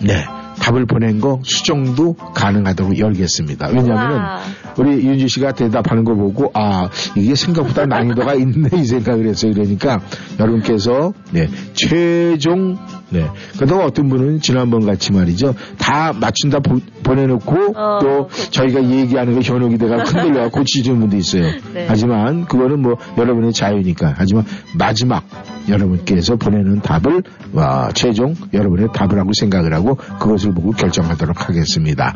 네. 0.04 0.37
답을 0.60 0.86
보낸 0.86 1.20
거 1.20 1.40
수정도 1.44 2.14
가능하도록 2.14 2.98
열겠습니다. 2.98 3.68
왜냐하면 3.70 4.18
와. 4.18 4.40
우리 4.78 5.06
윤주 5.06 5.28
씨가 5.28 5.54
대답하는 5.54 6.04
거 6.04 6.14
보고 6.16 6.52
아 6.54 6.90
이게 7.16 7.36
생각보다 7.36 7.86
난이도가 7.86 8.36
있네 8.36 8.70
이 8.74 8.86
생각을 8.86 9.28
했어요. 9.28 9.54
그러니까 9.54 10.00
여러분께서 10.40 11.14
네 11.32 11.50
최종 11.74 12.78
네 13.10 13.28
그다음 13.58 13.82
어떤 13.82 14.10
분은 14.10 14.42
지난번 14.42 14.86
같이 14.86 15.14
말이죠 15.14 15.56
다 15.78 16.14
맞춘다 16.14 16.60
보, 16.60 16.80
보내놓고 17.04 17.74
어, 17.76 18.00
또 18.02 18.28
그렇죠. 18.28 18.52
저희가 18.52 18.84
얘기하는 18.84 19.34
거 19.36 19.42
현혹이 19.42 19.78
돼가 19.78 20.04
흔들려 20.04 20.50
고치시는 20.50 21.00
분도 21.00 21.18
있어요. 21.18 21.44
네. 21.74 21.86
하지만 21.88 22.46
그거는 22.46 22.82
뭐 22.82 22.96
여러분의 23.18 23.54
자유니까 23.54 24.16
하지만 24.18 24.46
마지막 24.78 25.24
여러분께서 25.68 26.36
보내는 26.36 26.82
답을 26.82 27.24
와, 27.54 27.90
최종 27.94 28.36
여러분의 28.54 28.90
답을 28.94 29.20
하고 29.20 29.32
생각을 29.34 29.74
하고 29.74 29.96
그것을 29.96 30.54
보고 30.54 30.72
결정하도록 30.72 31.50
하겠습니다. 31.50 32.16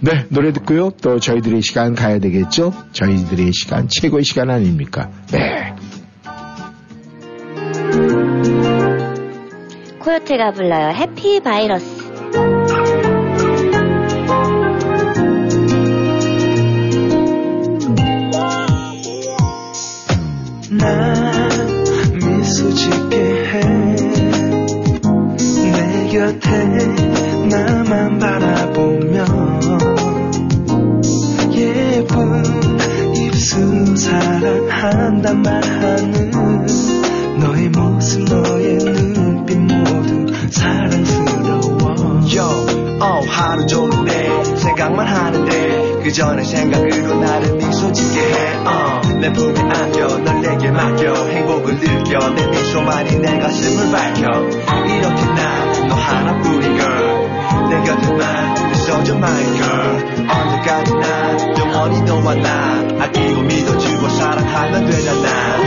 네, 0.00 0.26
노래 0.28 0.52
듣고요. 0.52 0.90
또 1.02 1.18
저희들의 1.18 1.62
시간 1.62 1.94
가야 1.94 2.18
되겠죠? 2.18 2.72
저희들의 2.92 3.52
시간, 3.52 3.88
최고의 3.88 4.24
시간 4.24 4.50
아닙니까? 4.50 5.10
네. 5.32 5.74
코요테가 10.00 10.52
불러요. 10.52 10.94
해피 10.94 11.40
바이러스. 11.40 12.06
나 20.70 21.25
짓게 22.74 23.16
해 23.16 23.96
내 25.72 26.08
곁에 26.08 26.48
나만 27.50 28.18
바라보며 28.18 29.24
예쁜 31.52 32.42
입술 33.14 33.96
사랑한단 33.96 35.42
말하는 35.42 36.30
너의 37.38 37.68
모습 37.68 38.24
너의 38.24 38.78
눈빛 38.78 39.58
모두 39.58 40.26
사랑스러워. 40.50 42.22
Yo, 42.34 42.42
어, 43.00 43.20
하루 43.28 43.66
종일 43.66 44.04
내 44.04 44.44
생각만 44.56 45.06
하는데 45.06 45.95
그 46.06 46.12
전에 46.12 46.44
생각으로 46.44 47.16
나를 47.16 47.54
미소 47.54 47.90
짓게 47.90 48.20
해. 48.20 48.54
uh, 48.62 49.18
내 49.18 49.32
품에 49.32 49.58
안겨 49.58 50.06
널 50.18 50.40
내게 50.40 50.70
맡겨. 50.70 51.26
행복을 51.26 51.80
느껴. 51.80 52.32
내 52.32 52.46
미소만이 52.46 53.16
내 53.16 53.36
가슴을 53.40 53.90
밝혀. 53.90 54.22
이렇게 54.22 55.24
난너 55.24 55.94
하나뿐인 55.96 56.78
girl. 56.78 57.70
내 57.70 57.82
곁에만 57.82 58.70
있어줘 58.70 59.16
my 59.16 59.44
girl. 59.56 60.30
언제까지나? 60.30 61.58
영원히 61.58 62.00
너와 62.02 62.36
나. 62.36 62.86
아끼고 63.00 63.42
믿어주고 63.42 64.08
사랑하면 64.08 64.86
되잖아 64.86 65.65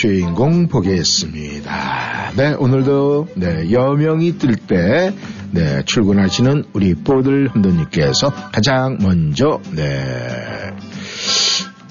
주인공 0.00 0.66
보겠습니다. 0.66 2.32
네, 2.34 2.54
오늘도 2.54 3.28
네, 3.34 3.70
여명이 3.70 4.38
뜰 4.38 4.56
때 4.56 5.12
네, 5.50 5.82
출근하시는 5.84 6.64
우리 6.72 6.94
보들 6.94 7.50
흔드님께서 7.52 8.30
가장 8.50 8.96
먼저 9.02 9.60
네. 9.76 9.82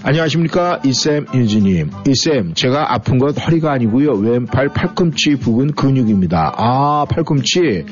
안녕하십니까 0.01 0.79
이쌤 0.83 1.27
윤지님. 1.35 1.91
이쌤 2.07 2.55
제가 2.55 2.95
아픈 2.95 3.19
건 3.19 3.37
허리가 3.37 3.73
아니고요. 3.73 4.13
왼팔 4.13 4.69
팔꿈치 4.69 5.35
부근 5.35 5.73
근육입니다. 5.73 6.55
아 6.57 7.05
팔꿈치. 7.07 7.85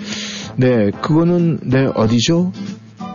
네 0.55 0.89
그거는 0.99 1.59
네 1.61 1.86
어디죠? 1.93 2.53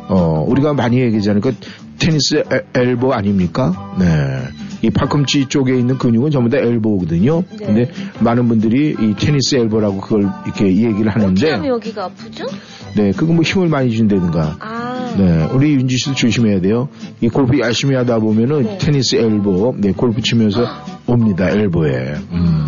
어 0.07 0.45
우리가 0.47 0.73
많이 0.75 1.01
얘기하잖아요 1.01 1.41
그 1.41 1.57
테니스 1.99 2.45
엘- 2.53 2.67
엘보 2.75 3.13
아닙니까? 3.13 3.93
네 3.99 4.07
이 4.83 4.91
팔꿈치 4.91 5.47
쪽에 5.47 5.77
있는 5.77 5.97
근육은 5.97 6.31
전부 6.31 6.51
다 6.51 6.59
엘보거든요 6.59 7.43
네. 7.59 7.67
근데 7.67 7.91
많은 8.21 8.49
분들이 8.49 8.97
이 8.99 9.15
테니스 9.15 9.57
엘보라고 9.57 10.01
그걸 10.01 10.29
이렇게 10.45 10.67
얘기를 10.67 11.09
어떻게 11.09 11.11
하는데 11.11 11.51
하면 11.53 11.67
여기가 11.67 12.05
아프죠? 12.05 12.47
네 12.97 13.13
그거 13.13 13.33
뭐 13.33 13.43
힘을 13.43 13.69
많이 13.69 13.91
준다든가 13.91 14.57
아. 14.61 14.93
네, 15.17 15.45
우리 15.53 15.73
윤지 15.75 15.99
씨도 15.99 16.15
조심해야 16.15 16.61
돼요. 16.61 16.89
이 17.21 17.29
골프 17.29 17.59
열심히 17.59 17.95
하다 17.97 18.19
보면은 18.21 18.63
네. 18.63 18.79
테니스 18.79 19.17
엘보, 19.17 19.77
네, 19.79 19.93
골프 19.93 20.23
치면서 20.23 20.67
옵니다, 21.07 21.51
엘보에. 21.51 22.15
음. 22.33 22.67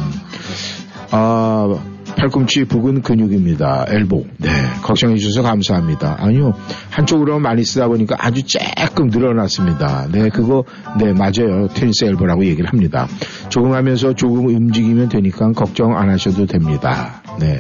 아, 1.11 1.94
팔꿈치 2.17 2.65
부근 2.65 3.03
근육입니다, 3.03 3.87
엘보. 3.89 4.27
네, 4.39 4.49
걱정해 4.83 5.17
주셔서 5.17 5.43
감사합니다. 5.43 6.17
아니요, 6.21 6.55
한쪽으로 6.91 7.39
많이 7.39 7.65
쓰다 7.65 7.89
보니까 7.89 8.17
아주 8.19 8.43
조금 8.45 9.09
늘어났습니다. 9.09 10.09
네, 10.13 10.29
그거, 10.29 10.65
네, 10.99 11.13
맞아요. 11.13 11.69
테니스 11.69 12.05
엘보라고 12.05 12.45
얘기를 12.47 12.69
합니다. 12.71 13.09
조금 13.49 13.73
하면서 13.73 14.13
조금 14.15 14.47
움직이면 14.47 15.09
되니까 15.09 15.53
걱정 15.53 15.97
안 15.97 16.11
하셔도 16.11 16.47
됩니다. 16.47 17.24
네. 17.41 17.59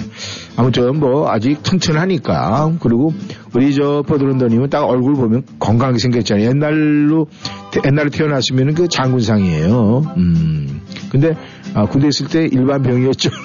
아무튼 0.56 0.98
뭐 1.00 1.30
아직 1.30 1.62
튼튼하니까 1.62 2.72
그리고 2.80 3.12
우리 3.54 3.74
저 3.74 4.02
포드런더님은 4.06 4.70
딱 4.70 4.84
얼굴 4.84 5.14
보면 5.14 5.42
건강하게 5.58 5.98
생겼잖아요. 5.98 6.46
옛날로 6.48 7.26
태- 7.72 7.80
옛날에 7.84 8.08
태어났으면 8.10 8.74
그 8.74 8.88
장군상이에요. 8.88 10.14
음. 10.16 10.80
근데 11.10 11.34
아, 11.74 11.86
군대 11.86 12.08
있을 12.08 12.28
때 12.28 12.46
일반 12.50 12.82
병이었죠. 12.82 13.30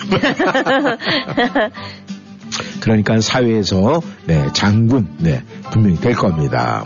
그러니까 2.82 3.20
사회에서 3.20 4.02
네, 4.26 4.48
장군 4.54 5.08
네, 5.18 5.44
분명히 5.72 5.98
될 5.98 6.14
겁니다. 6.14 6.86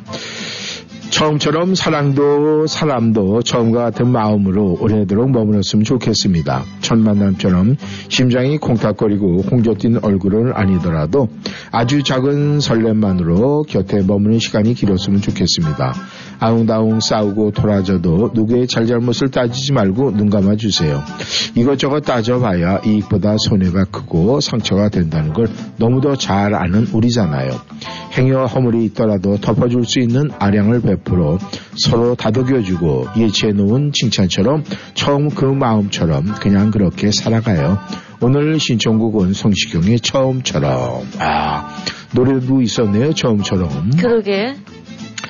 처음처럼 1.13 1.75
사랑도 1.75 2.65
사람도 2.65 3.43
처음과 3.43 3.83
같은 3.83 4.07
마음으로 4.07 4.77
오래도록 4.79 5.29
머물렀으면 5.29 5.83
좋겠습니다. 5.83 6.63
첫 6.81 6.97
만남처럼 6.97 7.75
심장이 8.09 8.57
콩닥거리고 8.57 9.43
홍조 9.43 9.75
뛴 9.75 9.99
얼굴은 10.01 10.53
아니더라도 10.55 11.29
아주 11.71 12.01
작은 12.01 12.59
설렘만으로 12.61 13.61
곁에 13.69 14.01
머무는 14.01 14.39
시간이 14.39 14.73
길었으면 14.73 15.21
좋겠습니다. 15.21 15.93
아웅다웅 16.39 16.99
싸우고 16.99 17.51
돌아져도 17.51 18.31
누구의 18.33 18.67
잘잘못을 18.67 19.29
따지지 19.29 19.71
말고 19.71 20.17
눈 20.17 20.31
감아 20.31 20.55
주세요. 20.55 20.99
이것저것 21.53 21.99
따져봐야 22.01 22.79
이익보다 22.79 23.35
손해가 23.37 23.85
크고 23.85 24.41
상처가 24.41 24.89
된다는 24.89 25.31
걸 25.31 25.47
너무도 25.77 26.15
잘 26.15 26.55
아는 26.55 26.87
우리잖아요. 26.91 27.51
행여와 28.17 28.45
허물이 28.45 28.85
있더라도 28.85 29.37
덮어줄 29.37 29.85
수 29.85 29.99
있는 29.99 30.29
아량을 30.37 30.81
베풀어 30.81 31.39
서로 31.77 32.15
다독여주고 32.15 33.07
예치해 33.17 33.53
놓은 33.53 33.91
칭찬처럼 33.93 34.63
처음 34.93 35.29
그 35.29 35.45
마음처럼 35.45 36.25
그냥 36.39 36.71
그렇게 36.71 37.11
살아가요. 37.11 37.79
오늘 38.21 38.59
신청곡은 38.59 39.33
성시경의 39.33 39.99
처음처럼. 39.99 41.07
아, 41.19 41.75
노래도 42.13 42.61
있었네요, 42.61 43.13
처음처럼. 43.13 43.91
그러게. 43.97 44.55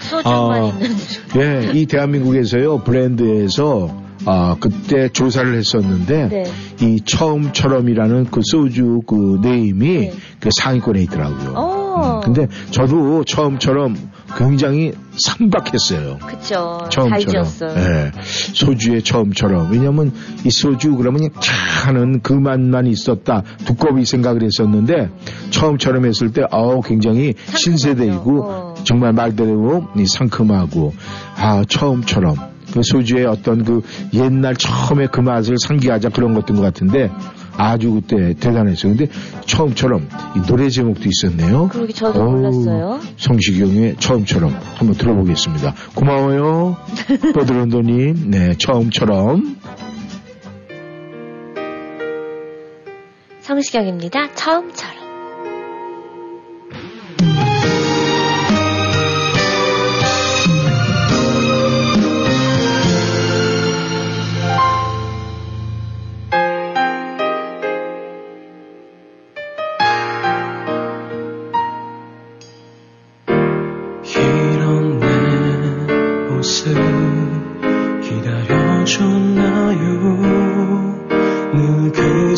소주만 0.01 0.51
아. 0.51 0.68
있는. 0.68 0.95
예, 1.38 1.72
이 1.73 1.85
대한민국에서요, 1.85 2.84
브랜드에서 2.84 4.03
아, 4.26 4.55
그때 4.60 5.10
조사를 5.10 5.53
했었는데, 5.57 6.27
네. 6.30 6.43
이 6.81 7.01
처음처럼이라는 7.03 8.26
그 8.26 8.41
소주 8.43 9.01
그 9.07 9.39
네임이 9.41 9.97
네. 9.97 10.14
그 10.39 10.49
상위권에 10.55 11.01
있더라고요. 11.01 11.53
어. 11.55 11.82
음, 11.95 12.22
근데 12.22 12.48
저도 12.72 13.24
처음처럼 13.24 13.95
굉장히 14.38 14.94
상박했어요. 15.15 16.18
그쵸. 16.26 16.88
잘 16.90 17.20
처음처럼. 17.20 17.78
예. 17.78 18.11
소주의 18.53 19.03
처음처럼. 19.03 19.72
왜냐면 19.72 20.11
이 20.44 20.49
소주 20.49 20.95
그러면 20.95 21.20
그냥 21.20 21.32
캬 21.34 21.86
하는 21.86 22.22
그 22.22 22.34
맛만 22.34 22.88
있었다. 22.88 23.44
두꺼비 23.65 24.06
생각을 24.06 24.44
했었는데 24.44 25.10
처음처럼 25.52 26.06
했을 26.06 26.32
때 26.32 26.44
어우 26.52 26.82
굉장히 26.82 27.34
상큼하죠. 27.45 27.57
신세대이고 27.57 28.44
어. 28.44 28.74
정말 28.84 29.14
말대로 29.14 29.88
이 29.95 30.06
상큼하고 30.06 30.94
아 31.36 31.64
처음처럼 31.68 32.36
그 32.74 32.82
소주의 32.84 33.26
어떤 33.26 33.64
그 33.64 33.82
옛날 34.14 34.56
처음에 34.56 35.07
그 35.11 35.22
맛을 35.22 35.57
상기하자 35.57 36.10
그런 36.10 36.34
것인 36.34 36.56
것 36.56 36.64
같은데 36.64 37.11
아주 37.58 37.92
그때 37.94 38.34
대단했어요. 38.34 38.96
근데 38.96 39.12
처음처럼 39.46 40.08
이 40.36 40.48
노래 40.48 40.70
제목도 40.70 41.02
있었네요. 41.08 41.70
그러게 41.70 41.94
저도 41.94 42.20
어우, 42.22 42.32
몰랐어요. 42.32 43.00
성시경의 43.18 43.96
처음처럼 44.00 44.56
한번 44.76 44.96
들어보겠습니다. 44.96 45.74
고마워요. 45.96 46.78
버드런더님. 47.34 48.30
네, 48.32 48.56
처음처럼. 48.58 49.58
성시경입니다. 53.42 54.34
처음처럼. 54.36 55.03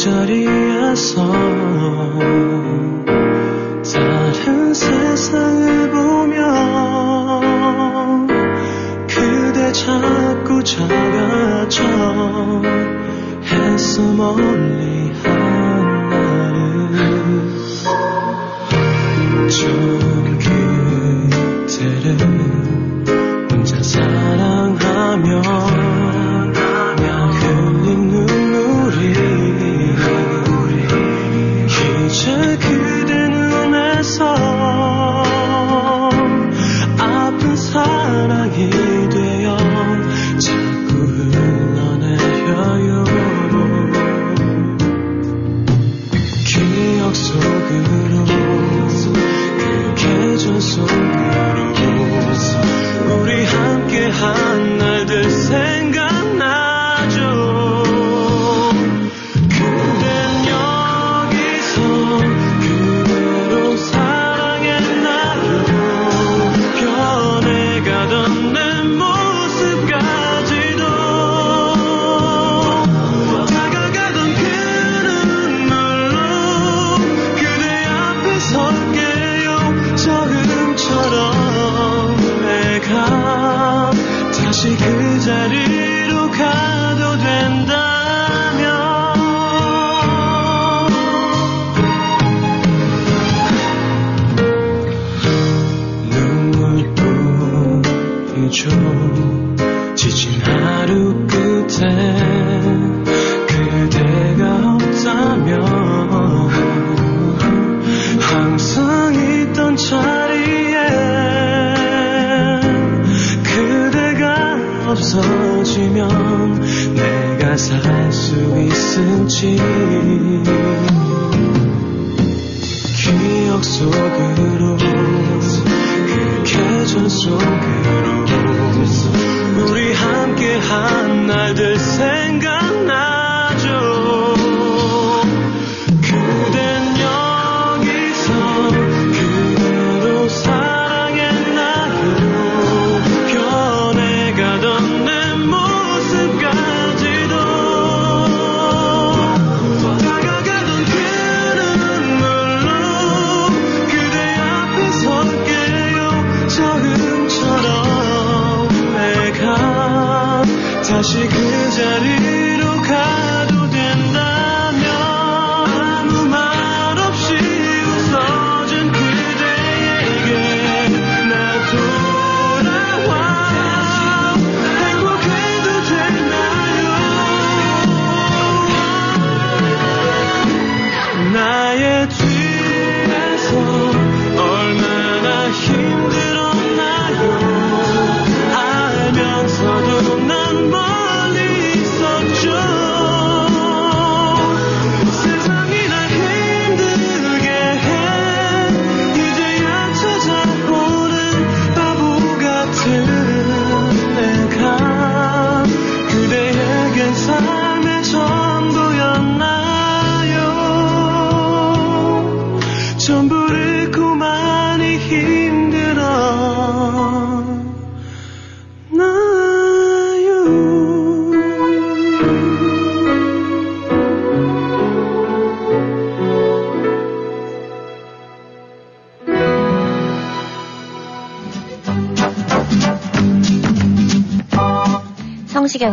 그 0.06 0.11
자리에서 0.11 1.23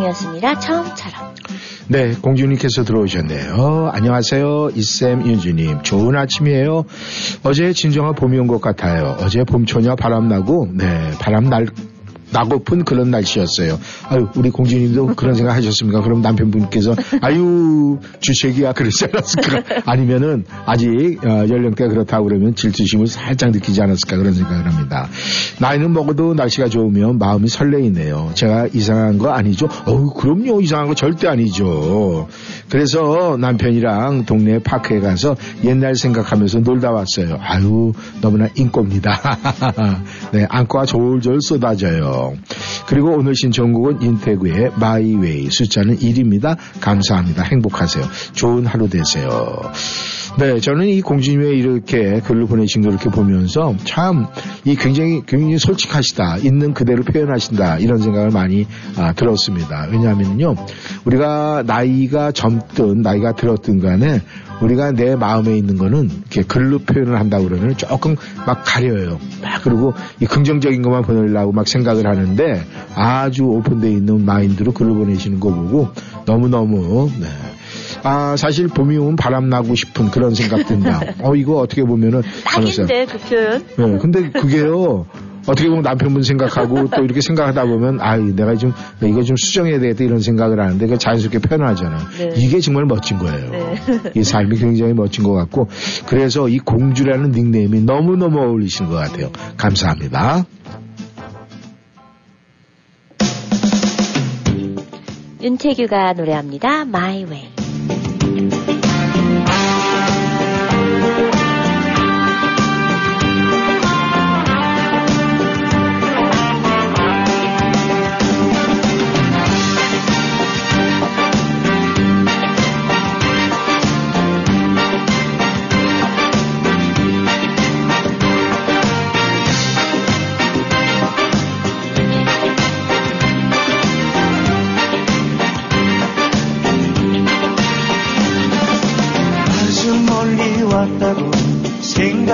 성시경이었습니다. 0.02 0.58
처음처럼. 0.58 1.34
네, 1.88 2.14
공주님께서 2.14 2.84
들어오셨네요. 2.84 3.90
안녕하세요. 3.92 4.70
이쌤, 4.74 5.26
윤주님. 5.26 5.82
좋은 5.82 6.16
아침이에요. 6.16 6.84
어제 7.44 7.72
진정한 7.72 8.14
봄이 8.14 8.38
온 8.38 8.46
것 8.46 8.60
같아요. 8.60 9.16
어제 9.20 9.44
봄초냐 9.44 9.94
바람 9.96 10.28
나고, 10.28 10.68
네, 10.72 11.10
바람 11.20 11.44
날, 11.44 11.66
나고픈 12.32 12.84
그런 12.84 13.10
날씨였어요. 13.10 13.78
아유, 14.09 14.28
우리 14.36 14.50
공주님도 14.50 15.14
그런 15.14 15.34
생각 15.34 15.54
하셨습니까? 15.56 16.00
그럼 16.00 16.22
남편분께서, 16.22 16.94
아유, 17.20 17.98
주책이야, 18.20 18.72
그러지 18.72 19.06
않았을까? 19.06 19.82
아니면은, 19.86 20.44
아직, 20.66 21.18
어, 21.24 21.46
연령대가 21.48 21.90
그렇다고 21.90 22.26
그러면 22.26 22.54
질투심을 22.54 23.06
살짝 23.06 23.50
느끼지 23.50 23.82
않았을까? 23.82 24.16
그런 24.16 24.32
생각을 24.34 24.66
합니다. 24.66 25.09
나이는 25.60 25.92
먹어도 25.92 26.34
날씨가 26.34 26.68
좋으면 26.68 27.18
마음이 27.18 27.48
설레이네요. 27.48 28.32
제가 28.34 28.68
이상한 28.72 29.18
거 29.18 29.30
아니죠? 29.30 29.68
어우, 29.86 30.14
그럼요. 30.14 30.60
이상한 30.60 30.88
거 30.88 30.94
절대 30.94 31.28
아니죠. 31.28 32.28
그래서 32.68 33.36
남편이랑 33.38 34.24
동네 34.24 34.59
파크에 34.59 35.00
가서 35.00 35.36
옛날 35.64 35.94
생각하면서 35.94 36.60
놀다 36.60 36.90
왔어요. 36.90 37.38
아유, 37.40 37.92
너무나 38.20 38.48
인꼬입니다. 38.54 39.20
네, 40.32 40.46
안과가 40.48 40.86
졸졸 40.86 41.40
쏟아져요. 41.42 42.22
그리고 42.86 43.11
오늘 43.16 43.35
신청곡은 43.35 44.03
인태구의 44.03 44.73
마이웨이 44.77 45.51
숫자는 45.51 45.99
1입니다. 45.99 46.57
감사합니다. 46.81 47.43
행복하세요. 47.44 48.05
좋은 48.35 48.66
하루 48.66 48.89
되세요. 48.89 49.61
네, 50.38 50.60
저는 50.60 50.88
이 50.88 51.02
공주님의 51.02 51.59
이렇게 51.59 52.20
글을 52.20 52.46
보내신 52.46 52.82
걸 52.82 52.92
이렇게 52.92 53.10
보면서 53.10 53.74
참 53.84 54.26
이 54.64 54.76
굉장히 54.76 55.22
굉장히 55.26 55.59
솔직하시다, 55.59 56.38
있는 56.38 56.72
그대로 56.72 57.02
표현하신다 57.02 57.78
이런 57.78 57.98
생각을 57.98 58.30
많이 58.30 58.66
아, 58.96 59.12
들었습니다. 59.12 59.88
왜냐하면요, 59.90 60.54
우리가 61.04 61.64
나이가 61.66 62.30
젊든 62.30 63.02
나이가 63.02 63.32
들었든 63.32 63.80
간에 63.80 64.20
우리가 64.60 64.92
내 64.92 65.16
마음에 65.16 65.56
있는 65.56 65.76
거는 65.76 66.09
이렇게 66.10 66.42
글로 66.42 66.78
표현을 66.78 67.18
한다고 67.18 67.48
그러면 67.48 67.76
조금 67.76 68.14
막 68.46 68.62
가려요. 68.64 69.18
막 69.42 69.62
그리고 69.64 69.94
이 70.20 70.26
긍정적인 70.26 70.80
것만 70.82 71.02
보내려고 71.02 71.50
막 71.50 71.66
생각을 71.66 72.06
하는데 72.06 72.64
아주 72.94 73.42
오픈되어 73.44 73.90
있는 73.90 74.24
마인드로 74.24 74.70
글을 74.72 74.94
보내시는 74.94 75.40
거 75.40 75.52
보고 75.52 75.88
너무너무 76.24 77.10
네. 77.18 77.26
아, 78.02 78.36
사실 78.36 78.68
봄이 78.68 78.96
오면 78.96 79.16
바람 79.16 79.48
나고 79.48 79.74
싶은 79.74 80.10
그런 80.10 80.34
생각 80.34 80.66
든다. 80.66 81.00
어, 81.22 81.34
이거 81.34 81.58
어떻게 81.58 81.84
보면은. 81.84 82.22
딱인데, 82.44 83.06
그 83.06 83.18
표현. 83.18 83.64
네, 83.76 83.98
근데 83.98 84.30
그게요. 84.30 85.06
어떻게 85.46 85.68
보면 85.68 85.82
남편분 85.82 86.22
생각하고 86.22 86.88
또 86.88 87.02
이렇게 87.02 87.20
생각하다 87.20 87.64
보면 87.64 88.00
아 88.00 88.16
내가 88.16 88.54
좀 88.54 88.72
이거 89.02 89.22
좀 89.22 89.36
수정해야 89.36 89.80
되겠다 89.80 90.04
이런 90.04 90.20
생각을 90.20 90.60
하는데 90.60 90.86
그 90.86 90.98
자연스럽게 90.98 91.40
표현하잖아요. 91.40 91.98
네. 92.18 92.32
이게 92.36 92.60
정말 92.60 92.84
멋진 92.84 93.18
거예요. 93.18 93.50
네. 93.50 93.74
이 94.14 94.22
삶이 94.22 94.56
굉장히 94.56 94.92
멋진 94.92 95.24
것 95.24 95.32
같고 95.32 95.68
그래서 96.06 96.48
이 96.48 96.58
공주라는 96.58 97.32
닉네임이 97.32 97.80
너무 97.80 98.16
너무 98.16 98.40
어울리시는 98.40 98.88
것 98.90 98.96
같아요. 98.96 99.30
감사합니다. 99.56 100.44
윤태규가 105.42 106.12
노래합니다. 106.12 106.82
My 106.82 107.24
Way. 107.24 107.51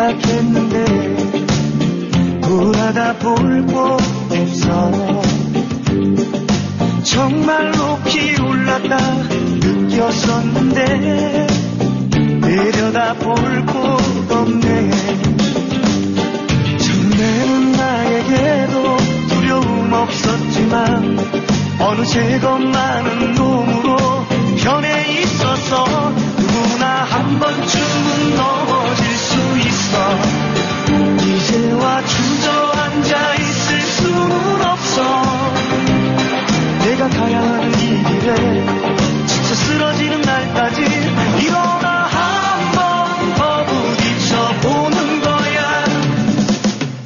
생각했는데 0.09 0.85
돌아다 2.41 3.19
볼곳 3.19 4.01
없어 4.31 4.91
정말 7.03 7.71
높이 7.73 8.41
올랐다 8.41 8.97
느꼈었는데 9.61 11.47
내려다 12.41 13.13
볼곳 13.15 14.31
없네. 14.31 14.91
처음에는 16.79 17.73
나에게도 17.73 18.97
두려움 19.29 19.93
없었지만 19.93 21.19
어느새 21.81 22.39
겁많은 22.41 23.35
놈으로 23.35 23.97
변해 24.63 25.21
있어서 25.21 26.11
누구나 26.39 27.05
한 27.05 27.39
번쯤은 27.39 28.37
넘어질 28.37 29.18
수 29.29 29.35
있어. 29.69 29.95
이제와 31.23 32.03
주저앉아 32.05 33.35
있을 33.35 33.81
수는 33.81 34.63
없어. 34.65 35.03
내가 36.85 37.09
가야 37.09 37.39
하는 37.43 37.71
이 37.73 38.05
길에 38.05 38.35
지쳐 39.27 39.55
쓰러지는 39.55 40.21
날까지 40.23 40.83
일어나 41.43 42.09
한 42.15 42.19
번 42.75 43.35
더 43.37 43.65
부딪혀보는 43.67 45.21
거야. 45.21 45.85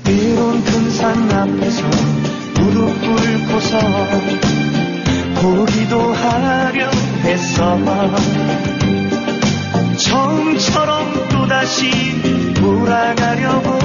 이런 0.07 0.65
큰 0.65 0.90
산 0.90 1.31
앞에서 1.32 1.82
무릎 2.61 3.01
꿇고서 3.01 3.78
보기도 5.40 6.12
하려 6.15 6.89
했어. 7.24 7.78
처음처럼 9.97 11.22
다시 11.47 11.90
몰아가려고 12.60 13.78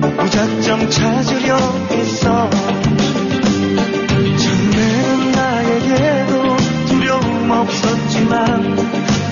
무작정 0.00 0.90
찾으려 0.90 1.56
했어. 1.90 2.50
처음에는 4.38 5.32
나에게도 5.32 6.56
두려움 6.86 7.50
없었지만 7.50 8.78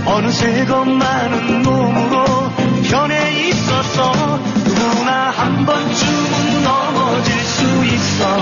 어느새 0.07 0.65
겁많은 0.65 1.63
몸으로 1.63 2.25
변해 2.89 3.49
있었어 3.49 4.13
누구나 4.65 5.31
한 5.31 5.67
번쯤은 5.67 6.63
넘어질 6.65 7.35
수 7.41 7.85
있어. 7.85 8.39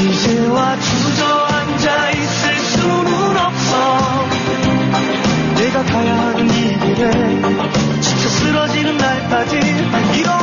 이제와 0.00 0.76
주저앉아 0.80 2.10
있을 2.10 2.56
수는 2.58 3.36
없어. 3.36 4.24
내가 5.56 5.82
가야 5.84 6.16
하는 6.18 6.50
이 6.50 6.63
길에 6.94 7.10
지쳐 8.00 8.28
쓰러지는 8.28 8.96
날까지 8.96 9.56
일어 10.16 10.33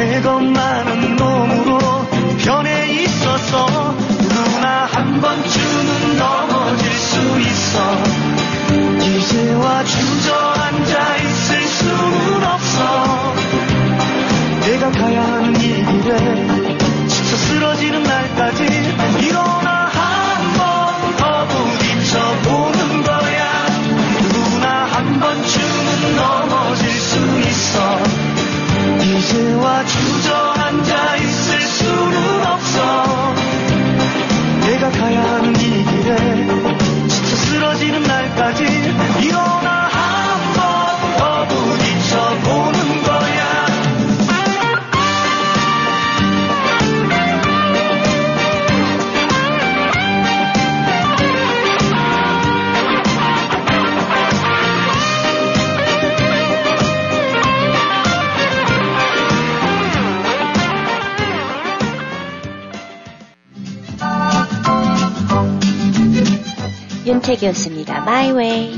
어느새 0.00 0.22
윤택이었습니다. 67.30 68.02
My 68.02 68.30
Way. 68.32 68.72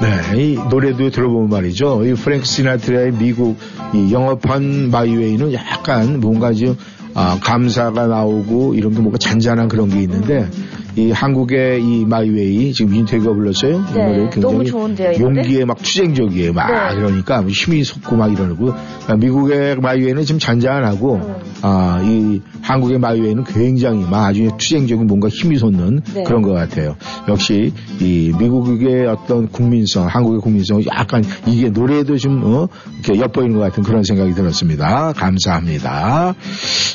네, 0.00 0.42
이 0.42 0.58
노래도 0.68 1.08
들어보면 1.10 1.48
말이죠. 1.48 2.04
이 2.04 2.14
프랭크 2.14 2.44
시나트라의 2.44 3.12
미국 3.12 3.56
이 3.94 4.12
영업한 4.12 4.90
My 4.90 5.04
Way는 5.04 5.52
약간 5.52 6.20
뭔가 6.20 6.52
좀 6.52 6.76
아, 7.14 7.38
감사가 7.40 8.06
나오고 8.08 8.74
이런 8.74 8.92
게 8.92 8.98
뭔가 8.98 9.18
잔잔한 9.18 9.68
그런 9.68 9.88
게 9.88 10.00
있는데 10.02 10.48
이 10.96 11.12
한국의 11.12 11.82
이 11.82 12.04
My 12.04 12.31
Way 12.31 12.72
지금 12.72 12.96
윤택이가 12.96 13.32
불렀어요. 13.32 13.84
이 13.90 13.94
네, 13.94 14.30
너무 14.40 14.64
좋은데요? 14.64 15.20
용기에 15.20 15.64
막 15.64 15.78
투쟁적이에요. 15.78 16.52
막 16.52 16.70
네. 16.70 16.96
이러니까 16.96 17.44
힘이 17.46 17.84
솟고 17.84 18.16
막 18.16 18.32
이러고 18.32 18.72
아, 19.06 19.14
미국의 19.16 19.76
My 19.76 19.87
Way는 19.87 20.24
지금 20.24 20.38
잔잔하고 20.38 21.14
음. 21.16 21.53
아, 21.66 21.98
이 22.04 22.42
한국의 22.60 22.98
My 22.98 23.08
Way는 23.08 23.44
굉장히 23.44 24.04
막 24.04 24.26
아주 24.26 24.50
투쟁적인 24.58 25.06
뭔가 25.06 25.28
힘이 25.28 25.56
솟는 25.56 26.02
네. 26.12 26.22
그런 26.24 26.42
것 26.42 26.52
같아요. 26.52 26.94
역시 27.26 27.72
이 28.00 28.34
미국의 28.38 29.06
어떤 29.06 29.48
국민성, 29.48 30.06
한국의 30.06 30.40
국민성 30.40 30.82
약간 30.94 31.24
이게 31.46 31.70
노래도 31.70 32.18
좀 32.18 32.42
어, 32.44 32.68
이렇게 33.02 33.18
엿보이는 33.18 33.56
것 33.56 33.60
같은 33.60 33.82
그런 33.82 34.04
생각이 34.04 34.34
들었습니다. 34.34 35.14
감사합니다. 35.14 36.34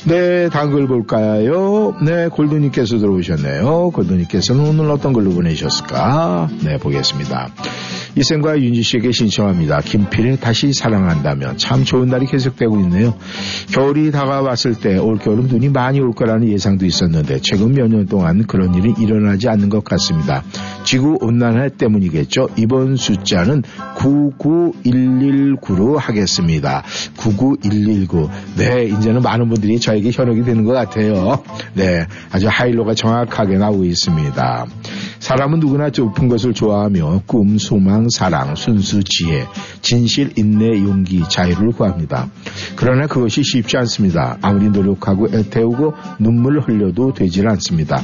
네, 0.05 0.49
다음 0.49 0.69
글 0.69 0.85
볼까요? 0.85 1.95
네, 2.05 2.27
골드님께서 2.27 2.99
들어오셨네요. 2.99 3.89
골드님께서는 3.89 4.63
오늘 4.63 4.91
어떤 4.91 5.13
글로 5.13 5.31
보내셨을까? 5.31 6.47
네, 6.63 6.77
보겠습니다. 6.77 7.49
이생과 8.15 8.59
윤지 8.59 8.83
씨에게 8.83 9.11
신청합니다. 9.11 9.79
김필의 9.79 10.37
다시 10.39 10.73
사랑한다면 10.73 11.57
참 11.57 11.83
좋은 11.83 12.07
날이 12.09 12.25
계속되고 12.25 12.79
있네요. 12.81 13.15
겨울이 13.71 14.11
다가왔 14.11 14.58
을 14.67 14.75
때 14.75 14.97
올겨울은 14.97 15.47
눈이 15.47 15.69
많이 15.69 15.99
올 15.99 16.11
거라는 16.13 16.47
예상도 16.49 16.85
있었는데 16.85 17.39
최근 17.41 17.73
몇 17.73 17.89
년 17.89 18.05
동안 18.05 18.45
그런 18.45 18.75
일이 18.75 18.93
일어나지 18.99 19.49
않는 19.49 19.69
것 19.69 19.83
같습니다. 19.83 20.43
지구 20.83 21.17
온난화 21.21 21.69
때문이겠죠. 21.69 22.49
이번 22.57 22.95
숫자는 22.95 23.63
99119로 23.97 25.97
하겠습니다. 25.97 26.83
99119. 27.17 28.29
네, 28.57 28.85
이제는 28.85 29.21
많은 29.21 29.49
분들이 29.49 29.79
저에게 29.79 30.11
현혹이 30.11 30.43
되는 30.43 30.63
것 30.63 30.73
같아요. 30.73 31.41
네, 31.73 32.05
아주 32.31 32.47
하일로가 32.49 32.93
정확하게 32.93 33.57
나오고 33.57 33.85
있습니다. 33.85 34.65
사람은 35.19 35.59
누구나 35.59 35.89
높은 35.95 36.27
것을 36.29 36.53
좋아하며 36.53 37.23
꿈, 37.25 37.57
소망, 37.57 38.07
사랑, 38.09 38.55
순수, 38.55 39.03
지혜, 39.03 39.45
진실, 39.81 40.31
인내, 40.37 40.81
용기, 40.81 41.23
자유를 41.27 41.71
구합니다. 41.71 42.29
그러나 42.75 43.07
그것이 43.07 43.43
쉽지 43.43 43.77
않습니다. 43.77 44.37
아무리 44.49 44.69
노력하고 44.69 45.27
애태우고 45.27 45.93
눈물을 46.19 46.61
흘려도 46.67 47.13
되질 47.13 47.47
않습니다. 47.49 48.01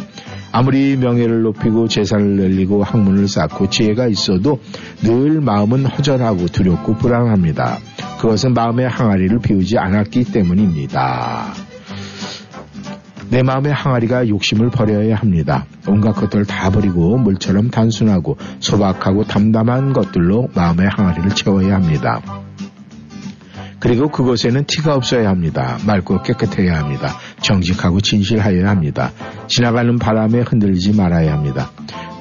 아무리 0.51 0.95
명예를 0.95 1.41
높이고 1.41 1.87
재산을 1.87 2.35
늘리고 2.35 2.83
학문을 2.83 3.27
쌓고 3.27 3.69
지혜가 3.69 4.07
있어도 4.07 4.59
늘 5.01 5.41
마음은 5.41 5.85
허전하고 5.85 6.45
두렵고 6.45 6.95
불안합니다. 6.95 7.79
그것은 8.21 8.53
마음의 8.53 8.87
항아리를 8.87 9.39
비우지 9.39 9.77
않았기 9.77 10.25
때문입니다. 10.25 11.53
내 13.31 13.41
마음의 13.41 13.73
항아리가 13.73 14.29
욕심을 14.29 14.69
버려야 14.69 15.15
합니다. 15.15 15.65
온갖 15.87 16.13
것들을 16.13 16.45
다 16.45 16.69
버리고 16.69 17.17
물처럼 17.17 17.71
단순하고 17.71 18.37
소박하고 18.59 19.23
담담한 19.23 19.93
것들로 19.93 20.49
마음의 20.53 20.87
항아리를 20.89 21.31
채워야 21.31 21.75
합니다. 21.75 22.21
그리고 23.85 24.09
그것에는 24.09 24.65
티가 24.65 24.95
없어야 24.95 25.29
합니다. 25.29 25.77
맑고 25.85 26.23
깨끗해야 26.23 26.79
합니다. 26.79 27.19
정직하고 27.39 28.01
진실하여야 28.01 28.67
합니다. 28.67 29.11
지나가는 29.45 29.99
바람에 29.99 30.39
흔들리지 30.39 30.93
말아야 30.93 31.33
합니다. 31.33 31.69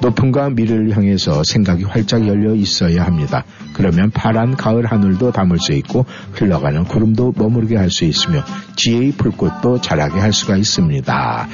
높음과 0.01 0.49
미를 0.51 0.95
향해서 0.95 1.43
생각이 1.43 1.83
활짝 1.85 2.27
열려 2.27 2.53
있어야 2.53 3.05
합니다. 3.05 3.43
그러면 3.73 4.09
파란 4.11 4.55
가을 4.55 4.85
하늘도 4.85 5.31
담을 5.31 5.57
수 5.59 5.73
있고 5.73 6.05
흘러가는 6.33 6.83
구름도 6.85 7.33
머무르게 7.35 7.75
할 7.77 7.89
수 7.95 8.03
있으며 8.03 8.43
지혜의 8.75 9.13
풀꽃도 9.13 9.79
자라게 9.79 10.19
할 10.19 10.33
수가 10.33 10.57
있습니다. 10.57 11.47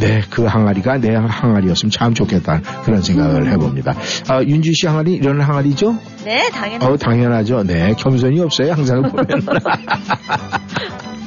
네, 0.00 0.22
그 0.30 0.44
항아리가 0.44 0.98
내 0.98 1.14
항아리였으면 1.14 1.90
참 1.90 2.14
좋겠다 2.14 2.60
그런 2.84 3.02
생각을 3.02 3.50
해봅니다. 3.50 3.94
아, 4.28 4.42
윤주 4.42 4.72
씨 4.74 4.86
항아리 4.86 5.14
이런 5.14 5.40
항아리죠? 5.40 5.98
네, 6.24 6.48
당연히. 6.50 6.84
어, 6.84 6.96
당연하죠. 6.96 7.64
네, 7.64 7.94
겸손이 7.98 8.38
없어요. 8.40 8.72
항상 8.72 9.02
보면. 9.02 9.26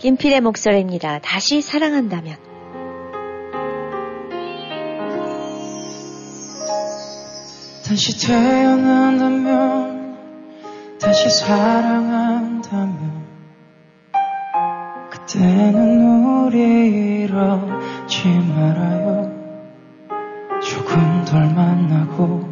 김필의 0.00 0.40
목소리입니다. 0.40 1.18
다시 1.18 1.60
사랑한다면. 1.60 2.38
다시 7.86 8.26
태어난다면 8.26 10.16
다시 10.98 11.28
사랑한다면 11.28 13.26
그때는 15.10 16.24
우리 16.24 17.24
이러지 17.24 18.28
말아요 18.56 19.28
조금 20.62 21.24
덜 21.26 21.52
만나고 21.52 22.48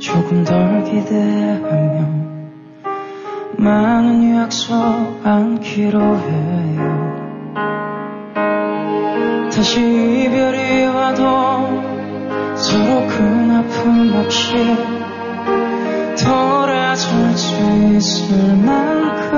조금 0.00 0.42
덜 0.44 0.82
기대하며 0.84 2.31
많은 3.62 4.36
약속 4.36 4.74
안기로 5.22 6.00
해요. 6.00 7.12
다시 9.54 9.80
이별이 9.80 10.86
와도 10.86 11.22
서로 12.56 13.06
큰 13.06 13.50
아픔 13.52 14.16
없이 14.16 14.52
돌아설 16.24 17.36
수 17.36 17.54
있을 17.96 18.56
만큼 18.56 19.30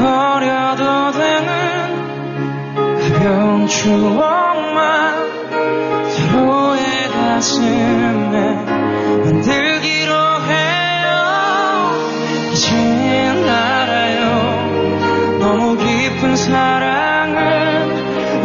버려도 0.00 1.12
되는 1.12 1.52
가벼운 3.12 3.66
추억만 3.66 5.14
서로의 6.08 7.08
가슴에 7.10 8.73
깊은 16.24 16.36
사랑은 16.36 17.92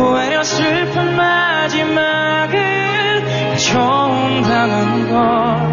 오히려 0.01 0.43
슬픈 0.43 1.15
마지막을 1.15 2.59
가져온다는 3.53 5.09
걸 5.09 5.68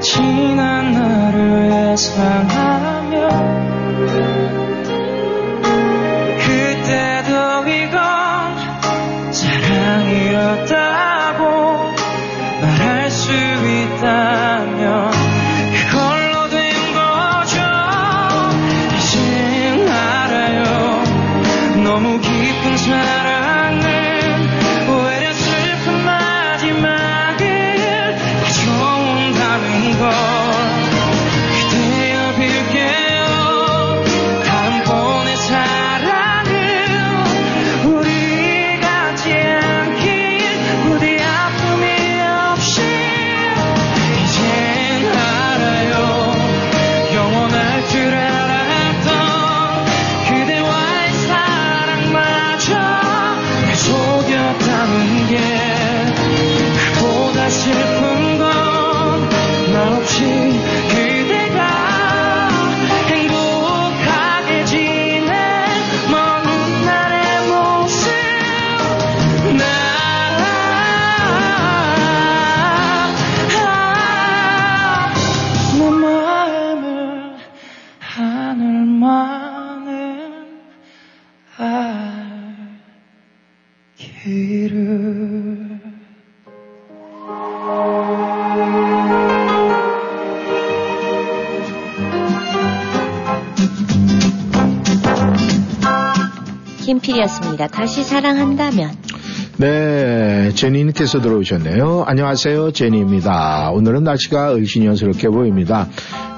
지난 0.00 0.92
나를 0.92 1.92
예상하 1.92 2.77
김필이었습니다. 97.28 97.66
다시 97.68 98.02
사랑한다면. 98.02 98.90
네, 99.58 100.52
제니님께서 100.54 101.20
들어오셨네요. 101.20 102.04
안녕하세요, 102.06 102.72
제니입니다. 102.72 103.70
오늘은 103.72 104.04
날씨가 104.04 104.54
을신연스럽게 104.54 105.28
보입니다. 105.28 105.88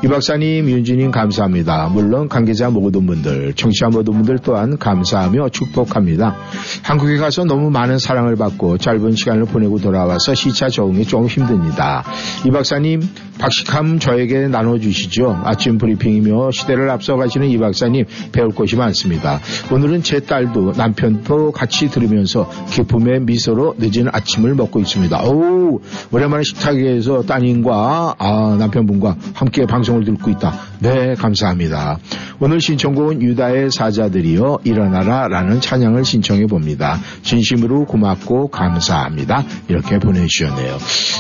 이 0.03 0.09
박사님, 0.09 0.69
윤진님 0.69 1.11
감사합니다. 1.11 1.89
물론 1.89 2.29
관계자 2.29 2.71
모든 2.71 3.07
분들, 3.07 3.53
청취자 3.55 3.89
모든 3.89 4.15
분들 4.15 4.39
또한 4.43 4.79
감사하며 4.79 5.51
축복합니다. 5.51 6.37
한국에 6.83 7.19
가서 7.19 7.45
너무 7.45 7.71
많은 7.71 7.99
사랑을 7.99 8.37
받고 8.37 8.79
짧은 8.79 9.13
시간을 9.13 9.45
보내고 9.45 9.79
돌아와서 9.79 10.35
시차 10.35 10.71
적응이 10.71 11.05
좀 11.05 11.27
힘듭니다. 11.27 12.05
이 12.47 12.51
박사님, 12.51 13.03
박식함 13.41 13.99
저에게 13.99 14.49
나눠주시죠. 14.49 15.41
아침 15.45 15.79
브리핑이며 15.79 16.51
시대를 16.51 16.91
앞서가시는 16.91 17.49
이 17.49 17.59
박사님 17.59 18.05
배울 18.33 18.51
것이 18.51 18.77
많습니다. 18.77 19.41
오늘은 19.73 20.03
제 20.03 20.21
딸도 20.21 20.73
남편도 20.77 21.53
같이 21.53 21.89
들으면서 21.89 22.49
기쁨의 22.71 23.21
미소로 23.23 23.77
늦은 23.79 24.09
아침을 24.13 24.55
먹고 24.55 24.79
있습니다. 24.81 25.25
오, 25.25 25.81
오랜만에 26.13 26.43
식탁에서 26.43 27.23
따님과 27.23 28.17
아, 28.19 28.57
남편분과 28.59 29.17
함께 29.35 29.65
방송을 29.65 30.05
듣고 30.05 30.31
있다. 30.31 30.53
네, 30.81 31.15
감사합니다. 31.15 31.99
오늘 32.41 32.61
신청곡은 32.61 33.23
유다의 33.23 33.71
사자들이여 33.71 34.61
일어나라 34.65 35.29
라는 35.29 35.61
찬양을 35.61 36.05
신청해 36.05 36.47
봅니다. 36.47 36.99
진심으로 37.23 37.85
고맙고 37.85 38.49
감사합니다. 38.49 39.45
이렇게 39.69 39.99
보내주셨네요. 39.99 40.79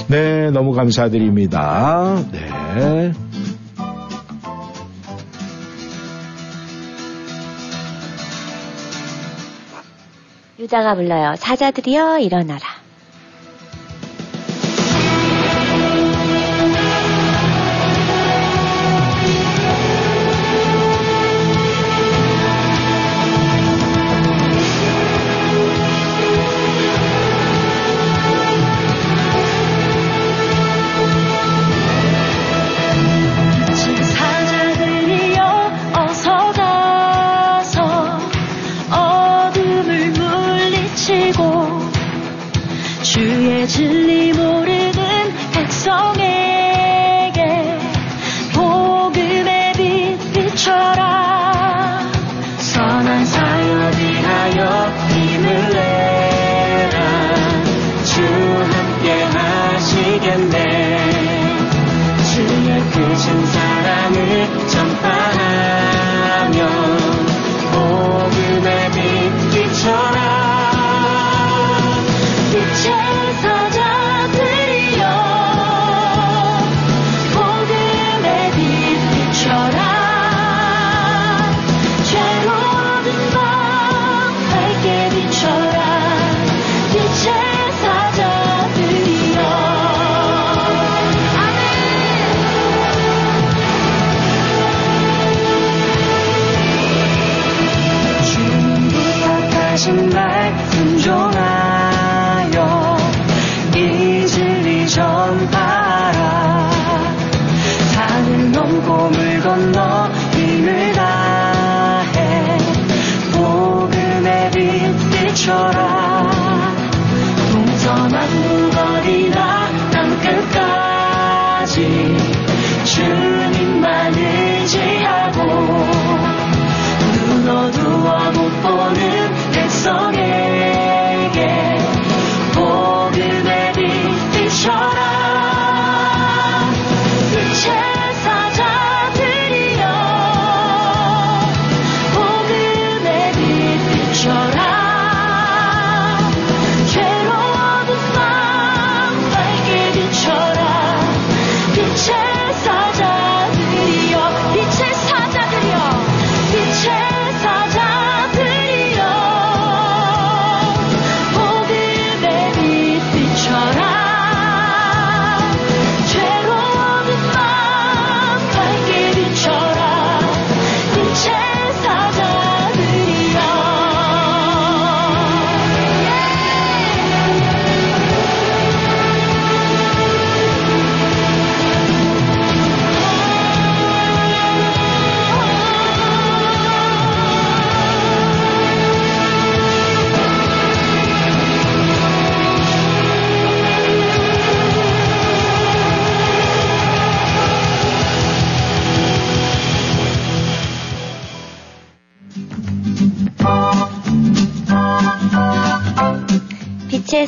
네, 0.08 0.50
너무 0.50 0.72
감사드립니다. 0.72 2.09
네. 2.32 3.12
유다가 10.58 10.94
불러요. 10.94 11.36
사자들이여 11.36 12.18
일어나라. 12.18 12.79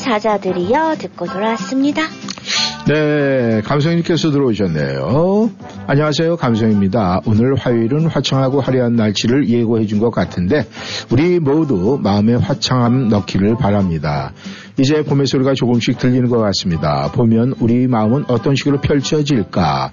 사자들이여 0.03 0.97
듣고 0.99 1.27
돌아왔습니다. 1.27 2.03
네, 2.89 3.61
감성님께서 3.65 4.33
들어오셨네요. 4.33 5.51
안녕하세요, 5.87 6.37
감성입니다. 6.37 7.21
오늘 7.27 7.55
화요일은 7.55 8.07
화창하고 8.07 8.61
화려한 8.61 8.97
날씨를 8.97 9.49
예고해 9.49 9.87
준 9.87 10.01
것 10.01 10.11
같은데, 10.11 10.67
우리 11.11 11.39
모두 11.39 11.99
마음에 12.03 12.35
화창함 12.35 13.09
넣기를 13.09 13.57
바랍니다. 13.57 14.33
이제 14.79 15.03
봄의 15.03 15.27
소리가 15.27 15.55
조금씩 15.55 15.99
들리는 15.99 16.29
것 16.29 16.39
같습니다. 16.39 17.11
보면 17.13 17.55
우리 17.61 17.87
마음은 17.87 18.25
어떤 18.29 18.55
식으로 18.55 18.81
펼쳐질까? 18.81 19.91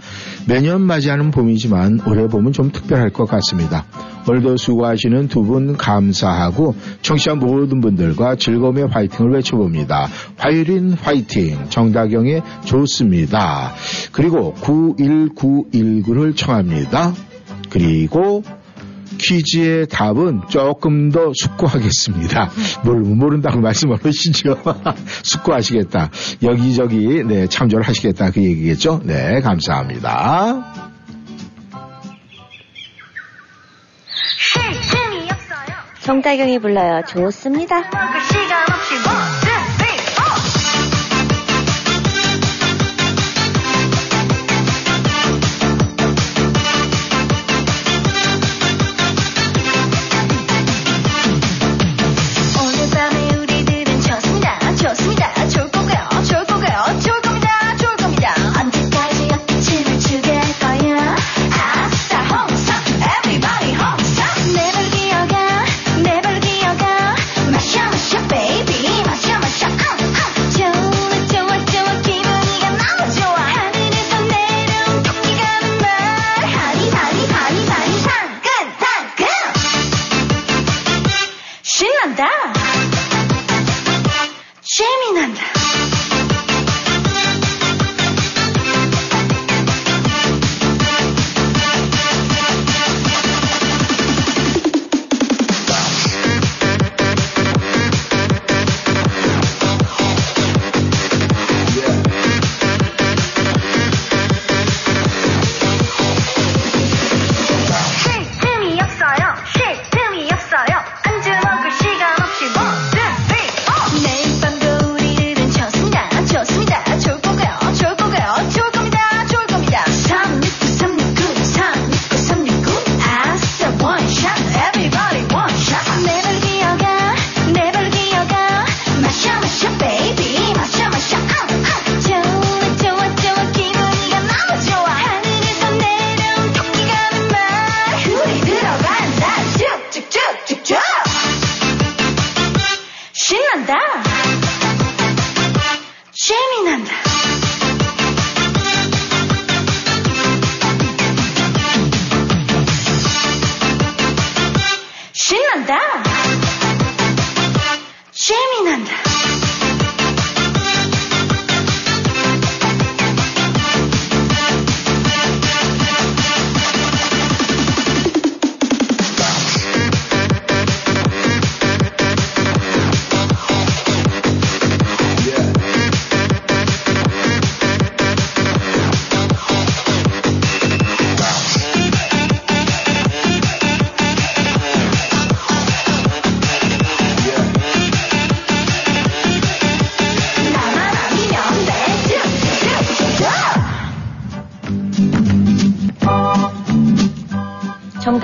매년 0.48 0.82
맞이하는 0.82 1.32
봄이지만 1.32 2.02
올해 2.08 2.28
봄은 2.28 2.54
좀 2.54 2.72
특별할 2.72 3.10
것 3.12 3.26
같습니다. 3.26 3.86
오늘도 4.28 4.58
수고하시는 4.58 5.28
두 5.28 5.40
분 5.50 5.76
감사하고 5.78 6.76
청취자 7.02 7.34
모든 7.34 7.82
분들과 7.82 8.36
즐거움의 8.36 8.88
화이팅을 8.88 9.32
외쳐봅니다. 9.34 10.08
화요일인 10.38 10.94
화이팅 10.94 11.70
정다경의 11.70 12.44
좋습니다. 12.66 13.74
그리고 14.12 14.54
91919를 14.62 16.36
청합니다. 16.36 17.14
그리고 17.72 18.44
퀴즈의 19.20 19.88
답은 19.88 20.42
조금 20.50 21.12
더 21.12 21.32
숙고하겠습니다. 21.34 22.50
모르, 22.84 23.00
모른다고 23.00 23.60
말씀을 23.62 23.98
하시죠. 24.04 24.58
숙고하시겠다. 25.24 26.10
여기저기, 26.44 27.24
네, 27.24 27.48
참조를 27.48 27.88
하시겠다. 27.88 28.32
그 28.32 28.42
얘기겠죠? 28.42 29.02
네, 29.04 29.42
감사합니다. 29.42 30.90
정다경이 36.02 36.58
불러요. 36.58 37.04
좋습니다. 37.08 37.84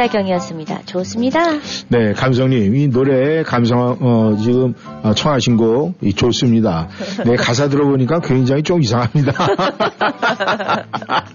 쭉쭉쭉쭉 0.05 0.15
정다경이었습니다. 0.15 0.81
좋습니다. 0.85 1.39
네, 1.89 2.13
감성님, 2.13 2.75
이 2.75 2.89
노래 2.89 3.43
감성, 3.43 3.97
어, 3.99 4.35
지금 4.37 4.73
어, 5.03 5.13
청하신 5.13 5.57
곡, 5.57 5.95
이 6.01 6.13
좋습니다. 6.13 6.87
네, 7.25 7.35
가사 7.35 7.69
들어보니까 7.69 8.19
굉장히 8.21 8.63
좀 8.63 8.81
이상합니다. 8.81 9.33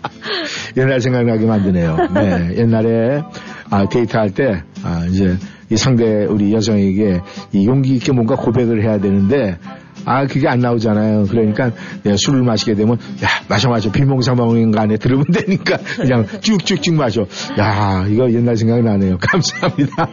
옛날 0.76 1.01
생각나게 1.01 1.47
만드네요. 1.47 1.97
네, 2.14 2.56
옛날에, 2.59 3.22
아, 3.70 3.88
데이트할 3.88 4.30
때, 4.30 4.62
아, 4.82 5.05
이제, 5.09 5.36
이 5.70 5.76
상대 5.76 6.24
우리 6.24 6.52
여성에게 6.52 7.20
이 7.52 7.66
용기 7.66 7.94
있게 7.97 8.12
뭔가 8.12 8.34
고백을 8.34 8.82
해야 8.82 8.98
되는데, 8.98 9.56
아, 10.05 10.27
그게 10.27 10.48
안 10.48 10.59
나오잖아요. 10.60 11.24
그러니까 11.28 11.70
내가 12.02 12.16
술을 12.16 12.43
마시게 12.43 12.74
되면 12.74 12.94
야 13.22 13.28
마셔 13.48 13.68
마셔 13.68 13.90
비몽사몽간에 13.93 14.97
들으면 14.97 15.24
되니까 15.32 15.78
그냥 15.97 16.27
쭉쭉쭉 16.40 16.94
마셔. 16.94 17.27
야 17.59 18.06
이거 18.09 18.31
옛날 18.32 18.56
생각이 18.56 18.82
나네요. 18.82 19.18
감사합니다. 19.22 20.09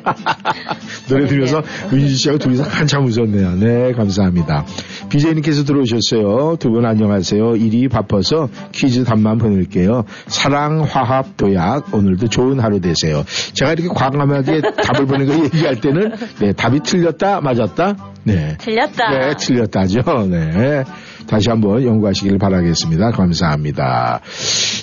노래 1.09 1.26
들으면서 1.27 1.61
윤지 1.91 2.15
씨하고 2.15 2.39
둘이서 2.39 2.64
한참 2.64 3.05
웃었네요. 3.05 3.55
네 3.55 3.91
감사합니다. 3.93 4.65
비제이님께서 5.09 5.64
들어오셨어요. 5.64 6.57
두 6.59 6.68
분 6.68 6.85
안녕하세요. 6.85 7.55
일이 7.55 7.88
바빠서 7.88 8.49
퀴즈 8.73 9.03
답만 9.05 9.38
보낼게요. 9.39 10.03
사랑 10.27 10.84
화합 10.84 11.35
도약 11.38 11.93
오늘도 11.93 12.27
좋은 12.27 12.59
하루 12.59 12.80
되세요. 12.81 13.23
제가 13.53 13.72
이렇게 13.73 13.88
과감하게 13.88 14.61
답을 14.84 15.07
보낸 15.07 15.26
거 15.27 15.34
얘기할 15.45 15.80
때는 15.81 16.11
네 16.39 16.51
답이 16.51 16.81
틀렸다 16.81 17.41
맞았다 17.41 17.95
네. 18.26 18.57
틀렸다. 18.59 19.09
네, 19.09 19.34
틀렸다 19.39 19.77
죠. 19.86 20.02
네. 20.30 20.84
다시 21.28 21.49
한번 21.49 21.84
연구하시길 21.84 22.38
바라겠습니다. 22.38 23.12
감사합니다. 23.12 24.22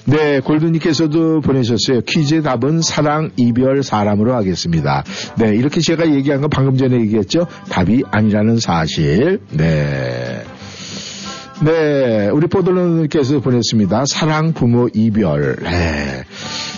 네, 0.05 0.41
골드님께서도 0.41 1.41
보내셨어요. 1.41 2.03
퀴즈의 2.07 2.43
답은 2.43 2.83
사랑, 2.83 3.31
이별, 3.37 3.83
사람으로 3.83 4.35
하겠습니다. 4.35 5.05
네, 5.39 5.55
이렇게 5.57 5.81
제가 5.81 6.13
얘기한 6.15 6.43
건 6.43 6.51
방금 6.51 6.77
전에 6.77 7.01
얘기했죠. 7.01 7.47
답이 7.71 8.03
아니라는 8.11 8.59
사실. 8.59 9.41
네. 9.51 10.45
네, 11.63 12.29
우리 12.29 12.47
포돌로님께서 12.49 13.41
보냈습니다. 13.41 14.05
사랑, 14.07 14.53
부모, 14.53 14.89
이별. 14.93 15.57
네. 15.63 16.25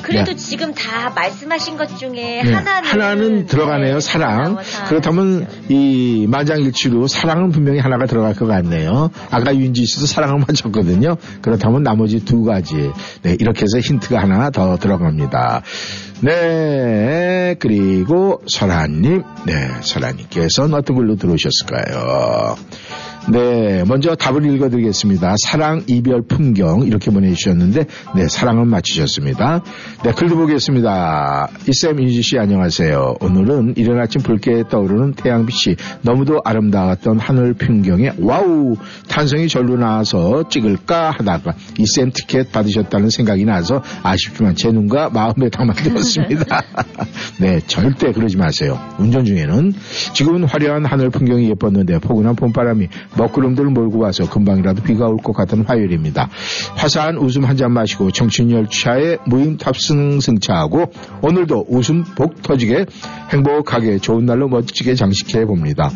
그래도 0.03 0.32
네. 0.32 0.36
지금 0.36 0.74
다 0.74 1.11
말씀하신 1.15 1.77
것 1.77 1.98
중에 1.98 2.43
네, 2.43 2.53
하나는 2.53 2.89
하나는 2.89 3.47
들어가네요. 3.47 3.94
네, 3.94 4.01
사랑. 4.01 4.53
나와서 4.53 4.85
그렇다면 4.86 5.48
이 5.69 6.27
만장일치로 6.28 7.09
사랑은 7.09 7.51
분명히 7.51 7.81
하나가 7.81 8.07
들어갈 8.07 8.35
것 8.35 8.47
같네요. 8.47 9.11
아까 9.31 9.57
윤지 9.57 9.86
씨도 9.86 10.07
사랑을 10.07 10.44
맞췄거든요. 10.47 11.16
그렇다면 11.43 11.82
나머지 11.82 12.24
두 12.24 12.44
가지. 12.44 12.90
네, 13.23 13.36
이렇게 13.40 13.62
해서 13.62 13.81
힌트가 13.81 14.20
하나 14.20 14.51
더 14.51 14.77
들어갑니다. 14.77 15.62
네, 16.20 17.57
그리고 17.59 18.43
설아님. 18.47 19.23
네, 19.47 19.69
설아님께서는 19.81 20.74
어떤 20.74 20.97
걸로 20.97 21.16
들어오셨을까요? 21.16 22.57
네, 23.28 23.82
먼저 23.85 24.15
답을 24.15 24.47
읽어드리겠습니다. 24.47 25.35
사랑, 25.44 25.82
이별, 25.89 26.23
풍경 26.23 26.82
이렇게 26.82 27.11
보내주셨는데 27.11 27.86
네, 28.15 28.28
사랑은 28.28 28.69
맞히셨습니다. 28.69 29.65
네, 30.05 30.12
글도 30.12 30.36
보겠습니다. 30.36 31.48
이쌤 31.69 31.98
인지 32.01 32.23
씨 32.23 32.39
안녕하세요. 32.39 33.16
오늘은 33.20 33.74
이른 33.77 33.98
아침 34.01 34.23
붉게 34.23 34.65
떠오르는 34.69 35.15
태양빛이 35.15 35.74
너무도 36.03 36.40
아름다웠던 36.44 37.19
하늘 37.19 37.55
풍경에 37.55 38.12
와우 38.20 38.77
탄성이 39.09 39.48
절로 39.48 39.77
나와서 39.77 40.48
찍을까 40.48 41.11
하다가 41.19 41.55
이쌤 41.78 42.12
티켓 42.12 42.53
받으셨다는 42.53 43.11
생각이 43.11 43.44
나서 43.44 43.82
아쉽지만 44.05 44.55
제 44.55 44.70
눈과 44.70 45.11
마음에 45.11 45.48
담아들었습니다. 45.51 46.62
네, 47.40 47.59
절대 47.66 48.12
그러지 48.12 48.36
마세요. 48.36 48.78
운전 49.01 49.24
중에는 49.24 49.73
지금은 50.15 50.44
화려한 50.44 50.85
하늘 50.85 51.11
풍경이 51.11 51.51
예뻤는데 51.51 51.98
포근한 51.98 52.36
봄바람이 52.36 52.86
먹구름들을 53.17 53.71
몰고 53.71 53.99
와서 53.99 54.29
금방이라도 54.29 54.83
비가 54.83 55.07
올 55.07 55.17
것 55.17 55.33
같은 55.33 55.65
화요일입니다. 55.65 56.29
화사한 56.77 57.17
웃음 57.19 57.45
한 57.45 57.57
잔 57.57 57.73
마시고 57.73 58.11
청춘 58.11 58.51
열차에 58.51 59.17
무임 59.27 59.57
탑승 59.57 60.21
승차하고 60.21 60.93
오늘도 61.23 61.67
웃음 61.71 62.05
복 62.05 62.43
터지게 62.43 62.85
행복하게 63.33 63.99
좋은 63.99 64.27
날로 64.27 64.49
멋지게 64.49 64.95
장식해 64.95 65.47
봅니다. 65.47 65.91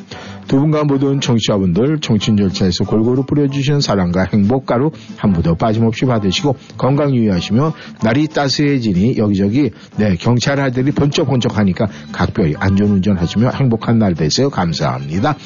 두 0.48 0.58
분과 0.58 0.84
모든 0.84 1.20
청취자분들 1.20 2.00
청춘 2.00 2.38
열차에서 2.38 2.84
골고루 2.84 3.24
뿌려주시는 3.24 3.80
사랑과 3.80 4.24
행복 4.32 4.64
가루 4.66 4.90
한부더 5.18 5.54
빠짐없이 5.54 6.06
받으시고 6.06 6.56
건강 6.78 7.14
유의하시며 7.14 7.72
날이 8.02 8.26
따스해지니 8.26 9.18
여기저기 9.18 9.70
네 9.96 10.16
경찰 10.16 10.58
아들이 10.60 10.90
번쩍번쩍하니까 10.92 11.86
각별히 12.10 12.54
안전운전 12.58 13.16
하시며 13.18 13.50
행복한 13.50 13.98
날 13.98 14.14
되세요. 14.14 14.48
감사합니다. 14.50 15.36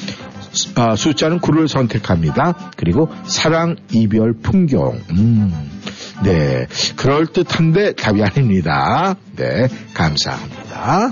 수- 0.55 0.71
아, 0.75 0.95
숫자는 0.95 1.39
9를 1.39 1.67
선택합니다. 1.67 2.71
그리고 2.77 3.09
사랑, 3.25 3.75
이별, 3.91 4.33
풍경. 4.33 4.99
음, 5.11 5.81
네. 6.23 6.67
그럴듯한데 6.95 7.93
답이 7.93 8.23
아닙니다. 8.23 9.15
네. 9.35 9.67
감사합니다. 9.93 11.11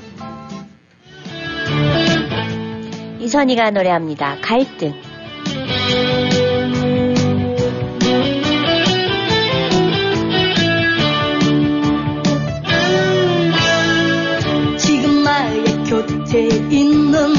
이선희가 3.19 3.71
노래합니다. 3.71 4.37
갈등. 4.41 4.93
지금 14.77 15.23
나의 15.23 15.63
곁에 15.85 16.47
있는 16.71 17.33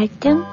갈등. 0.00 0.49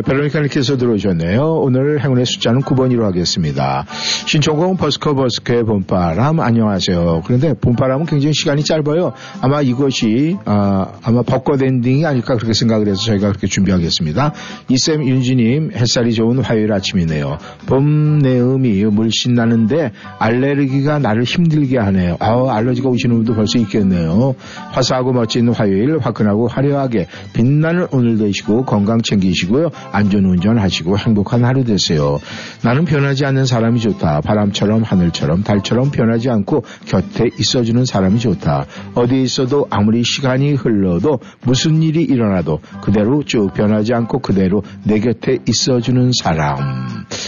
네, 0.00 0.02
베로니카님께서 0.02 0.78
들어오셨네요. 0.78 1.42
오늘 1.42 2.02
행운의 2.02 2.24
숫자는 2.24 2.62
9번으로 2.62 3.02
하겠습니다. 3.02 3.84
신청곡 4.26 4.78
버스커 4.78 5.14
버스커의 5.14 5.64
봄바람 5.64 6.40
안녕하세요. 6.40 7.22
그런데 7.26 7.52
봄바람은 7.52 8.06
굉장히 8.06 8.32
시간이 8.32 8.64
짧아요. 8.64 9.12
아마 9.42 9.60
이것이 9.60 10.38
아, 10.46 10.86
아마 11.02 11.20
벚꽃 11.20 11.62
엔딩이 11.62 12.06
아닐까 12.06 12.36
그렇게 12.36 12.54
생각을 12.54 12.88
해서 12.88 13.02
저희가 13.04 13.28
그렇게 13.28 13.46
준비하겠습니다. 13.46 14.32
이쌤 14.70 15.06
윤지님 15.06 15.72
햇살이 15.74 16.14
좋은 16.14 16.38
화요일 16.38 16.72
아침이네요. 16.72 17.36
봄 17.66 18.20
내음이 18.20 18.84
물씬 18.84 19.34
나는데 19.34 19.92
알레르기가 20.18 20.98
나를 20.98 21.24
힘들게 21.24 21.76
하네요. 21.78 22.16
아, 22.20 22.46
알러지가 22.54 22.88
오시는 22.88 23.16
분도 23.16 23.34
벌써 23.34 23.58
있겠네요. 23.58 24.34
화사하고 24.70 25.12
멋진 25.12 25.50
화요일 25.50 25.98
화끈하고 25.98 26.48
화려하게 26.48 27.06
빛나는 27.34 27.88
오늘 27.92 28.16
되시고 28.16 28.64
건강 28.64 29.02
챙기시고요. 29.02 29.70
안전운전 29.92 30.58
하시고 30.58 30.98
행복한 30.98 31.44
하루 31.44 31.64
되세요. 31.64 32.18
나는 32.62 32.84
변하지 32.84 33.24
않는 33.26 33.46
사람이 33.46 33.80
좋다. 33.80 34.20
바람처럼 34.20 34.82
하늘처럼 34.82 35.42
달처럼 35.42 35.90
변하지 35.90 36.30
않고 36.30 36.64
곁에 36.86 37.30
있어주는 37.38 37.84
사람이 37.84 38.18
좋다. 38.20 38.66
어디 38.94 39.22
있어도 39.22 39.66
아무리 39.70 40.02
시간이 40.04 40.54
흘러도 40.54 41.20
무슨 41.42 41.82
일이 41.82 42.02
일어나도 42.02 42.60
그대로 42.82 43.22
쭉 43.24 43.52
변하지 43.54 43.94
않고 43.94 44.20
그대로 44.20 44.62
내 44.84 45.00
곁에 45.00 45.38
있어주는 45.46 46.12
사람. 46.20 46.56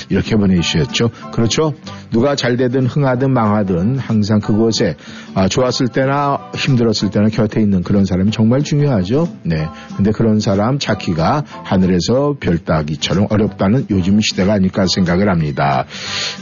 이렇게 0.09 0.36
보내주셨죠. 0.36 1.10
그렇죠. 1.32 1.74
누가 2.10 2.36
잘 2.36 2.56
되든 2.56 2.86
흥하든 2.86 3.32
망하든 3.32 3.98
항상 3.98 4.40
그곳에 4.40 4.97
아, 5.34 5.48
좋았을 5.48 5.89
때나 5.89 6.51
힘들었을 6.55 7.10
때나 7.10 7.28
곁에 7.28 7.60
있는 7.60 7.82
그런 7.82 8.05
사람이 8.05 8.30
정말 8.30 8.62
중요하죠. 8.62 9.28
네. 9.44 9.66
근데 9.97 10.10
그런 10.10 10.39
사람 10.39 10.78
찾기가 10.78 11.44
하늘에서 11.64 12.36
별 12.52 12.58
따기처럼 12.58 13.28
어렵다는 13.30 13.86
요즘 13.90 14.20
시대가 14.20 14.54
아닐까 14.54 14.84
생각을 14.86 15.28
합니다. 15.28 15.86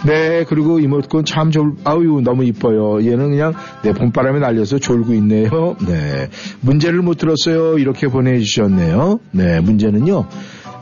네. 0.07 0.45
그리고 0.49 0.81
이모티콘 0.81 1.25
참 1.25 1.51
졸, 1.51 1.75
아유, 1.85 2.21
너무 2.25 2.45
이뻐요. 2.45 3.05
얘는 3.05 3.31
그냥 3.31 3.55
네, 3.83 3.93
봄바람에 3.93 4.41
날려서 4.41 4.79
졸고 4.79 5.15
있네요. 5.15 5.77
네. 5.87 6.29
문제를 6.61 7.03
못 7.03 7.19
들었어요. 7.19 7.79
이렇게 7.79 8.09
보내주셨네요. 8.09 9.21
네. 9.33 9.61
문제는요. 9.61 10.27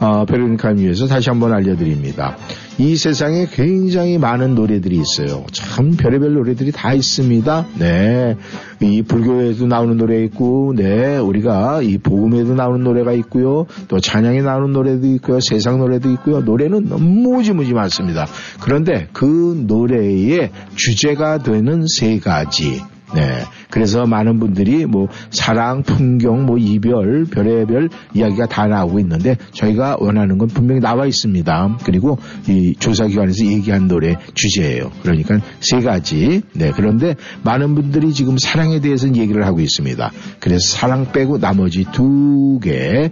어, 0.00 0.24
베로니카를 0.24 0.78
위해서 0.78 1.06
다시 1.06 1.28
한번 1.28 1.52
알려드립니다. 1.52 2.36
이 2.78 2.96
세상에 2.96 3.46
굉장히 3.52 4.18
많은 4.18 4.54
노래들이 4.54 4.96
있어요. 5.00 5.44
참 5.50 5.96
별의별 5.96 6.34
노래들이 6.34 6.70
다 6.70 6.92
있습니다. 6.92 7.66
네. 7.78 8.36
이 8.80 9.02
불교에도 9.02 9.66
나오는 9.66 9.96
노래 9.96 10.22
있고, 10.24 10.72
네. 10.76 11.16
우리가 11.16 11.82
이 11.82 11.98
복음에도 11.98 12.54
나오는 12.54 12.84
노래가 12.84 13.12
있고요. 13.14 13.66
또 13.88 13.98
찬양에 13.98 14.42
나오는 14.42 14.72
노래도 14.72 15.08
있고요. 15.14 15.40
세상 15.40 15.78
노래도 15.78 16.10
있고요. 16.12 16.40
노래는 16.40 16.84
무지무지 16.88 17.74
많습니다. 17.74 18.26
그런데 18.60 19.08
그 19.12 19.64
노래의 19.66 20.50
주제가 20.76 21.38
되는 21.38 21.84
세 21.88 22.20
가지. 22.20 22.80
네. 23.14 23.43
그래서 23.70 24.06
많은 24.06 24.39
분들이 24.39 24.86
뭐 24.86 25.09
사랑, 25.30 25.82
풍경, 25.82 26.47
뭐 26.47 26.59
이별, 26.59 27.24
별의별 27.24 27.90
이야기가 28.14 28.47
다 28.47 28.66
나오고 28.66 28.98
있는데 29.01 29.36
저희가 29.52 29.97
원하는 30.01 30.39
건 30.39 30.48
분명히 30.48 30.80
나와 30.80 31.06
있습니다. 31.06 31.78
그리고 31.85 32.18
이 32.48 32.74
조사기관에서 32.78 33.47
얘기한 33.47 33.89
노래 33.89 34.16
주제예요. 34.35 34.90
그러니까 35.02 35.40
세 35.60 35.80
가지. 35.80 36.43
네. 36.52 36.72
그런데 36.74 37.14
많은 37.43 37.74
분들이 37.74 38.12
지금 38.12 38.39
사랑에 38.39 38.80
대해서는 38.80 39.16
얘기를 39.16 39.47
하고 39.47 39.60
있습니다. 39.60 40.10
그래서 40.40 40.76
사랑 40.76 41.12
빼고 41.12 41.39
나머지 41.39 41.85
두 41.93 42.59
개. 42.62 43.10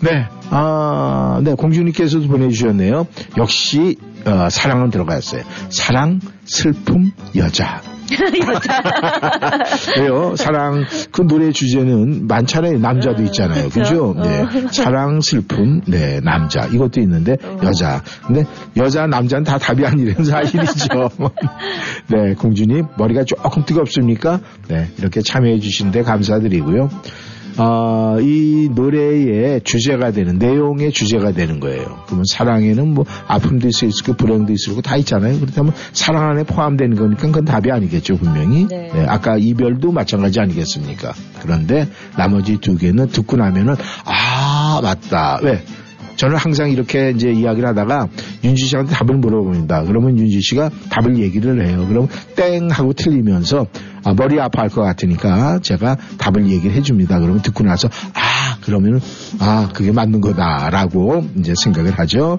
네. 0.00 0.26
아, 0.50 1.40
네. 1.44 1.54
공주님께서도 1.54 2.26
보내주셨네요. 2.28 3.06
역시 3.38 3.96
어, 4.26 4.48
사랑은 4.50 4.90
들어갔어요. 4.90 5.42
사랑, 5.70 6.20
슬픔, 6.44 7.12
여자. 7.36 7.80
여자. 8.12 8.82
왜요? 10.00 10.34
사랑 10.36 10.84
그 11.12 11.26
노래 11.26 11.50
주제는 11.52 12.26
많잖아요. 12.26 12.78
남자도 12.78 13.22
있잖아요. 13.24 13.68
그죠? 13.68 14.14
그쵸. 14.14 14.14
네. 14.22 14.40
어. 14.40 14.68
사랑, 14.72 15.20
슬픔, 15.20 15.80
네, 15.86 16.20
남자 16.20 16.66
이것도 16.66 17.00
있는데 17.00 17.36
여자. 17.62 18.02
근데 18.26 18.44
여자, 18.76 19.06
남자는 19.06 19.44
다 19.44 19.58
답이 19.58 19.84
아니라는 19.84 20.24
사실이죠. 20.24 21.10
네, 22.08 22.34
공주님 22.34 22.86
머리가 22.98 23.24
조금 23.24 23.64
뜨겁습니까? 23.64 24.40
네, 24.68 24.88
이렇게 24.98 25.20
참여해 25.20 25.58
주시는데 25.60 26.02
감사드리고요. 26.02 26.88
아, 27.56 28.16
이 28.20 28.68
노래의 28.74 29.62
주제가 29.62 30.12
되는 30.12 30.38
내용의 30.38 30.92
주제가 30.92 31.32
되는 31.32 31.60
거예요. 31.60 32.02
그러면 32.06 32.24
사랑에는 32.28 32.94
뭐 32.94 33.04
아픔도 33.26 33.68
있을 33.68 33.90
고 34.04 34.14
불행도 34.14 34.52
있을 34.52 34.74
거다 34.76 34.96
있잖아요. 34.96 35.38
그렇다면 35.40 35.72
사랑 35.92 36.30
안에 36.30 36.44
포함되는 36.44 36.96
거니까 36.96 37.22
그건 37.26 37.44
답이 37.44 37.70
아니겠죠 37.70 38.16
분명히. 38.16 38.66
네. 38.68 38.90
아까 39.06 39.36
이별도 39.36 39.92
마찬가지 39.92 40.40
아니겠습니까? 40.40 41.12
그런데 41.42 41.88
나머지 42.16 42.58
두 42.58 42.76
개는 42.76 43.08
듣고 43.08 43.36
나면은 43.36 43.74
아 44.04 44.80
맞다 44.82 45.40
왜? 45.42 45.62
저는 46.20 46.36
항상 46.36 46.70
이렇게 46.70 47.12
이제 47.16 47.30
이야기를 47.30 47.66
하다가 47.70 48.08
윤지 48.44 48.66
씨한테 48.66 48.92
답을 48.92 49.16
물어봅니다. 49.16 49.84
그러면 49.84 50.18
윤지 50.18 50.42
씨가 50.42 50.68
답을 50.90 51.16
얘기를 51.16 51.66
해요. 51.66 51.86
그럼 51.88 52.08
땡 52.36 52.68
하고 52.70 52.92
틀리면서 52.92 53.66
아, 54.04 54.12
머리 54.12 54.38
아파할 54.38 54.68
것 54.68 54.82
같으니까 54.82 55.60
제가 55.60 55.96
답을 56.18 56.50
얘기를 56.50 56.76
해줍니다. 56.76 57.20
그러면 57.20 57.40
듣고 57.40 57.64
나서 57.64 57.88
아 58.12 58.58
그러면 58.60 59.00
아 59.38 59.70
그게 59.74 59.92
맞는 59.92 60.20
거다라고 60.20 61.24
이제 61.38 61.54
생각을 61.62 61.98
하죠. 61.98 62.38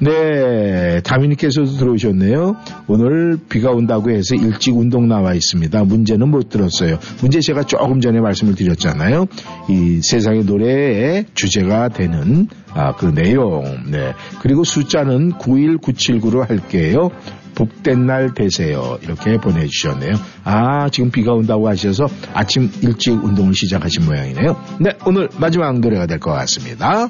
네 0.00 1.00
다미니께서도 1.00 1.78
들어오셨네요. 1.78 2.56
오늘 2.86 3.38
비가 3.48 3.70
온다고 3.70 4.10
해서 4.10 4.34
일찍 4.34 4.76
운동 4.76 5.08
나와 5.08 5.32
있습니다. 5.32 5.84
문제는 5.84 6.28
못 6.28 6.50
들었어요. 6.50 6.98
문제 7.22 7.40
제가 7.40 7.62
조금 7.62 8.02
전에 8.02 8.20
말씀을 8.20 8.54
드렸잖아요. 8.54 9.24
이 9.70 10.00
세상의 10.02 10.44
노래의 10.44 11.24
주제가 11.32 11.88
되는 11.88 12.48
아, 12.76 12.92
그 12.94 13.06
내용. 13.06 13.64
네. 13.90 14.12
그리고 14.40 14.62
숫자는 14.64 15.32
91979로 15.38 16.46
할게요. 16.46 17.10
복된 17.54 18.04
날 18.06 18.34
되세요. 18.34 18.98
이렇게 19.02 19.38
보내주셨네요. 19.38 20.12
아, 20.44 20.90
지금 20.90 21.10
비가 21.10 21.32
온다고 21.32 21.68
하셔서 21.68 22.06
아침 22.34 22.70
일찍 22.82 23.12
운동을 23.12 23.54
시작하신 23.54 24.04
모양이네요. 24.04 24.56
네, 24.80 24.90
오늘 25.06 25.30
마지막 25.38 25.78
노래가 25.80 26.06
될 26.06 26.18
것 26.20 26.32
같습니다. 26.32 27.08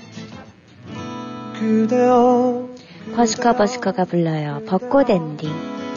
그대여 1.58 2.68
버스커 3.16 3.56
버스커가 3.56 4.04
불러요. 4.04 4.62
벚꽃 4.68 5.10
엔딩. 5.10 5.50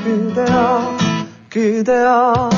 그대여 0.03 0.97
그대여 1.49 2.49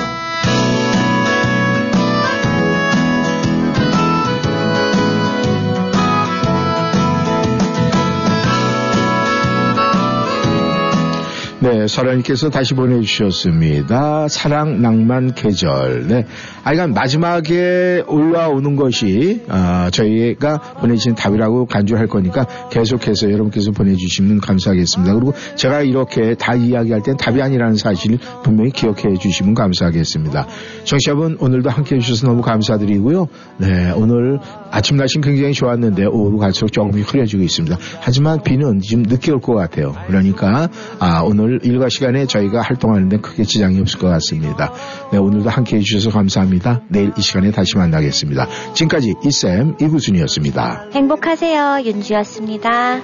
네, 11.64 11.86
설아님께서 11.88 12.50
다시 12.50 12.74
보내주셨습니다. 12.74 14.28
사랑, 14.30 14.82
낭만, 14.82 15.36
계절. 15.36 16.08
네. 16.08 16.26
아, 16.64 16.74
이건 16.74 16.96
마지막에 16.96 18.04
올라오는 18.08 18.76
것이, 18.76 19.44
아, 19.48 19.92
저희가 19.92 20.58
보내주신 20.80 21.14
답이라고 21.14 21.68
간주할 21.68 22.08
거니까 22.08 22.48
계속해서 22.72 23.32
여러분께서 23.32 23.70
보내주시면 23.72 24.42
감사하겠습니다. 24.42 25.14
그리고 25.14 25.34
제가 25.56 25.82
이렇게 25.82 26.34
다 26.34 26.56
이야기할 26.56 27.04
땐 27.04 27.16
답이 27.16 27.40
아니라는 27.40 27.76
사실을 27.76 28.18
분명히 28.44 28.72
기억해 28.72 29.14
주시면 29.20 29.54
감사하겠습니다. 29.54 30.48
정치자분 30.86 31.38
오늘도 31.40 31.70
함께 31.70 31.98
해주셔서 31.98 32.26
너무 32.26 32.42
감사드리고요. 32.42 33.28
네, 33.58 33.92
오늘 33.92 34.40
아침 34.72 34.98
날씨는 34.98 35.24
굉장히 35.24 35.54
좋았는데 35.54 36.06
오후로 36.06 36.40
갈수록 36.40 36.72
조금씩 36.72 37.14
흐려지고 37.14 37.44
있습니다. 37.44 37.78
하지만 38.00 38.42
비는 38.42 38.80
지금 38.80 39.04
늦게 39.04 39.32
올 39.32 39.42
것 39.42 39.54
같아요. 39.54 39.94
그러니까, 40.08 40.70
아, 41.00 41.22
오늘 41.52 41.60
일과 41.66 41.90
시간에 41.90 42.26
저희가 42.28 42.62
활동하는데 42.62 43.18
크게 43.18 43.44
지장이 43.44 43.78
없을 43.82 44.00
것 44.00 44.08
같습니다. 44.08 44.72
네, 45.12 45.18
오늘도 45.18 45.50
함께 45.50 45.76
해주셔서 45.78 46.10
감사합니다. 46.16 46.82
내일 46.88 47.12
이 47.18 47.22
시간에 47.22 47.52
다시 47.52 47.76
만나겠습니다. 47.76 48.48
지금까지 48.74 49.16
이쌤 49.26 49.76
이구순이었습니다. 49.82 50.92
행복하세요. 50.94 51.82
윤주였습니다. 51.84 53.02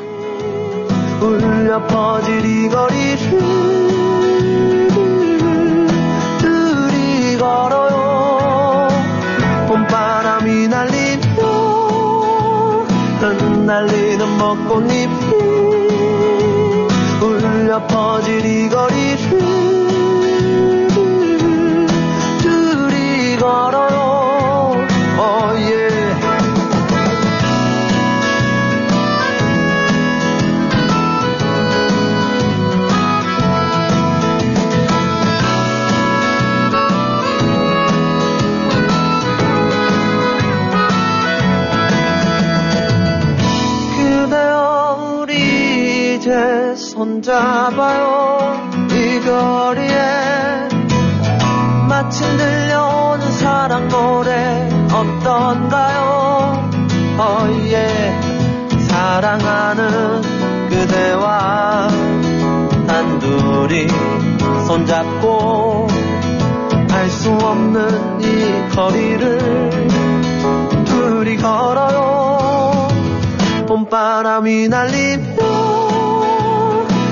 울려 1.21 1.85
퍼질 1.87 2.45
이 2.45 2.69
거리를 2.69 3.17
둘이 6.39 7.37
걸어요 7.37 8.87
봄바람이 9.67 10.69
날리며 10.69 11.27
흩날리는 13.19 14.37
벚꽃잎이 14.37 15.56
울려 17.67 17.85
퍼질 17.85 18.45
이 18.45 18.69
거리를 18.69 19.39
둘이 22.41 23.35
걸어요 23.35 24.87
oh 25.19 25.53
yeah. 25.59 25.86
손잡아요. 46.75 48.69
이 48.91 49.19
거리에 49.21 50.67
마침 51.87 52.37
들려오는 52.37 53.31
사랑 53.31 53.87
노래 53.87 54.69
어떤가요? 54.91 56.69
어예 57.17 58.19
사랑하는 58.87 60.21
그대와 60.69 61.87
단둘이 62.87 63.87
손잡고 64.67 65.87
알 66.91 67.09
수 67.09 67.31
없는 67.31 68.19
이 68.21 68.75
거리를 68.75 69.87
둘이 70.85 71.37
걸어요. 71.37 72.87
봄바람이 73.67 74.67
날리며 74.67 75.46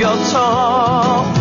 탓에 0.00 1.39